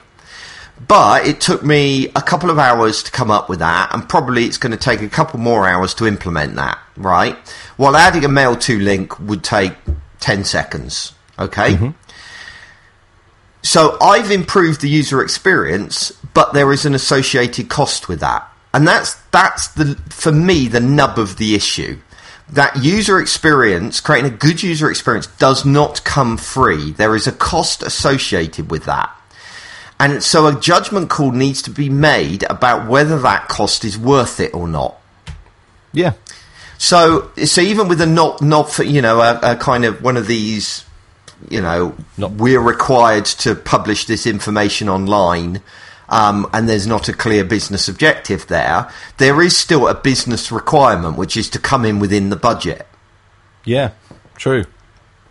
But 0.88 1.26
it 1.26 1.40
took 1.40 1.64
me 1.64 2.10
a 2.16 2.22
couple 2.22 2.50
of 2.50 2.60
hours 2.60 3.02
to 3.04 3.12
come 3.12 3.32
up 3.32 3.50
with 3.50 3.60
that, 3.60 3.94
and 3.94 4.08
probably 4.08 4.46
it's 4.46 4.58
going 4.58 4.72
to 4.72 4.78
take 4.78 5.02
a 5.02 5.10
couple 5.10 5.40
more 5.40 5.68
hours 5.68 5.94
to 5.96 6.06
implement 6.06 6.56
that, 6.56 6.80
right? 6.98 7.38
While 7.78 7.96
adding 7.96 8.26
a 8.26 8.30
mailto 8.30 8.84
link 8.84 9.18
would 9.20 9.44
take 9.44 9.74
10 10.20 10.44
seconds, 10.44 11.14
okay? 11.40 11.74
Mm-hmm. 11.74 11.90
So 13.66 13.98
I've 14.00 14.30
improved 14.30 14.82
the 14.82 14.90
user 14.90 15.24
experience, 15.24 16.12
but 16.34 16.54
there 16.54 16.72
is 16.72 16.86
an 16.86 16.94
associated 16.94 17.68
cost 17.68 18.08
with 18.08 18.20
that. 18.20 18.48
And 18.76 18.88
that's 18.88 19.16
that's 19.32 19.70
the 19.70 19.96
for 20.10 20.32
me 20.32 20.68
the 20.68 20.82
nub 20.82 21.18
of 21.18 21.38
the 21.38 21.56
issue. 21.56 21.98
That 22.50 22.84
user 22.84 23.20
experience, 23.20 24.02
creating 24.02 24.34
a 24.34 24.36
good 24.36 24.62
user 24.62 24.90
experience 24.90 25.26
does 25.26 25.66
not 25.66 26.04
come 26.04 26.38
free. 26.38 26.92
There 26.92 27.16
is 27.16 27.26
a 27.26 27.32
cost 27.32 27.82
associated 27.82 28.70
with 28.70 28.86
that. 28.86 29.10
And 30.06 30.24
so 30.24 30.46
a 30.46 30.60
judgment 30.60 31.10
call 31.10 31.32
needs 31.32 31.64
to 31.64 31.72
be 31.72 31.90
made 31.90 32.44
about 32.44 32.88
whether 32.88 33.18
that 33.22 33.48
cost 33.48 33.84
is 33.84 33.98
worth 33.98 34.40
it 34.40 34.54
or 34.54 34.68
not. 34.68 35.02
Yeah, 35.94 36.14
So, 36.78 37.32
so 37.46 37.62
even 37.62 37.88
with 37.88 38.00
a 38.02 38.06
not, 38.06 38.42
not 38.42 38.70
for, 38.70 38.84
you 38.84 39.02
know, 39.02 39.20
a, 39.22 39.40
a 39.42 39.56
kind 39.56 39.84
of 39.84 40.04
one 40.04 40.16
of 40.18 40.28
these, 40.28 40.86
you 41.50 41.60
know, 41.62 41.96
Not- 42.18 42.34
we're 42.34 42.60
required 42.60 43.26
to 43.26 43.56
publish 43.56 44.06
this 44.06 44.28
information 44.28 44.90
online, 44.90 45.62
um, 46.10 46.48
and 46.54 46.70
there's 46.70 46.86
not 46.86 47.10
a 47.10 47.14
clear 47.14 47.44
business 47.44 47.88
objective 47.88 48.46
there, 48.46 48.88
there 49.18 49.42
is 49.42 49.58
still 49.58 49.88
a 49.88 49.96
business 49.96 50.52
requirement, 50.52 51.18
which 51.18 51.36
is 51.36 51.50
to 51.50 51.60
come 51.60 51.84
in 51.84 52.00
within 52.00 52.30
the 52.30 52.36
budget. 52.36 52.86
yeah, 53.64 53.92
true. 54.38 54.66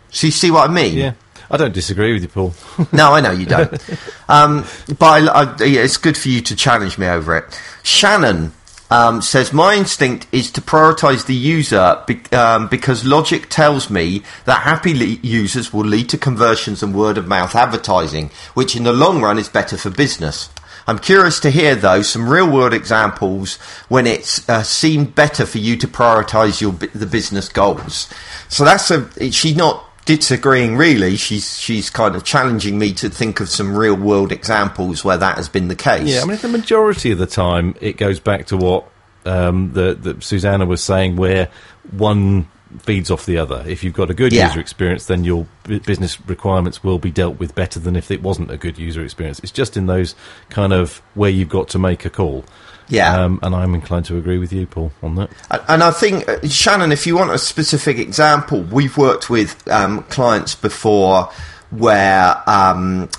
So 0.09 0.27
you 0.27 0.31
see 0.31 0.51
what 0.51 0.69
I 0.69 0.73
mean? 0.73 0.97
Yeah, 0.97 1.13
I 1.49 1.57
don't 1.57 1.73
disagree 1.73 2.13
with 2.13 2.23
you, 2.23 2.29
Paul. 2.29 2.53
No, 2.91 3.13
I 3.13 3.21
know 3.21 3.31
you 3.31 3.45
don't. 3.45 3.71
um, 4.29 4.65
but 4.97 5.29
I, 5.29 5.43
I, 5.43 5.63
yeah, 5.63 5.81
it's 5.81 5.97
good 5.97 6.17
for 6.17 6.29
you 6.29 6.41
to 6.41 6.55
challenge 6.55 6.97
me 6.97 7.07
over 7.07 7.37
it. 7.37 7.61
Shannon 7.83 8.53
um, 8.89 9.21
says 9.21 9.51
my 9.51 9.75
instinct 9.75 10.27
is 10.31 10.51
to 10.51 10.61
prioritise 10.61 11.25
the 11.25 11.35
user 11.35 12.03
be, 12.07 12.21
um, 12.31 12.67
because 12.67 13.05
logic 13.05 13.49
tells 13.49 13.89
me 13.89 14.23
that 14.45 14.61
happy 14.61 14.93
le- 14.93 15.19
users 15.21 15.73
will 15.73 15.85
lead 15.85 16.09
to 16.09 16.17
conversions 16.17 16.83
and 16.83 16.95
word 16.95 17.17
of 17.17 17.27
mouth 17.27 17.55
advertising, 17.55 18.29
which 18.53 18.75
in 18.75 18.83
the 18.83 18.93
long 18.93 19.21
run 19.21 19.39
is 19.39 19.49
better 19.49 19.77
for 19.77 19.89
business. 19.89 20.49
I'm 20.87 20.99
curious 20.99 21.39
to 21.39 21.49
hear, 21.49 21.75
though, 21.75 22.03
some 22.03 22.29
real 22.29 22.49
world 22.49 22.73
examples 22.73 23.55
when 23.89 24.05
it's 24.05 24.47
uh, 24.47 24.61
seemed 24.61 25.15
better 25.15 25.45
for 25.45 25.57
you 25.57 25.77
to 25.77 25.87
prioritise 25.87 26.61
your 26.61 26.73
the 26.73 27.07
business 27.07 27.49
goals. 27.49 28.07
So 28.49 28.63
that's 28.63 28.91
a 28.91 29.31
she's 29.31 29.55
not 29.55 29.83
disagreeing 30.05 30.77
really. 30.77 31.15
She's 31.17 31.57
she's 31.59 31.89
kind 31.89 32.15
of 32.15 32.23
challenging 32.23 32.77
me 32.79 32.93
to 32.93 33.09
think 33.09 33.39
of 33.39 33.49
some 33.49 33.75
real 33.75 33.95
world 33.95 34.31
examples 34.31 35.03
where 35.03 35.17
that 35.17 35.37
has 35.37 35.49
been 35.49 35.67
the 35.67 35.75
case. 35.75 36.07
Yeah, 36.07 36.21
I 36.21 36.25
mean, 36.25 36.37
the 36.37 36.47
majority 36.47 37.11
of 37.11 37.17
the 37.17 37.25
time, 37.25 37.75
it 37.81 37.97
goes 37.97 38.19
back 38.19 38.45
to 38.47 38.57
what 38.57 38.87
um, 39.25 39.73
the, 39.73 39.95
the 39.95 40.21
Susanna 40.21 40.65
was 40.65 40.83
saying, 40.83 41.15
where 41.15 41.49
one 41.91 42.47
feeds 42.79 43.09
off 43.09 43.25
the 43.25 43.37
other. 43.37 43.63
If 43.67 43.83
you've 43.83 43.93
got 43.93 44.09
a 44.11 44.13
good 44.13 44.33
Yeah. 44.33 44.47
user 44.47 44.59
experience, 44.59 45.05
then 45.05 45.23
your 45.23 45.47
business 45.63 46.19
requirements 46.27 46.83
will 46.83 46.99
be 46.99 47.09
dealt 47.11 47.39
with 47.39 47.55
better 47.55 47.79
than 47.79 47.95
if 47.95 48.11
it 48.11 48.21
wasn't 48.21 48.51
a 48.51 48.57
good 48.57 48.77
user 48.77 49.01
experience. 49.03 49.39
It's 49.39 49.51
just 49.51 49.77
in 49.77 49.85
those 49.87 50.13
kind 50.49 50.73
of 50.73 51.01
where 51.13 51.29
you've 51.29 51.49
got 51.49 51.69
to 51.69 51.79
make 51.79 52.05
a 52.05 52.09
call. 52.09 52.43
Yeah. 52.87 53.23
um, 53.23 53.39
and 53.41 53.55
I'm 53.55 53.73
inclined 53.73 54.05
to 54.05 54.17
agree 54.17 54.37
with 54.37 54.53
you, 54.53 54.65
Paul, 54.67 54.91
on 55.01 55.15
that. 55.15 55.29
And- 55.67 55.83
I 55.83 55.91
think, 55.91 56.27
uh, 56.27 56.47
Shannon, 56.47 56.91
if 56.91 57.07
you 57.07 57.15
want 57.15 57.31
a 57.31 57.37
specific 57.37 57.97
example, 57.97 58.61
we've 58.61 58.97
worked 58.97 59.29
with 59.29 59.67
um, 59.69 60.03
clients 60.03 60.55
before 60.55 61.29
where 61.71 62.41
um, 62.47 63.09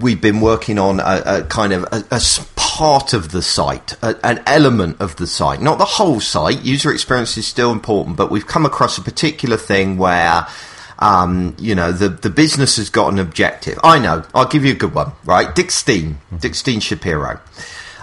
we've 0.00 0.20
been 0.20 0.40
working 0.40 0.78
on 0.78 1.00
a, 1.00 1.22
a 1.24 1.42
kind 1.44 1.72
of 1.72 1.84
a 1.92 2.20
part 2.56 3.12
of 3.12 3.30
the 3.30 3.42
site, 3.42 3.94
a, 4.02 4.16
an 4.26 4.42
element 4.46 5.00
of 5.00 5.16
the 5.16 5.26
site, 5.26 5.60
not 5.60 5.78
the 5.78 5.84
whole 5.84 6.20
site. 6.20 6.62
User 6.62 6.92
experience 6.92 7.36
is 7.36 7.46
still 7.46 7.70
important, 7.70 8.16
but 8.16 8.30
we've 8.30 8.46
come 8.46 8.66
across 8.66 8.98
a 8.98 9.02
particular 9.02 9.56
thing 9.56 9.96
where. 9.96 10.46
Um, 11.00 11.56
you 11.58 11.74
know, 11.74 11.90
the, 11.90 12.08
the 12.08 12.30
business 12.30 12.76
has 12.76 12.88
got 12.88 13.12
an 13.12 13.18
objective. 13.18 13.80
I 13.82 13.98
know. 13.98 14.22
I'll 14.32 14.46
give 14.46 14.64
you 14.64 14.70
a 14.72 14.76
good 14.76 14.94
one, 14.94 15.10
right? 15.24 15.48
Dickstein, 15.48 16.14
Dick 16.38 16.54
Steen 16.54 16.78
Shapiro. 16.78 17.40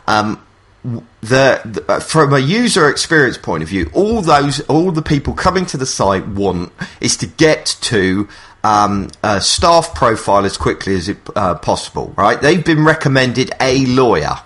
Um, 0.08 0.46
the, 0.84 1.02
the 1.22 1.86
uh, 1.88 2.00
from 2.00 2.34
a 2.34 2.40
user 2.40 2.90
experience 2.90 3.38
point 3.38 3.64
of 3.64 3.70
view, 3.70 3.90
all 3.94 4.22
those 4.22 4.62
all 4.62 4.92
the 4.92 5.02
people 5.02 5.34
coming 5.34 5.66
to 5.68 5.78
the 5.78 5.86
site 5.86 6.28
want 6.28 6.72
is 7.00 7.16
to 7.18 7.28
get 7.28 7.78
to 7.82 8.28
um, 8.64 9.10
a 9.24 9.42
staff 9.42 9.94
profile 9.94 10.46
as 10.46 10.58
quickly 10.58 10.96
as 10.96 11.10
it, 11.10 11.18
uh, 11.36 11.56
possible. 11.56 12.14
Right? 12.18 12.42
They've 12.42 12.66
been 12.66 12.84
recommended 12.84 13.52
a 13.62 13.86
lawyer, 13.86 14.38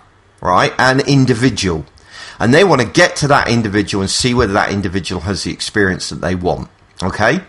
right, 0.41 0.74
an 0.78 1.00
individual, 1.08 1.86
and 2.39 2.54
they 2.54 2.63
want 2.63 2.82
to 2.82 2.88
get 2.88 3.15
to 3.17 3.28
that 3.30 3.48
individual 3.48 4.02
and 4.02 4.10
see 4.10 4.34
whether 4.34 4.54
that 4.54 4.71
individual 4.71 5.21
has 5.21 5.43
the 5.43 5.52
experience 5.52 6.10
that 6.10 6.21
they 6.21 6.36
want. 6.36 6.69
Okay. 7.02 7.39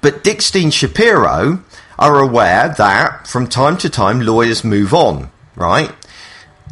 But 0.00 0.24
Dickstein 0.24 0.72
Shapiro 0.72 1.62
are 1.98 2.18
aware 2.18 2.74
that 2.78 3.26
from 3.26 3.46
time 3.46 3.76
to 3.78 3.90
time 3.90 4.20
lawyers 4.20 4.64
move 4.64 4.94
on, 4.94 5.30
right? 5.54 5.92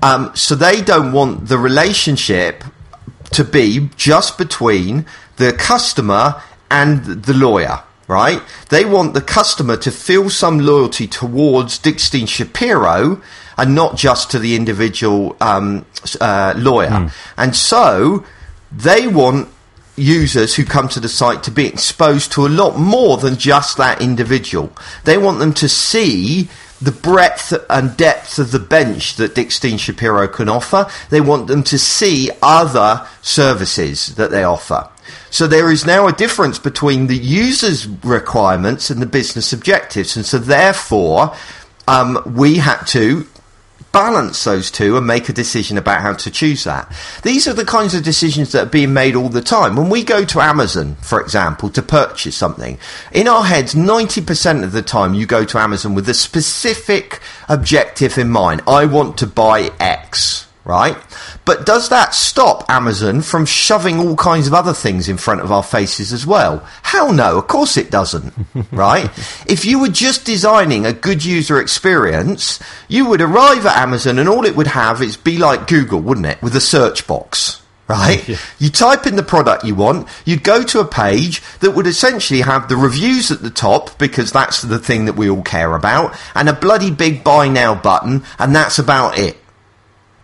Um, 0.02 0.30
so 0.34 0.54
they 0.54 0.80
don't 0.80 1.12
want 1.12 1.48
the 1.48 1.58
relationship 1.58 2.64
to 3.32 3.44
be 3.44 3.90
just 3.96 4.38
between 4.38 5.06
the 5.37 5.52
customer 5.52 6.40
and 6.70 7.04
the 7.04 7.34
lawyer, 7.34 7.82
right? 8.06 8.40
They 8.68 8.84
want 8.84 9.14
the 9.14 9.20
customer 9.20 9.76
to 9.78 9.90
feel 9.90 10.30
some 10.30 10.61
loyalty 10.61 11.06
towards 11.06 11.78
Dickstein 11.78 12.28
Shapiro 12.28 13.20
and 13.56 13.74
not 13.74 13.96
just 13.96 14.30
to 14.30 14.38
the 14.38 14.54
individual 14.54 15.37
um, 15.40 15.84
uh, 16.20 16.54
lawyer. 16.56 17.11
And 17.37 17.56
so 17.56 18.24
they 18.70 19.08
want 19.08 19.48
users 19.96 20.54
who 20.54 20.64
come 20.64 20.88
to 20.88 21.00
the 21.00 21.08
site 21.08 21.42
to 21.42 21.50
be 21.50 21.66
exposed 21.66 22.32
to 22.32 22.46
a 22.46 22.48
lot 22.48 22.78
more 22.78 23.16
than 23.16 23.37
just 23.37 23.76
that 23.78 24.00
individual. 24.00 24.72
They 25.04 25.18
want 25.18 25.40
them 25.40 25.52
to 25.54 25.68
see 25.68 26.48
the 26.80 26.92
breadth 26.92 27.52
and 27.68 27.96
depth 27.96 28.38
of 28.38 28.52
the 28.52 28.58
bench 28.58 29.16
that 29.16 29.34
Dickstein 29.34 29.78
Shapiro 29.78 30.28
can 30.28 30.48
offer. 30.48 30.88
They 31.10 31.20
want 31.20 31.46
them 31.46 31.62
to 31.64 31.78
see 31.78 32.30
other 32.40 33.06
services 33.20 34.14
that 34.14 34.30
they 34.30 34.44
offer. 34.44 34.88
So 35.30 35.46
there 35.46 35.70
is 35.70 35.84
now 35.84 36.06
a 36.06 36.12
difference 36.12 36.58
between 36.58 37.06
the 37.06 37.16
user's 37.16 37.86
requirements 37.86 38.90
and 38.90 39.02
the 39.02 39.06
business 39.06 39.52
objectives. 39.52 40.16
And 40.16 40.24
so 40.24 40.38
therefore, 40.38 41.34
um, 41.86 42.22
we 42.36 42.56
had 42.56 42.82
to 42.88 43.26
balance 43.98 44.44
those 44.44 44.70
two 44.70 44.96
and 44.96 45.04
make 45.08 45.28
a 45.28 45.32
decision 45.32 45.76
about 45.76 46.00
how 46.00 46.12
to 46.12 46.30
choose 46.30 46.62
that. 46.62 46.88
These 47.24 47.48
are 47.48 47.52
the 47.52 47.64
kinds 47.64 47.96
of 47.96 48.04
decisions 48.04 48.52
that 48.52 48.68
are 48.68 48.70
being 48.70 48.92
made 48.92 49.16
all 49.16 49.28
the 49.28 49.42
time. 49.42 49.74
When 49.74 49.90
we 49.90 50.04
go 50.04 50.24
to 50.24 50.40
Amazon, 50.40 50.94
for 51.02 51.20
example, 51.20 51.68
to 51.70 51.82
purchase 51.82 52.37
something, 52.37 52.78
in 53.11 53.26
our 53.26 53.42
heads, 53.42 53.74
90% 53.74 54.62
of 54.62 54.70
the 54.70 54.82
time 54.82 55.14
you 55.14 55.26
go 55.26 55.44
to 55.44 55.58
Amazon 55.58 55.96
with 55.96 56.08
a 56.08 56.14
specific 56.14 57.18
objective 57.48 58.18
in 58.18 58.28
mind. 58.28 58.62
I 58.68 58.87
want 58.87 59.18
to 59.18 59.26
buy 59.26 59.72
X. 59.80 60.46
right? 60.68 60.96
But 61.49 61.65
does 61.65 61.88
that 61.88 62.15
stop 62.15 62.69
Amazon 62.69 63.23
from 63.23 63.46
shoving 63.46 63.99
all 63.99 64.17
kinds 64.17 64.46
of 64.46 64.53
other 64.53 64.75
things 64.75 65.09
in 65.09 65.17
front 65.17 65.40
of 65.40 65.51
our 65.51 65.63
faces 65.63 66.13
as 66.13 66.27
well? 66.27 66.59
Hell 66.83 67.11
no, 67.11 67.38
of 67.38 67.46
course 67.46 67.79
it 67.79 67.90
doesn't, 67.90 68.35
right? 68.71 69.07
If 69.46 69.65
you 69.65 69.79
were 69.79 69.88
just 69.88 70.27
designing 70.27 70.85
a 70.85 70.92
good 70.92 71.25
user 71.25 71.59
experience, 71.59 72.61
you 72.87 73.07
would 73.07 73.23
arrive 73.23 73.65
at 73.65 73.79
Amazon 73.79 74.19
and 74.19 74.29
all 74.29 74.44
it 74.44 74.57
would 74.57 74.67
have 74.67 75.01
is 75.01 75.17
be 75.17 75.38
like 75.38 75.67
Google, 75.67 76.01
wouldn't 76.01 76.27
it? 76.27 76.42
With 76.42 76.55
a 76.55 76.61
search 76.61 77.07
box. 77.07 77.63
Right? 77.88 78.29
Yeah. 78.29 78.37
You 78.59 78.69
type 78.69 79.07
in 79.07 79.17
the 79.17 79.23
product 79.23 79.65
you 79.65 79.75
want, 79.75 80.07
you'd 80.27 80.44
go 80.44 80.63
to 80.63 80.81
a 80.81 80.87
page 80.87 81.40
that 81.61 81.71
would 81.71 81.87
essentially 81.87 82.42
have 82.42 82.69
the 82.69 82.77
reviews 82.77 83.31
at 83.31 83.40
the 83.40 83.49
top, 83.49 83.96
because 83.96 84.31
that's 84.33 84.61
the 84.61 84.79
thing 84.79 85.07
that 85.07 85.17
we 85.17 85.31
all 85.31 85.40
care 85.40 85.75
about, 85.75 86.15
and 86.35 86.51
a 86.51 86.53
bloody 86.53 86.90
big 86.90 87.25
buy 87.25 87.49
now 87.49 87.75
button, 87.75 88.23
and 88.38 88.55
that's 88.55 88.79
about 88.79 89.17
it. 89.19 89.38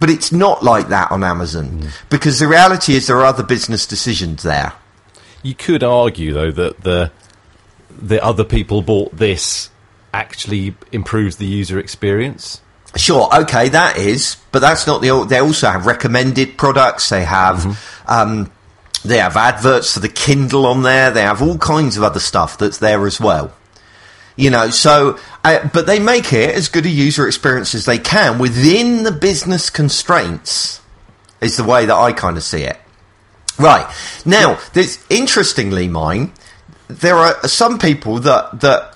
But 0.05 0.13
it's 0.13 0.33
not 0.33 0.63
like 0.63 0.89
that 0.89 1.11
on 1.11 1.25
Amazon, 1.25 1.89
because 2.11 2.39
the 2.39 2.47
reality 2.47 2.95
is 2.95 3.07
there 3.07 3.17
are 3.17 3.25
other 3.25 3.43
business 3.43 3.87
decisions 3.87 4.43
there. 4.43 4.75
You 5.43 5.55
could 5.55 5.83
argue 5.83 6.35
though 6.35 6.51
that 6.51 6.83
the 6.83 7.11
the 7.89 8.23
other 8.23 8.45
people 8.45 8.83
bought 8.83 9.17
this 9.17 9.71
actually 10.13 10.75
improves 10.93 11.37
the 11.37 11.47
user 11.47 11.79
experience. 11.79 12.61
Sure, 12.97 13.35
okay, 13.35 13.71
that 13.71 13.97
is, 13.97 14.37
but 14.53 14.59
that's 14.59 14.87
not 14.87 15.01
the. 15.01 15.25
They 15.25 15.39
also 15.39 15.71
have 15.71 15.87
recommended 15.87 16.59
products. 16.59 17.09
They 17.09 17.25
have, 17.25 17.81
um, 18.07 18.53
they 19.07 19.17
have 19.17 19.39
adverts 19.39 19.95
for 19.95 20.01
the 20.01 20.11
Kindle 20.11 20.67
on 20.67 20.83
there. 20.83 21.13
They 21.13 21.23
have 21.23 21.41
all 21.41 21.57
kinds 21.57 21.97
of 21.97 22.03
other 22.03 22.21
stuff 22.21 22.59
that's 22.59 22.77
there 22.77 23.07
as 23.07 23.19
well. 23.19 23.55
You 24.37 24.51
know, 24.51 24.71
so 24.71 25.19
uh, 25.45 25.69
but 25.73 25.87
they 25.87 26.01
make 26.01 26.33
it 26.33 26.55
as 26.55 26.69
good 26.69 26.87
a 26.87 26.91
user 26.91 27.27
experience 27.27 27.75
as 27.75 27.85
they 27.85 27.99
can 27.99 28.39
within 28.39 29.05
the 29.05 29.13
business 29.13 29.71
constraints. 29.71 30.81
Is 31.41 31.57
the 31.57 31.65
way 31.65 31.85
that 31.87 31.95
I 31.95 32.13
kind 32.13 32.37
of 32.37 32.43
see 32.43 32.63
it. 32.63 32.79
Right 33.59 33.87
now, 34.25 34.59
there's 34.73 35.05
interestingly, 35.11 35.89
mine. 35.89 36.33
There 36.89 37.17
are 37.17 37.47
some 37.47 37.79
people 37.79 38.19
that 38.21 38.61
that 38.61 38.95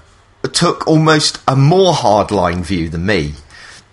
took 0.53 0.87
almost 0.87 1.41
a 1.47 1.57
more 1.57 1.93
hardline 1.93 2.63
view 2.63 2.89
than 2.89 3.07
me. 3.07 3.35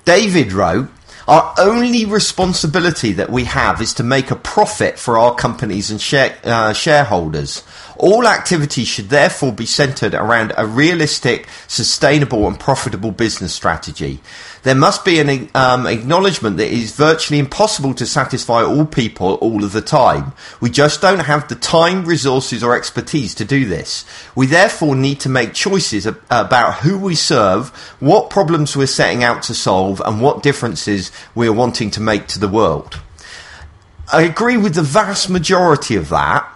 David 0.05 0.53
wrote, 0.53 0.89
Our 1.27 1.53
only 1.57 2.05
responsibility 2.05 3.13
that 3.13 3.29
we 3.29 3.45
have 3.45 3.81
is 3.81 3.93
to 3.95 4.03
make 4.03 4.31
a 4.31 4.35
profit 4.35 4.99
for 4.99 5.17
our 5.17 5.35
companies 5.35 5.91
and 5.91 5.99
share, 5.99 6.37
uh, 6.43 6.73
shareholders. 6.73 7.63
All 7.97 8.27
activities 8.27 8.87
should 8.87 9.09
therefore 9.09 9.53
be 9.53 9.65
centered 9.65 10.13
around 10.13 10.53
a 10.57 10.67
realistic, 10.67 11.47
sustainable, 11.67 12.47
and 12.47 12.59
profitable 12.59 13.11
business 13.11 13.53
strategy. 13.53 14.19
There 14.63 14.75
must 14.75 15.05
be 15.05 15.19
an 15.19 15.49
um, 15.53 15.85
acknowledgement 15.85 16.57
that 16.57 16.67
it 16.67 16.73
is 16.73 16.95
virtually 16.95 17.39
impossible 17.39 17.93
to 17.93 18.05
satisfy 18.05 18.63
all 18.63 18.85
people 18.85 19.35
all 19.35 19.63
of 19.63 19.73
the 19.73 19.81
time. 19.81 20.33
We 20.59 20.71
just 20.71 21.01
don't 21.01 21.19
have 21.19 21.47
the 21.47 21.55
time, 21.55 22.03
resources, 22.05 22.63
or 22.63 22.75
expertise 22.75 23.35
to 23.35 23.45
do 23.45 23.65
this. 23.65 24.05
We 24.35 24.47
therefore 24.47 24.95
need 24.95 25.19
to 25.21 25.29
make 25.29 25.53
choices 25.53 26.07
ab- 26.07 26.19
about 26.29 26.79
who 26.79 26.97
we 26.97 27.15
serve, 27.15 27.69
what 27.99 28.29
problems 28.29 28.75
we're 28.75 28.87
setting 28.87 29.23
out 29.23 29.43
to 29.43 29.53
solve, 29.53 30.01
and 30.03 30.19
what 30.19 30.43
differences 30.43 31.11
we're 31.35 31.53
wanting 31.53 31.91
to 31.91 32.01
make 32.01 32.27
to 32.27 32.39
the 32.39 32.47
world. 32.47 32.99
I 34.11 34.23
agree 34.23 34.57
with 34.57 34.75
the 34.75 34.81
vast 34.81 35.29
majority 35.29 35.95
of 35.95 36.09
that. 36.09 36.54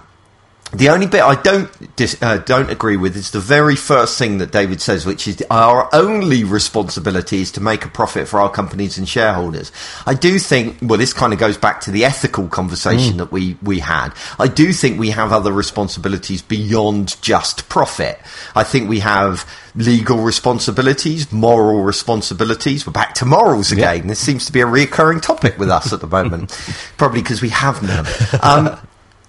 The 0.71 0.89
only 0.89 1.07
bit 1.07 1.21
I 1.21 1.33
don't 1.41 1.95
dis- 1.95 2.21
uh, 2.21 2.37
don't 2.37 2.69
agree 2.69 2.95
with 2.95 3.15
is 3.15 3.31
the 3.31 3.39
very 3.39 3.75
first 3.75 4.19
thing 4.19 4.37
that 4.37 4.51
David 4.51 4.81
says, 4.81 5.03
which 5.03 5.27
is 5.27 5.43
our 5.49 5.89
only 5.93 6.43
responsibility 6.43 7.41
is 7.41 7.51
to 7.53 7.61
make 7.61 7.85
a 7.85 7.87
profit 7.87 8.27
for 8.27 8.39
our 8.39 8.51
companies 8.51 8.97
and 8.97 9.09
shareholders. 9.09 9.71
I 10.05 10.13
do 10.13 10.37
think, 10.37 10.77
well, 10.81 10.99
this 10.99 11.11
kind 11.11 11.33
of 11.33 11.39
goes 11.39 11.57
back 11.57 11.81
to 11.81 11.91
the 11.91 12.05
ethical 12.05 12.47
conversation 12.47 13.17
that 13.17 13.31
we 13.31 13.57
we 13.63 13.79
had. 13.79 14.09
I 14.37 14.47
do 14.47 14.71
think 14.71 14.99
we 14.99 15.09
have 15.09 15.31
other 15.31 15.51
responsibilities 15.51 16.43
beyond 16.43 17.19
just 17.21 17.67
profit. 17.67 18.19
I 18.55 18.63
think 18.63 18.87
we 18.87 18.99
have 18.99 19.49
legal 19.73 20.19
responsibilities, 20.19 21.31
moral 21.31 21.81
responsibilities. 21.81 22.85
We're 22.85 22.93
back 22.93 23.15
to 23.15 23.25
morals 23.25 23.71
again. 23.71 24.05
This 24.05 24.19
seems 24.19 24.45
to 24.45 24.51
be 24.51 24.61
a 24.61 24.67
recurring 24.67 25.19
topic 25.19 25.57
with 25.57 25.69
us 25.69 25.93
at 25.93 25.99
the 26.01 26.07
moment, 26.07 26.51
probably 26.97 27.21
because 27.21 27.41
we 27.41 27.49
have 27.49 27.81
none. 27.81 28.05
Um, 28.43 28.79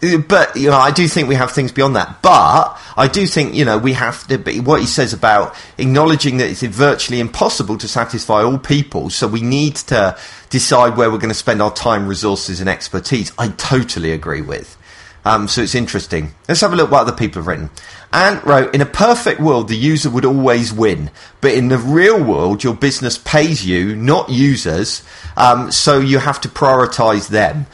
but 0.01 0.57
you 0.57 0.71
know, 0.71 0.79
I 0.79 0.91
do 0.91 1.07
think 1.09 1.29
we 1.29 1.35
have 1.35 1.53
things 1.53 1.73
beyond 1.73 1.97
that. 1.97 2.23
But 2.23 2.79
I 2.97 3.07
do 3.07 3.27
think 3.27 3.55
you 3.55 3.65
know 3.65 3.79
we 3.79 3.93
have 3.93 4.27
to 4.29 4.39
be 4.39 4.61
what 4.61 4.81
he 4.81 4.87
says 4.87 5.13
about 5.13 5.55
acknowledging 5.79 6.39
that 6.39 6.49
it's 6.51 6.63
virtually 6.63 7.21
impossible 7.21 7.77
to 7.79 7.89
satisfy 7.89 8.43
all 8.43 8.59
people. 8.59 9.11
So 9.11 9.29
we 9.29 9.43
need 9.43 9.77
to 9.77 10.17
decide 10.49 10.97
where 10.97 11.11
we're 11.11 11.19
going 11.19 11.29
to 11.29 11.35
spend 11.35 11.61
our 11.61 11.73
time, 11.73 12.07
resources, 12.07 12.61
and 12.61 12.69
expertise. 12.69 13.33
I 13.39 13.49
totally 13.49 14.13
agree 14.13 14.43
with. 14.43 14.77
Um, 15.25 15.49
so 15.49 15.61
it's 15.61 15.75
interesting. 15.75 16.35
Let's 16.49 16.63
have 16.63 16.73
a 16.73 16.77
look 16.77 16.91
what 16.91 17.03
other 17.03 17.13
people 17.13 17.41
have 17.41 17.47
written. 17.47 17.71
Ant 18.13 18.43
wrote, 18.45 18.75
in 18.75 18.81
a 18.81 18.87
perfect 18.87 19.39
world, 19.39 19.69
the 19.69 19.77
user 19.77 20.09
would 20.09 20.25
always 20.25 20.73
win. 20.73 21.11
But 21.41 21.53
in 21.53 21.69
the 21.69 21.79
real 21.79 22.23
world, 22.23 22.65
your 22.65 22.75
business 22.75 23.19
pays 23.19 23.65
you, 23.65 23.95
not 23.95 24.31
users. 24.31 25.03
Um, 25.37 25.71
so 25.71 26.01
you 26.01 26.19
have 26.19 26.41
to 26.41 26.49
prioritize 26.49 27.29
them. 27.29 27.67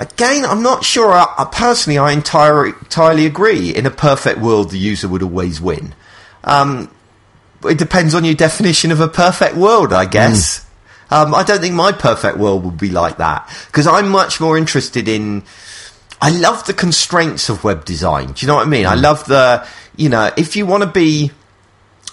Again, 0.00 0.46
I'm 0.46 0.62
not 0.62 0.82
sure. 0.82 1.12
I, 1.12 1.26
I 1.36 1.44
personally, 1.44 1.98
I 1.98 2.12
entirely, 2.12 2.70
entirely 2.70 3.26
agree. 3.26 3.74
In 3.76 3.84
a 3.84 3.90
perfect 3.90 4.38
world, 4.38 4.70
the 4.70 4.78
user 4.78 5.06
would 5.06 5.22
always 5.22 5.60
win. 5.60 5.94
Um, 6.42 6.90
it 7.64 7.76
depends 7.76 8.14
on 8.14 8.24
your 8.24 8.34
definition 8.34 8.92
of 8.92 9.00
a 9.00 9.08
perfect 9.08 9.56
world, 9.56 9.92
I 9.92 10.06
guess. 10.06 10.66
Um, 11.10 11.34
I 11.34 11.42
don't 11.42 11.60
think 11.60 11.74
my 11.74 11.92
perfect 11.92 12.38
world 12.38 12.64
would 12.64 12.78
be 12.78 12.88
like 12.88 13.18
that 13.18 13.46
because 13.66 13.86
I'm 13.86 14.08
much 14.08 14.40
more 14.40 14.56
interested 14.56 15.06
in. 15.06 15.42
I 16.22 16.30
love 16.30 16.64
the 16.64 16.72
constraints 16.72 17.50
of 17.50 17.62
web 17.62 17.84
design. 17.84 18.32
Do 18.32 18.44
you 18.44 18.46
know 18.46 18.54
what 18.54 18.66
I 18.66 18.70
mean? 18.70 18.86
I 18.86 18.94
love 18.94 19.26
the, 19.26 19.66
you 19.96 20.08
know, 20.08 20.30
if 20.38 20.56
you 20.56 20.64
want 20.64 20.82
to 20.82 20.88
be 20.88 21.30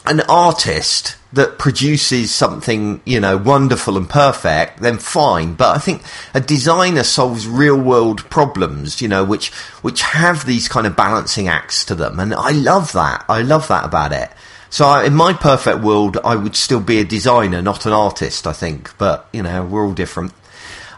an 0.10 0.22
artist 0.22 1.16
that 1.34 1.60
produces 1.60 2.34
something, 2.34 3.02
you 3.06 3.20
know, 3.20 3.38
wonderful 3.38 3.98
and 3.98 4.10
perfect, 4.10 4.82
then 4.82 4.98
fine. 4.98 5.54
But 5.54 5.76
I 5.76 5.80
think 5.80 6.02
a 6.34 6.40
designer 6.40 7.04
solves 7.04 7.48
real 7.48 7.80
world 7.80 8.28
problems, 8.30 9.02
you 9.02 9.08
know, 9.08 9.24
which 9.24 9.52
which 9.82 10.02
have 10.02 10.46
these 10.46 10.68
kind 10.68 10.88
of 10.88 10.96
balancing 10.96 11.48
acts 11.48 11.84
to 11.86 11.96
them, 11.96 12.20
and 12.20 12.34
I 12.34 12.52
love 12.52 12.92
that. 12.94 13.26
I 13.28 13.42
love 13.42 13.68
that 13.68 13.86
about 13.86 14.14
it. 14.14 14.32
So 14.70 14.86
I, 14.86 15.06
in 15.06 15.16
my 15.16 15.34
perfect 15.34 15.80
world, 15.80 16.18
I 16.24 16.36
would 16.36 16.56
still 16.56 16.82
be 16.82 17.00
a 17.00 17.06
designer, 17.06 17.62
not 17.62 17.86
an 17.86 17.94
artist. 17.94 18.48
I 18.48 18.54
think, 18.54 18.98
but 18.98 19.28
you 19.34 19.44
know, 19.44 19.66
we're 19.66 19.86
all 19.86 19.94
different. 19.94 20.34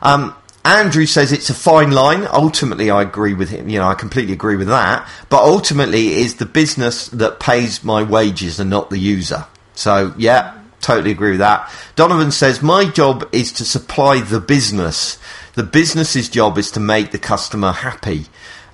Um, 0.01 0.35
Andrew 0.69 1.07
says 1.07 1.31
it's 1.31 1.49
a 1.49 1.55
fine 1.55 1.89
line. 1.89 2.27
Ultimately, 2.31 2.91
I 2.91 3.01
agree 3.01 3.33
with 3.33 3.49
him. 3.49 3.69
You 3.69 3.79
know, 3.79 3.87
I 3.87 3.95
completely 3.95 4.33
agree 4.33 4.55
with 4.55 4.67
that. 4.67 5.09
But 5.29 5.41
ultimately, 5.41 6.09
it 6.09 6.17
is 6.19 6.35
the 6.35 6.45
business 6.45 7.07
that 7.07 7.39
pays 7.39 7.83
my 7.83 8.03
wages 8.03 8.59
and 8.59 8.69
not 8.69 8.91
the 8.91 8.99
user. 8.99 9.47
So, 9.73 10.13
yeah, 10.15 10.61
totally 10.79 11.09
agree 11.09 11.31
with 11.31 11.39
that. 11.39 11.73
Donovan 11.95 12.29
says 12.29 12.61
my 12.61 12.85
job 12.85 13.27
is 13.31 13.51
to 13.53 13.65
supply 13.65 14.21
the 14.21 14.39
business. 14.39 15.17
The 15.55 15.63
business's 15.63 16.29
job 16.29 16.59
is 16.59 16.69
to 16.71 16.79
make 16.79 17.09
the 17.09 17.17
customer 17.17 17.71
happy. 17.71 18.25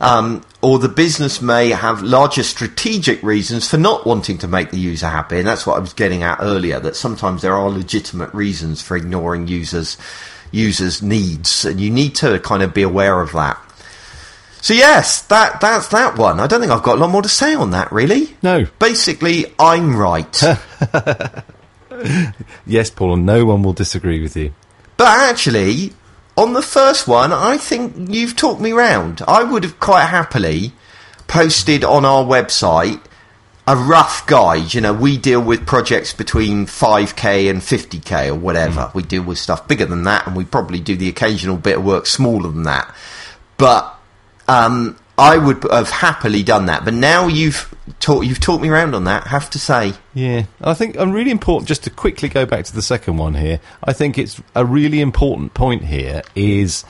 Um, 0.02 0.43
or 0.62 0.80
the 0.80 0.89
business 0.89 1.41
may 1.41 1.70
have 1.70 2.04
larger 2.04 2.43
strategic 2.43 3.24
reasons 3.24 3.70
for 3.70 3.78
not 3.78 4.06
wanting 4.06 4.38
to 4.39 4.50
make 4.50 4.72
the 4.72 4.78
user 4.78 5.08
happy, 5.08 5.38
and 5.38 5.48
that's 5.48 5.66
what 5.66 5.78
I 5.78 5.80
was 5.80 5.93
getting 5.93 6.24
at 6.24 6.39
earlier. 6.41 6.82
That 6.82 6.98
sometimes 6.98 7.41
there 7.41 7.56
are 7.56 7.70
legitimate 7.70 8.34
reasons 8.34 8.82
for 8.82 8.98
ignoring 8.98 9.48
users 9.48 9.98
users' 10.56 11.01
needs, 11.01 11.66
and 11.66 11.80
you 11.80 11.91
need 11.91 12.16
to 12.16 12.39
kind 12.39 12.64
of 12.64 12.74
be 12.74 12.82
aware 12.82 13.22
of 13.22 13.32
that. 13.34 13.62
So 14.62 14.74
yes, 14.74 15.22
that 15.24 15.62
that's 15.62 15.89
that 15.89 16.18
one. 16.18 16.39
I 16.39 16.47
don't 16.47 16.60
think 16.60 16.72
I've 16.72 16.82
got 16.82 16.97
a 16.97 17.01
lot 17.01 17.12
more 17.12 17.22
to 17.22 17.30
say 17.30 17.53
on 17.53 17.72
that, 17.72 17.91
really. 17.91 18.36
No. 18.41 18.66
Basically, 18.80 19.45
I'm 19.60 19.95
right. 19.95 20.43
Yes, 22.66 22.89
Paul, 22.89 23.14
and 23.14 23.26
no 23.26 23.45
one 23.45 23.64
will 23.64 23.74
disagree 23.74 24.22
with 24.22 24.36
you. 24.36 24.53
But 24.97 25.08
actually, 25.08 25.93
on 26.38 26.53
the 26.53 26.62
first 26.62 27.08
one, 27.08 27.32
I 27.32 27.58
think 27.58 28.10
you've 28.10 28.36
talked 28.36 28.62
me 28.62 28.72
round. 28.72 29.22
I 29.28 29.43
would 29.43 29.64
have 29.64 29.80
quite 29.80 30.06
happily 30.06 30.74
posted 31.28 31.84
on 31.84 32.06
our 32.06 32.24
website 32.24 33.01
a 33.68 33.76
rough 33.76 34.26
guide. 34.28 34.74
You 34.74 34.82
know, 34.82 34.93
we 34.93 35.18
deal 35.18 35.41
with 35.41 35.66
projects 35.66 36.13
between 36.13 36.66
5k 36.66 37.49
and 37.49 37.61
50k 37.61 38.30
or 38.30 38.36
whatever. 38.36 38.91
We 38.93 39.03
deal 39.03 39.24
with 39.24 39.38
stuff 39.38 39.68
bigger 39.68 39.86
than 39.86 40.03
that, 40.03 40.28
and 40.28 40.36
we 40.36 40.45
probably 40.45 40.80
do 40.80 40.95
the 40.95 41.09
occasional 41.09 41.57
bit 41.57 41.78
of 41.78 41.86
work 41.86 42.05
smaller 42.05 42.49
than 42.51 42.63
that. 42.63 42.93
But 43.57 43.93
um, 44.47 44.97
I 45.18 45.38
would 45.38 45.63
have 45.72 45.89
happily 45.89 46.43
done 46.43 46.68
that. 46.68 46.86
But 46.86 46.93
now 46.93 47.28
you've 47.28 47.74
taught 47.99 48.26
you've 48.26 48.39
taught 48.39 48.61
me 48.61 48.70
around 48.70 48.93
on 48.93 49.05
that. 49.05 49.28
Have 49.28 49.49
to 49.51 49.59
say, 49.59 49.93
Yeah, 50.13 50.45
I 50.61 50.74
think 50.74 50.97
I'm 50.97 51.11
really 51.11 51.32
important. 51.32 51.68
Just 51.68 51.84
to 51.86 51.89
quickly 51.89 52.30
go 52.30 52.45
back 52.45 52.66
to 52.66 52.76
the 52.76 52.82
second 52.82 53.18
one 53.18 53.36
here, 53.36 53.59
I 53.84 53.93
think 53.93 54.18
it's 54.18 54.41
a 54.53 54.66
really 54.66 55.01
important 55.01 55.53
point 55.53 55.86
here 55.86 56.22
is 56.36 56.86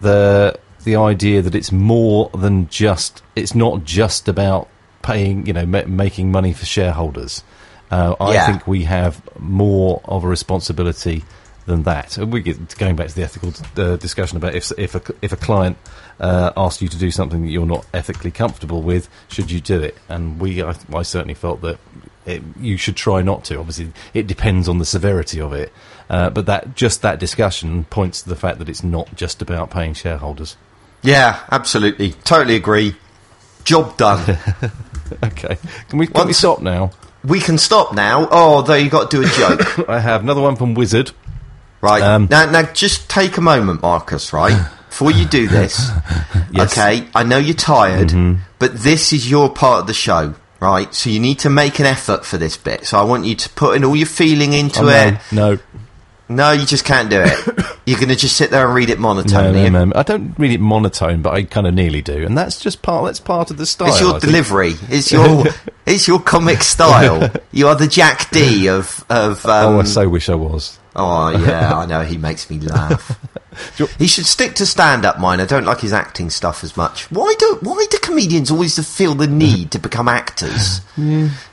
the 0.00 0.58
the 0.84 0.96
idea 0.96 1.40
that 1.40 1.54
it's 1.54 1.72
more 1.72 2.30
than 2.34 2.68
just 2.68 3.22
it's 3.34 3.54
not 3.54 3.84
just 3.84 4.28
about 4.28 4.68
paying, 5.04 5.46
you 5.46 5.52
know, 5.52 5.66
ma- 5.66 5.84
making 5.86 6.32
money 6.32 6.52
for 6.52 6.64
shareholders. 6.66 7.44
Uh, 7.90 8.14
I 8.18 8.32
Yeah. 8.32 8.46
think 8.46 8.66
we 8.66 8.84
have 8.84 9.20
more 9.38 10.00
of 10.06 10.24
a 10.24 10.28
responsibility 10.28 11.22
than 11.66 11.84
that. 11.84 12.18
We 12.18 12.40
get 12.42 12.76
going 12.76 12.96
back 12.96 13.08
to 13.08 13.14
the 13.14 13.22
ethical 13.22 13.52
uh, 13.76 13.96
discussion 13.96 14.36
about 14.36 14.54
if 14.54 14.72
if 14.76 14.94
a 14.94 15.02
if 15.22 15.32
a 15.32 15.36
client 15.36 15.76
uh, 16.20 16.50
asks 16.56 16.82
you 16.82 16.88
to 16.88 16.98
do 16.98 17.10
something 17.10 17.42
that 17.42 17.50
you're 17.50 17.66
not 17.66 17.86
ethically 17.94 18.30
comfortable 18.30 18.82
with, 18.82 19.08
should 19.28 19.50
you 19.50 19.60
do 19.60 19.80
it? 19.80 19.96
And 20.08 20.40
we, 20.40 20.62
I, 20.62 20.74
I 20.92 21.02
certainly 21.02 21.34
felt 21.34 21.60
that 21.62 21.78
it, 22.26 22.42
you 22.60 22.76
should 22.76 22.96
try 22.96 23.22
not 23.22 23.44
to. 23.44 23.58
Obviously, 23.58 23.92
it 24.14 24.26
depends 24.26 24.68
on 24.68 24.78
the 24.78 24.84
severity 24.84 25.40
of 25.40 25.52
it, 25.52 25.72
uh, 26.10 26.30
but 26.30 26.46
that 26.46 26.74
just 26.74 27.02
that 27.02 27.18
discussion 27.18 27.84
points 27.84 28.22
to 28.22 28.28
the 28.28 28.36
fact 28.36 28.58
that 28.58 28.68
it's 28.68 28.82
not 28.84 29.14
just 29.16 29.40
about 29.42 29.70
paying 29.70 29.94
shareholders. 29.94 30.56
Yeah, 31.02 31.40
absolutely. 31.50 32.12
Totally 32.24 32.56
agree. 32.56 32.96
Job 33.64 33.96
done. 33.96 34.38
Okay, 35.24 35.56
can 35.88 35.98
we 35.98 36.06
can 36.06 36.26
we 36.26 36.32
stop 36.32 36.60
now? 36.62 36.90
we 37.24 37.40
can 37.40 37.56
stop 37.58 37.94
now. 37.94 38.28
Oh, 38.30 38.62
though 38.62 38.74
you 38.74 38.90
got 38.90 39.10
to 39.10 39.22
do 39.22 39.26
a 39.26 39.30
joke. 39.30 39.88
I 39.88 39.98
have 39.98 40.22
another 40.22 40.40
one 40.42 40.56
from 40.56 40.74
Wizard. 40.74 41.10
Right. 41.80 42.02
Um, 42.02 42.28
now, 42.30 42.50
now, 42.50 42.62
just 42.72 43.08
take 43.10 43.36
a 43.36 43.40
moment, 43.40 43.82
Marcus, 43.82 44.32
right? 44.32 44.68
Before 44.88 45.10
you 45.10 45.24
do 45.26 45.48
this, 45.48 45.90
Yes. 46.50 46.72
okay, 46.78 47.06
I 47.14 47.22
know 47.24 47.36
you're 47.38 47.54
tired, 47.54 48.08
Mm-hmm. 48.08 48.40
but 48.58 48.74
this 48.78 49.12
is 49.12 49.28
your 49.30 49.50
part 49.50 49.80
of 49.80 49.86
the 49.86 49.94
show, 49.94 50.34
right? 50.60 50.94
So 50.94 51.10
you 51.10 51.18
need 51.20 51.38
to 51.40 51.50
make 51.50 51.78
an 51.80 51.86
effort 51.86 52.24
for 52.24 52.36
this 52.38 52.56
bit. 52.56 52.86
So 52.86 52.98
I 52.98 53.02
want 53.04 53.24
you 53.26 53.34
to 53.34 53.48
put 53.50 53.76
in 53.76 53.84
all 53.84 53.96
your 53.96 54.06
feeling 54.06 54.52
into 54.52 54.82
Oh, 54.84 54.88
it. 54.88 55.18
no, 55.32 55.58
no, 56.28 56.36
No, 56.36 56.52
you 56.52 56.66
just 56.66 56.84
can't 56.84 57.10
do 57.10 57.22
it. 57.24 57.66
you're 57.86 57.98
going 57.98 58.08
to 58.08 58.16
just 58.16 58.36
sit 58.36 58.50
there 58.50 58.66
and 58.66 58.74
read 58.74 58.90
it 58.90 58.98
no, 58.98 59.14
monotonely. 59.14 59.68
no, 59.70 59.84
no. 59.84 59.92
I 59.94 60.02
don't 60.02 60.34
read 60.38 60.52
it 60.52 60.60
monotone, 60.60 61.22
but 61.22 61.34
I 61.34 61.42
kind 61.42 61.66
of 61.66 61.74
nearly 61.74 62.02
do, 62.02 62.24
and 62.24 62.36
that's 62.36 62.58
just 62.58 62.82
part. 62.82 63.06
That's 63.06 63.20
part 63.20 63.50
of 63.50 63.56
the 63.56 63.66
style. 63.66 63.88
It's 63.88 63.98
I 63.98 64.04
your 64.04 64.12
think. 64.12 64.22
delivery. 64.24 64.74
It's 64.88 65.12
your 65.12 65.44
it's 65.86 66.08
your 66.08 66.20
comic 66.20 66.62
style. 66.62 67.30
You 67.52 67.68
are 67.68 67.76
the 67.76 67.86
Jack 67.86 68.30
Dee 68.30 68.68
of 68.68 69.04
of. 69.08 69.44
Um, 69.46 69.74
oh, 69.76 69.80
I 69.80 69.84
so 69.84 70.08
wish 70.08 70.28
I 70.28 70.34
was. 70.34 70.78
Oh 70.96 71.30
yeah, 71.30 71.76
I 71.76 71.86
know 71.86 72.02
he 72.02 72.16
makes 72.18 72.48
me 72.50 72.58
laugh. 72.60 73.18
He 74.00 74.08
should 74.08 74.26
stick 74.26 74.56
to 74.56 74.66
stand 74.66 75.04
up. 75.04 75.20
Mine. 75.20 75.40
I 75.40 75.44
don't 75.46 75.64
like 75.64 75.78
his 75.78 75.92
acting 75.92 76.28
stuff 76.28 76.64
as 76.64 76.76
much. 76.76 77.08
Why 77.12 77.36
do 77.38 77.58
Why 77.62 77.86
do 77.88 77.98
comedians 77.98 78.50
always 78.50 78.76
feel 78.96 79.14
the 79.14 79.28
need 79.28 79.70
to 79.70 79.78
become 79.78 80.08
actors? 80.08 80.80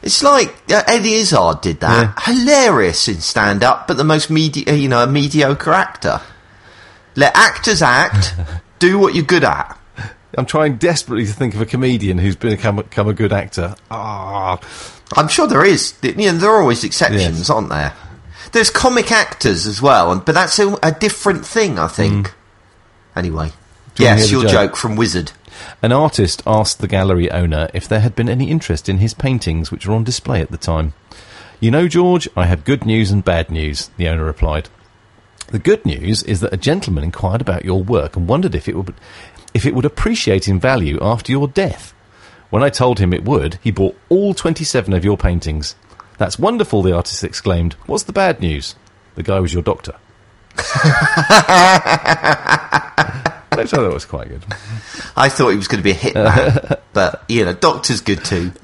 It's 0.02 0.24
like 0.24 0.50
uh, 0.72 0.82
Eddie 0.88 1.14
Izzard 1.14 1.62
did 1.62 1.80
that. 1.82 2.20
Hilarious 2.24 3.08
in 3.08 3.22
stand 3.22 3.64
up, 3.64 3.88
but 3.88 3.98
the 3.98 4.04
most 4.04 4.32
medi- 4.32 4.62
you 4.76 4.90
know 4.90 5.04
a 5.04 5.08
mediocre 5.08 5.74
actor. 5.74 6.22
Let 7.16 7.36
actors 7.36 7.84
act. 7.84 8.34
do 8.80 8.98
what 8.98 9.14
you're 9.14 9.24
good 9.24 9.44
at. 9.44 9.78
I'm 10.36 10.48
trying 10.48 10.78
desperately 10.78 11.28
to 11.28 11.34
think 11.34 11.54
of 11.54 11.62
a 11.62 11.68
comedian 11.68 12.18
who's 12.18 12.36
become, 12.36 12.78
become 12.78 13.10
a 13.10 13.14
good 13.14 13.32
actor. 13.32 13.76
Ah, 13.92 14.58
I'm 15.16 15.28
sure 15.28 15.46
there 15.46 15.64
is. 15.64 15.94
You 16.02 16.14
know, 16.16 16.32
there 16.32 16.50
are 16.50 16.62
always 16.62 16.84
exceptions, 16.84 17.38
Yes. 17.38 17.50
aren't 17.52 17.70
there? 17.70 17.94
There's 18.52 18.70
comic 18.70 19.12
actors 19.12 19.66
as 19.66 19.82
well, 19.82 20.18
but 20.20 20.34
that's 20.36 20.60
a, 20.60 20.78
a 20.84 20.92
different 20.92 21.46
thing, 21.46 21.80
I 21.80 21.88
think. 21.88 22.34
Anyway, 23.16 23.52
Mm. 23.92 23.96
Do 23.96 24.04
you 24.04 24.10
yes, 24.10 24.32
your 24.32 24.42
joke? 24.44 24.52
joke? 24.52 24.76
from 24.78 24.96
Wizard. 24.96 25.34
An 25.82 25.92
artist 25.92 26.42
asked 26.48 26.80
the 26.80 26.88
gallery 26.88 27.30
owner 27.30 27.70
if 27.74 27.88
there 27.88 28.00
had 28.00 28.16
been 28.16 28.30
any 28.30 28.50
interest 28.50 28.88
in 28.88 29.00
his 29.00 29.14
paintings 29.14 29.70
which 29.70 29.86
were 29.86 29.94
on 29.94 30.04
display 30.06 30.42
at 30.42 30.50
the 30.50 30.58
time. 30.58 30.94
You 31.60 31.72
know, 31.72 31.88
George, 31.90 32.28
I 32.36 32.46
have 32.46 32.64
good 32.64 32.86
news 32.86 33.12
and 33.12 33.24
bad 33.24 33.52
news, 33.52 33.90
the 33.98 34.08
owner 34.08 34.24
replied. 34.24 34.70
The 35.50 35.60
good 35.60 35.86
news 35.86 36.24
is 36.24 36.40
that 36.40 36.54
a 36.54 36.58
gentleman 36.58 37.04
inquired 37.04 37.42
about 37.42 37.66
your 37.66 37.84
work 37.84 38.16
and 38.16 38.28
wondered 38.28 38.56
if 38.56 38.70
it 38.70 38.76
would 38.76 38.94
if 39.54 39.66
it 39.66 39.76
would 39.76 39.84
appreciate 39.86 40.48
in 40.48 40.58
value 40.60 40.98
after 41.02 41.32
your 41.34 41.50
death. 41.50 41.94
When 42.50 42.64
I 42.64 42.70
told 42.70 43.00
him 43.00 43.14
it 43.14 43.26
would, 43.26 43.60
he 43.62 43.70
bought 43.72 43.98
all 44.08 44.34
27 44.34 44.94
of 44.94 45.04
your 45.04 45.18
paintings. 45.18 45.76
That's 46.22 46.38
wonderful, 46.38 46.84
the 46.84 46.96
artist 46.96 47.24
exclaimed. 47.24 47.74
What's 47.88 48.04
the 48.04 48.14
bad 48.14 48.42
news? 48.42 48.76
The 49.16 49.24
guy 49.24 49.40
was 49.40 49.56
your 49.56 49.64
doctor. 49.64 49.94
Which 50.56 50.64
I 53.74 53.78
thought 53.78 53.92
was 53.92 54.06
quite 54.06 54.30
good. 54.30 54.46
I 55.18 55.30
thought 55.30 55.50
he 55.50 55.56
was 55.56 55.68
going 55.68 55.80
to 55.80 55.84
be 55.84 55.94
a 55.94 55.96
hitman, 55.96 56.80
but 56.94 57.24
you 57.28 57.44
know, 57.44 57.54
Doctor's 57.54 58.02
good 58.02 58.24
too. 58.24 58.52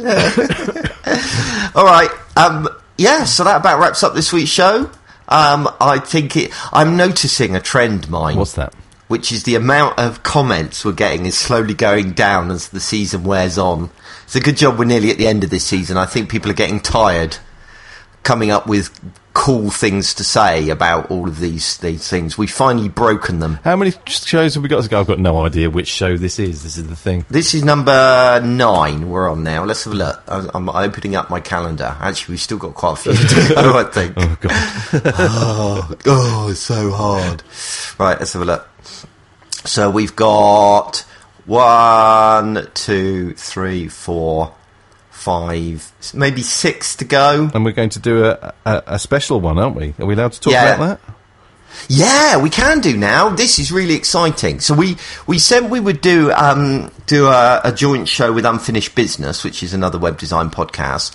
All 1.74 1.84
right, 1.84 2.12
um, 2.36 2.70
yeah. 2.96 3.24
So 3.24 3.44
that 3.44 3.62
about 3.62 3.80
wraps 3.80 4.04
up 4.04 4.14
this 4.14 4.32
week's 4.32 4.52
show. 4.52 4.92
Um, 5.28 5.68
I 5.82 5.98
think 5.98 6.38
it. 6.38 6.52
I'm 6.72 6.96
noticing 6.96 7.56
a 7.56 7.60
trend, 7.60 8.08
mine. 8.08 8.38
What's 8.38 8.54
that? 8.54 8.76
which 9.08 9.32
is 9.32 9.44
the 9.44 9.56
amount 9.56 9.98
of 9.98 10.22
comments 10.22 10.84
we're 10.84 10.92
getting 10.92 11.26
is 11.26 11.38
slowly 11.38 11.74
going 11.74 12.12
down 12.12 12.52
as 12.52 12.70
the 12.70 12.80
season 12.80 13.24
wears 13.24 13.58
on. 13.58 13.90
It's 14.26 14.36
a 14.36 14.42
good 14.42 14.58
job 14.58 14.78
we're 14.78 14.86
nearly 14.86 15.10
at 15.10 15.18
the 15.18 15.28
end 15.28 15.44
of 15.46 15.50
this 15.50 15.64
season. 15.64 15.96
I 15.98 16.06
think 16.06 16.30
people 16.30 16.52
are 16.52 16.54
getting 16.54 16.82
tired 16.82 17.38
coming 18.24 18.52
up 18.52 18.68
with 18.68 18.90
cool 19.38 19.70
things 19.70 20.16
to 20.16 20.24
say 20.24 20.70
about 20.70 21.12
all 21.12 21.28
of 21.28 21.40
these 21.40 21.78
these 21.78 22.10
things. 22.10 22.40
We've 22.40 22.52
finally 22.52 22.90
broken 22.90 23.38
them. 23.40 23.60
How 23.64 23.76
many 23.76 23.94
shows 24.08 24.56
have 24.56 24.64
we 24.64 24.70
got 24.70 24.82
to 24.84 24.90
go? 24.90 25.00
I've 25.00 25.08
got 25.08 25.20
no 25.20 25.46
idea 25.46 25.70
which 25.70 25.88
show 25.88 26.18
this 26.18 26.40
is. 26.40 26.64
This 26.64 26.76
is 26.78 26.88
the 26.88 26.96
thing. 26.96 27.24
This 27.30 27.54
is 27.54 27.64
number 27.64 28.42
nine 28.44 29.10
we're 29.10 29.30
on 29.30 29.44
now. 29.44 29.64
Let's 29.64 29.84
have 29.84 29.94
a 29.94 29.96
look. 29.96 30.24
I'm 30.28 30.70
opening 30.70 31.16
up 31.16 31.30
my 31.30 31.40
calendar. 31.40 31.96
Actually, 32.00 32.34
we've 32.34 32.42
still 32.42 32.58
got 32.58 32.74
quite 32.74 32.94
a 32.94 32.96
few 32.96 33.14
to 33.14 33.54
go, 33.54 33.78
I 33.78 33.84
think. 33.84 34.14
Oh 34.18 34.38
god. 34.42 34.52
oh, 35.20 35.96
oh, 36.08 36.50
it's 36.50 36.60
so 36.60 36.90
hard. 36.92 37.44
Right, 38.00 38.18
let's 38.18 38.34
have 38.34 38.42
a 38.42 38.46
look. 38.46 38.68
So 39.66 39.92
we've 39.92 40.16
got 40.16 41.06
one, 41.46 42.68
two, 42.74 43.34
three, 43.36 43.88
four, 43.88 44.54
five, 45.18 45.92
maybe 46.14 46.42
six 46.42 46.96
to 46.98 47.06
go. 47.06 47.50
and 47.54 47.66
we're 47.66 47.72
going 47.72 47.90
to 47.90 48.00
do 48.00 48.26
a, 48.26 48.54
a, 48.66 48.84
a 48.88 49.00
special 49.00 49.42
one, 49.42 49.58
aren't 49.58 49.76
we? 49.76 49.94
Are 50.00 50.06
we 50.06 50.14
allowed 50.14 50.34
to 50.34 50.40
talk 50.40 50.54
Yeah. 50.54 50.76
about 50.76 51.02
that? 51.04 51.14
Yeah, 51.90 52.42
we 52.42 52.50
can 52.50 52.80
do 52.80 52.98
now. 52.98 53.30
This 53.30 53.60
is 53.60 53.72
really 53.72 53.94
exciting. 53.94 54.62
So 54.62 54.74
we 54.74 54.98
we 55.28 55.38
said 55.38 55.70
we 55.70 55.80
would 55.80 56.02
do 56.02 56.32
um, 56.32 56.92
do 57.06 57.28
a, 57.28 57.62
a 57.66 57.72
joint 57.72 58.08
show 58.08 58.32
with 58.34 58.46
Unfinished 58.46 58.96
Business, 58.96 59.44
which 59.44 59.62
is 59.62 59.74
another 59.74 60.00
web 60.00 60.18
design 60.18 60.50
podcast. 60.50 61.14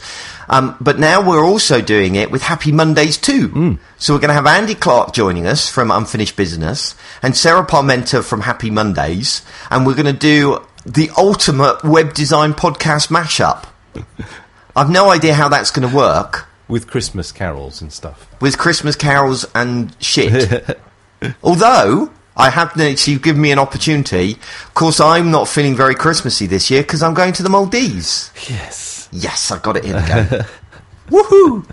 Um, 0.48 0.76
but 0.80 0.98
now 1.00 1.26
we're 1.26 1.44
also 1.44 1.80
doing 1.80 2.14
it 2.14 2.30
with 2.30 2.42
Happy 2.42 2.70
Mondays 2.70 3.16
too. 3.16 3.78
So 3.98 4.12
we're 4.14 4.20
going 4.20 4.28
to 4.28 4.34
have 4.34 4.46
Andy 4.46 4.74
Clark 4.74 5.12
joining 5.14 5.46
us 5.46 5.68
from 5.68 5.90
Unfinished 5.90 6.36
Business 6.36 6.94
and 7.22 7.34
Sarah 7.36 7.66
Parmenter 7.66 8.22
from 8.22 8.42
Happy 8.42 8.70
Mondays, 8.70 9.42
and 9.70 9.84
we're 9.86 9.94
going 9.96 10.06
to 10.06 10.12
do 10.12 10.60
the 10.86 11.10
ultimate 11.16 11.82
web 11.82 12.12
design 12.14 12.52
podcast 12.54 13.08
mashup. 13.08 13.64
I've 14.76 14.90
no 14.90 15.10
idea 15.10 15.34
how 15.34 15.48
that's 15.48 15.70
going 15.70 15.88
to 15.88 15.94
work 15.94 16.46
With 16.68 16.86
Christmas 16.88 17.30
carols 17.32 17.80
and 17.82 17.92
stuff. 17.92 18.26
with 18.40 18.56
Christmas 18.58 18.96
carols 18.96 19.44
and 19.54 19.94
shit. 20.02 20.78
Although 21.42 22.10
I 22.36 22.50
have 22.50 22.74
noticed 22.76 23.06
you've 23.08 23.22
given 23.22 23.42
me 23.42 23.50
an 23.52 23.58
opportunity. 23.58 24.32
Of 24.66 24.74
course, 24.74 24.98
I'm 25.00 25.30
not 25.30 25.46
feeling 25.48 25.76
very 25.76 25.94
Christmassy 25.94 26.46
this 26.46 26.70
year 26.70 26.82
because 26.82 27.02
I'm 27.02 27.14
going 27.14 27.32
to 27.34 27.42
the 27.42 27.50
Maldives. 27.50 28.32
Yes. 28.48 29.08
Yes, 29.12 29.50
I've 29.50 29.62
got 29.62 29.76
it 29.76 29.84
in 29.84 29.94
again. 29.94 30.26
Woohoo! 31.10 31.66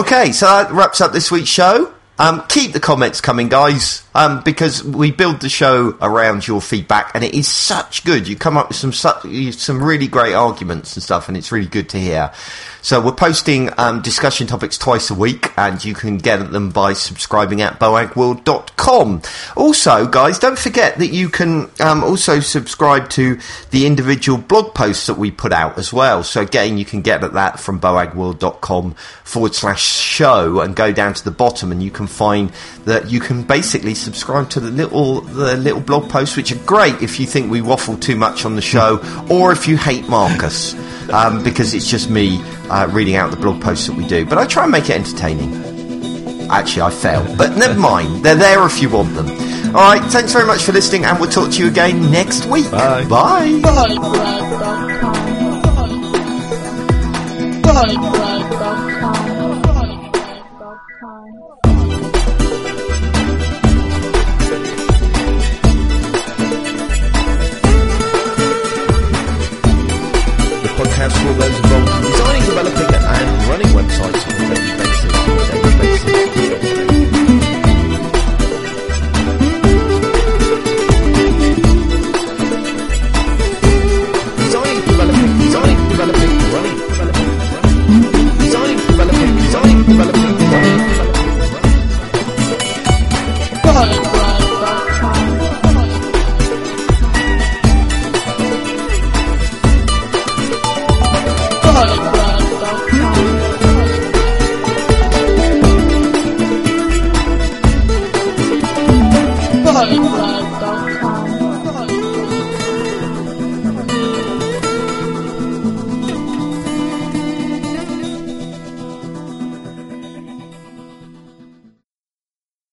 Okay, 0.00 0.32
so 0.32 0.46
that 0.46 0.72
wraps 0.72 1.00
up 1.02 1.12
this 1.12 1.30
week's 1.30 1.50
show. 1.50 1.93
Um, 2.16 2.44
keep 2.48 2.72
the 2.72 2.80
comments 2.80 3.20
coming, 3.20 3.48
guys, 3.48 4.04
um, 4.14 4.42
because 4.44 4.84
we 4.84 5.10
build 5.10 5.40
the 5.40 5.48
show 5.48 5.98
around 6.00 6.46
your 6.46 6.60
feedback, 6.60 7.10
and 7.12 7.24
it 7.24 7.34
is 7.34 7.48
such 7.48 8.04
good. 8.04 8.28
You 8.28 8.36
come 8.36 8.56
up 8.56 8.68
with 8.68 8.76
some 8.76 8.92
su- 8.92 9.50
some 9.50 9.82
really 9.82 10.06
great 10.06 10.32
arguments 10.32 10.94
and 10.94 11.02
stuff, 11.02 11.26
and 11.26 11.36
it's 11.36 11.50
really 11.50 11.66
good 11.66 11.88
to 11.88 11.98
hear. 11.98 12.32
So 12.84 13.00
we're 13.00 13.12
posting 13.12 13.70
um, 13.78 14.02
discussion 14.02 14.46
topics 14.46 14.76
twice 14.76 15.08
a 15.08 15.14
week, 15.14 15.56
and 15.56 15.82
you 15.82 15.94
can 15.94 16.18
get 16.18 16.40
at 16.40 16.52
them 16.52 16.68
by 16.68 16.92
subscribing 16.92 17.62
at 17.62 17.80
boagworld.com. 17.80 19.22
Also, 19.56 20.06
guys, 20.06 20.38
don't 20.38 20.58
forget 20.58 20.98
that 20.98 21.06
you 21.06 21.30
can 21.30 21.70
um, 21.80 22.04
also 22.04 22.40
subscribe 22.40 23.08
to 23.08 23.38
the 23.70 23.86
individual 23.86 24.36
blog 24.36 24.74
posts 24.74 25.06
that 25.06 25.14
we 25.14 25.30
put 25.30 25.50
out 25.50 25.78
as 25.78 25.94
well. 25.94 26.22
So 26.22 26.42
again, 26.42 26.76
you 26.76 26.84
can 26.84 27.00
get 27.00 27.24
at 27.24 27.32
that 27.32 27.58
from 27.58 27.80
boagworld.com 27.80 28.92
forward 29.24 29.54
slash 29.54 29.82
show 29.82 30.60
and 30.60 30.76
go 30.76 30.92
down 30.92 31.14
to 31.14 31.24
the 31.24 31.30
bottom, 31.30 31.72
and 31.72 31.82
you 31.82 31.90
can 31.90 32.06
find 32.06 32.52
that 32.84 33.10
you 33.10 33.18
can 33.18 33.44
basically 33.44 33.94
subscribe 33.94 34.50
to 34.50 34.60
the 34.60 34.70
little 34.70 35.22
the 35.22 35.56
little 35.56 35.80
blog 35.80 36.10
posts, 36.10 36.36
which 36.36 36.52
are 36.52 36.62
great 36.66 37.00
if 37.00 37.18
you 37.18 37.24
think 37.24 37.50
we 37.50 37.62
waffle 37.62 37.96
too 37.96 38.14
much 38.14 38.44
on 38.44 38.56
the 38.56 38.60
show, 38.60 39.00
or 39.30 39.52
if 39.52 39.66
you 39.66 39.78
hate 39.78 40.06
Marcus, 40.06 40.74
um, 41.08 41.42
because 41.42 41.72
it's 41.72 41.88
just 41.88 42.10
me 42.10 42.42
Uh, 42.74 42.88
reading 42.88 43.14
out 43.14 43.30
the 43.30 43.36
blog 43.36 43.62
posts 43.62 43.86
that 43.86 43.96
we 43.96 44.04
do. 44.04 44.26
But 44.26 44.36
I 44.36 44.46
try 44.46 44.64
and 44.64 44.72
make 44.72 44.90
it 44.90 44.96
entertaining. 44.96 46.50
Actually, 46.50 46.82
I 46.82 46.90
fail, 46.90 47.36
but 47.36 47.56
never 47.56 47.78
mind. 47.78 48.24
They're 48.24 48.34
there 48.34 48.66
if 48.66 48.82
you 48.82 48.90
want 48.90 49.14
them. 49.14 49.28
All 49.76 49.82
right, 49.94 50.02
thanks 50.10 50.32
very 50.32 50.44
much 50.44 50.64
for 50.64 50.72
listening, 50.72 51.04
and 51.04 51.20
we'll 51.20 51.30
talk 51.30 51.52
to 51.52 51.58
you 51.62 51.68
again 51.68 52.10
next 52.10 52.46
week. 52.46 52.68
Bye. 52.72 53.04
Bye. 53.04 53.60
Boagworld.com. 57.62 58.33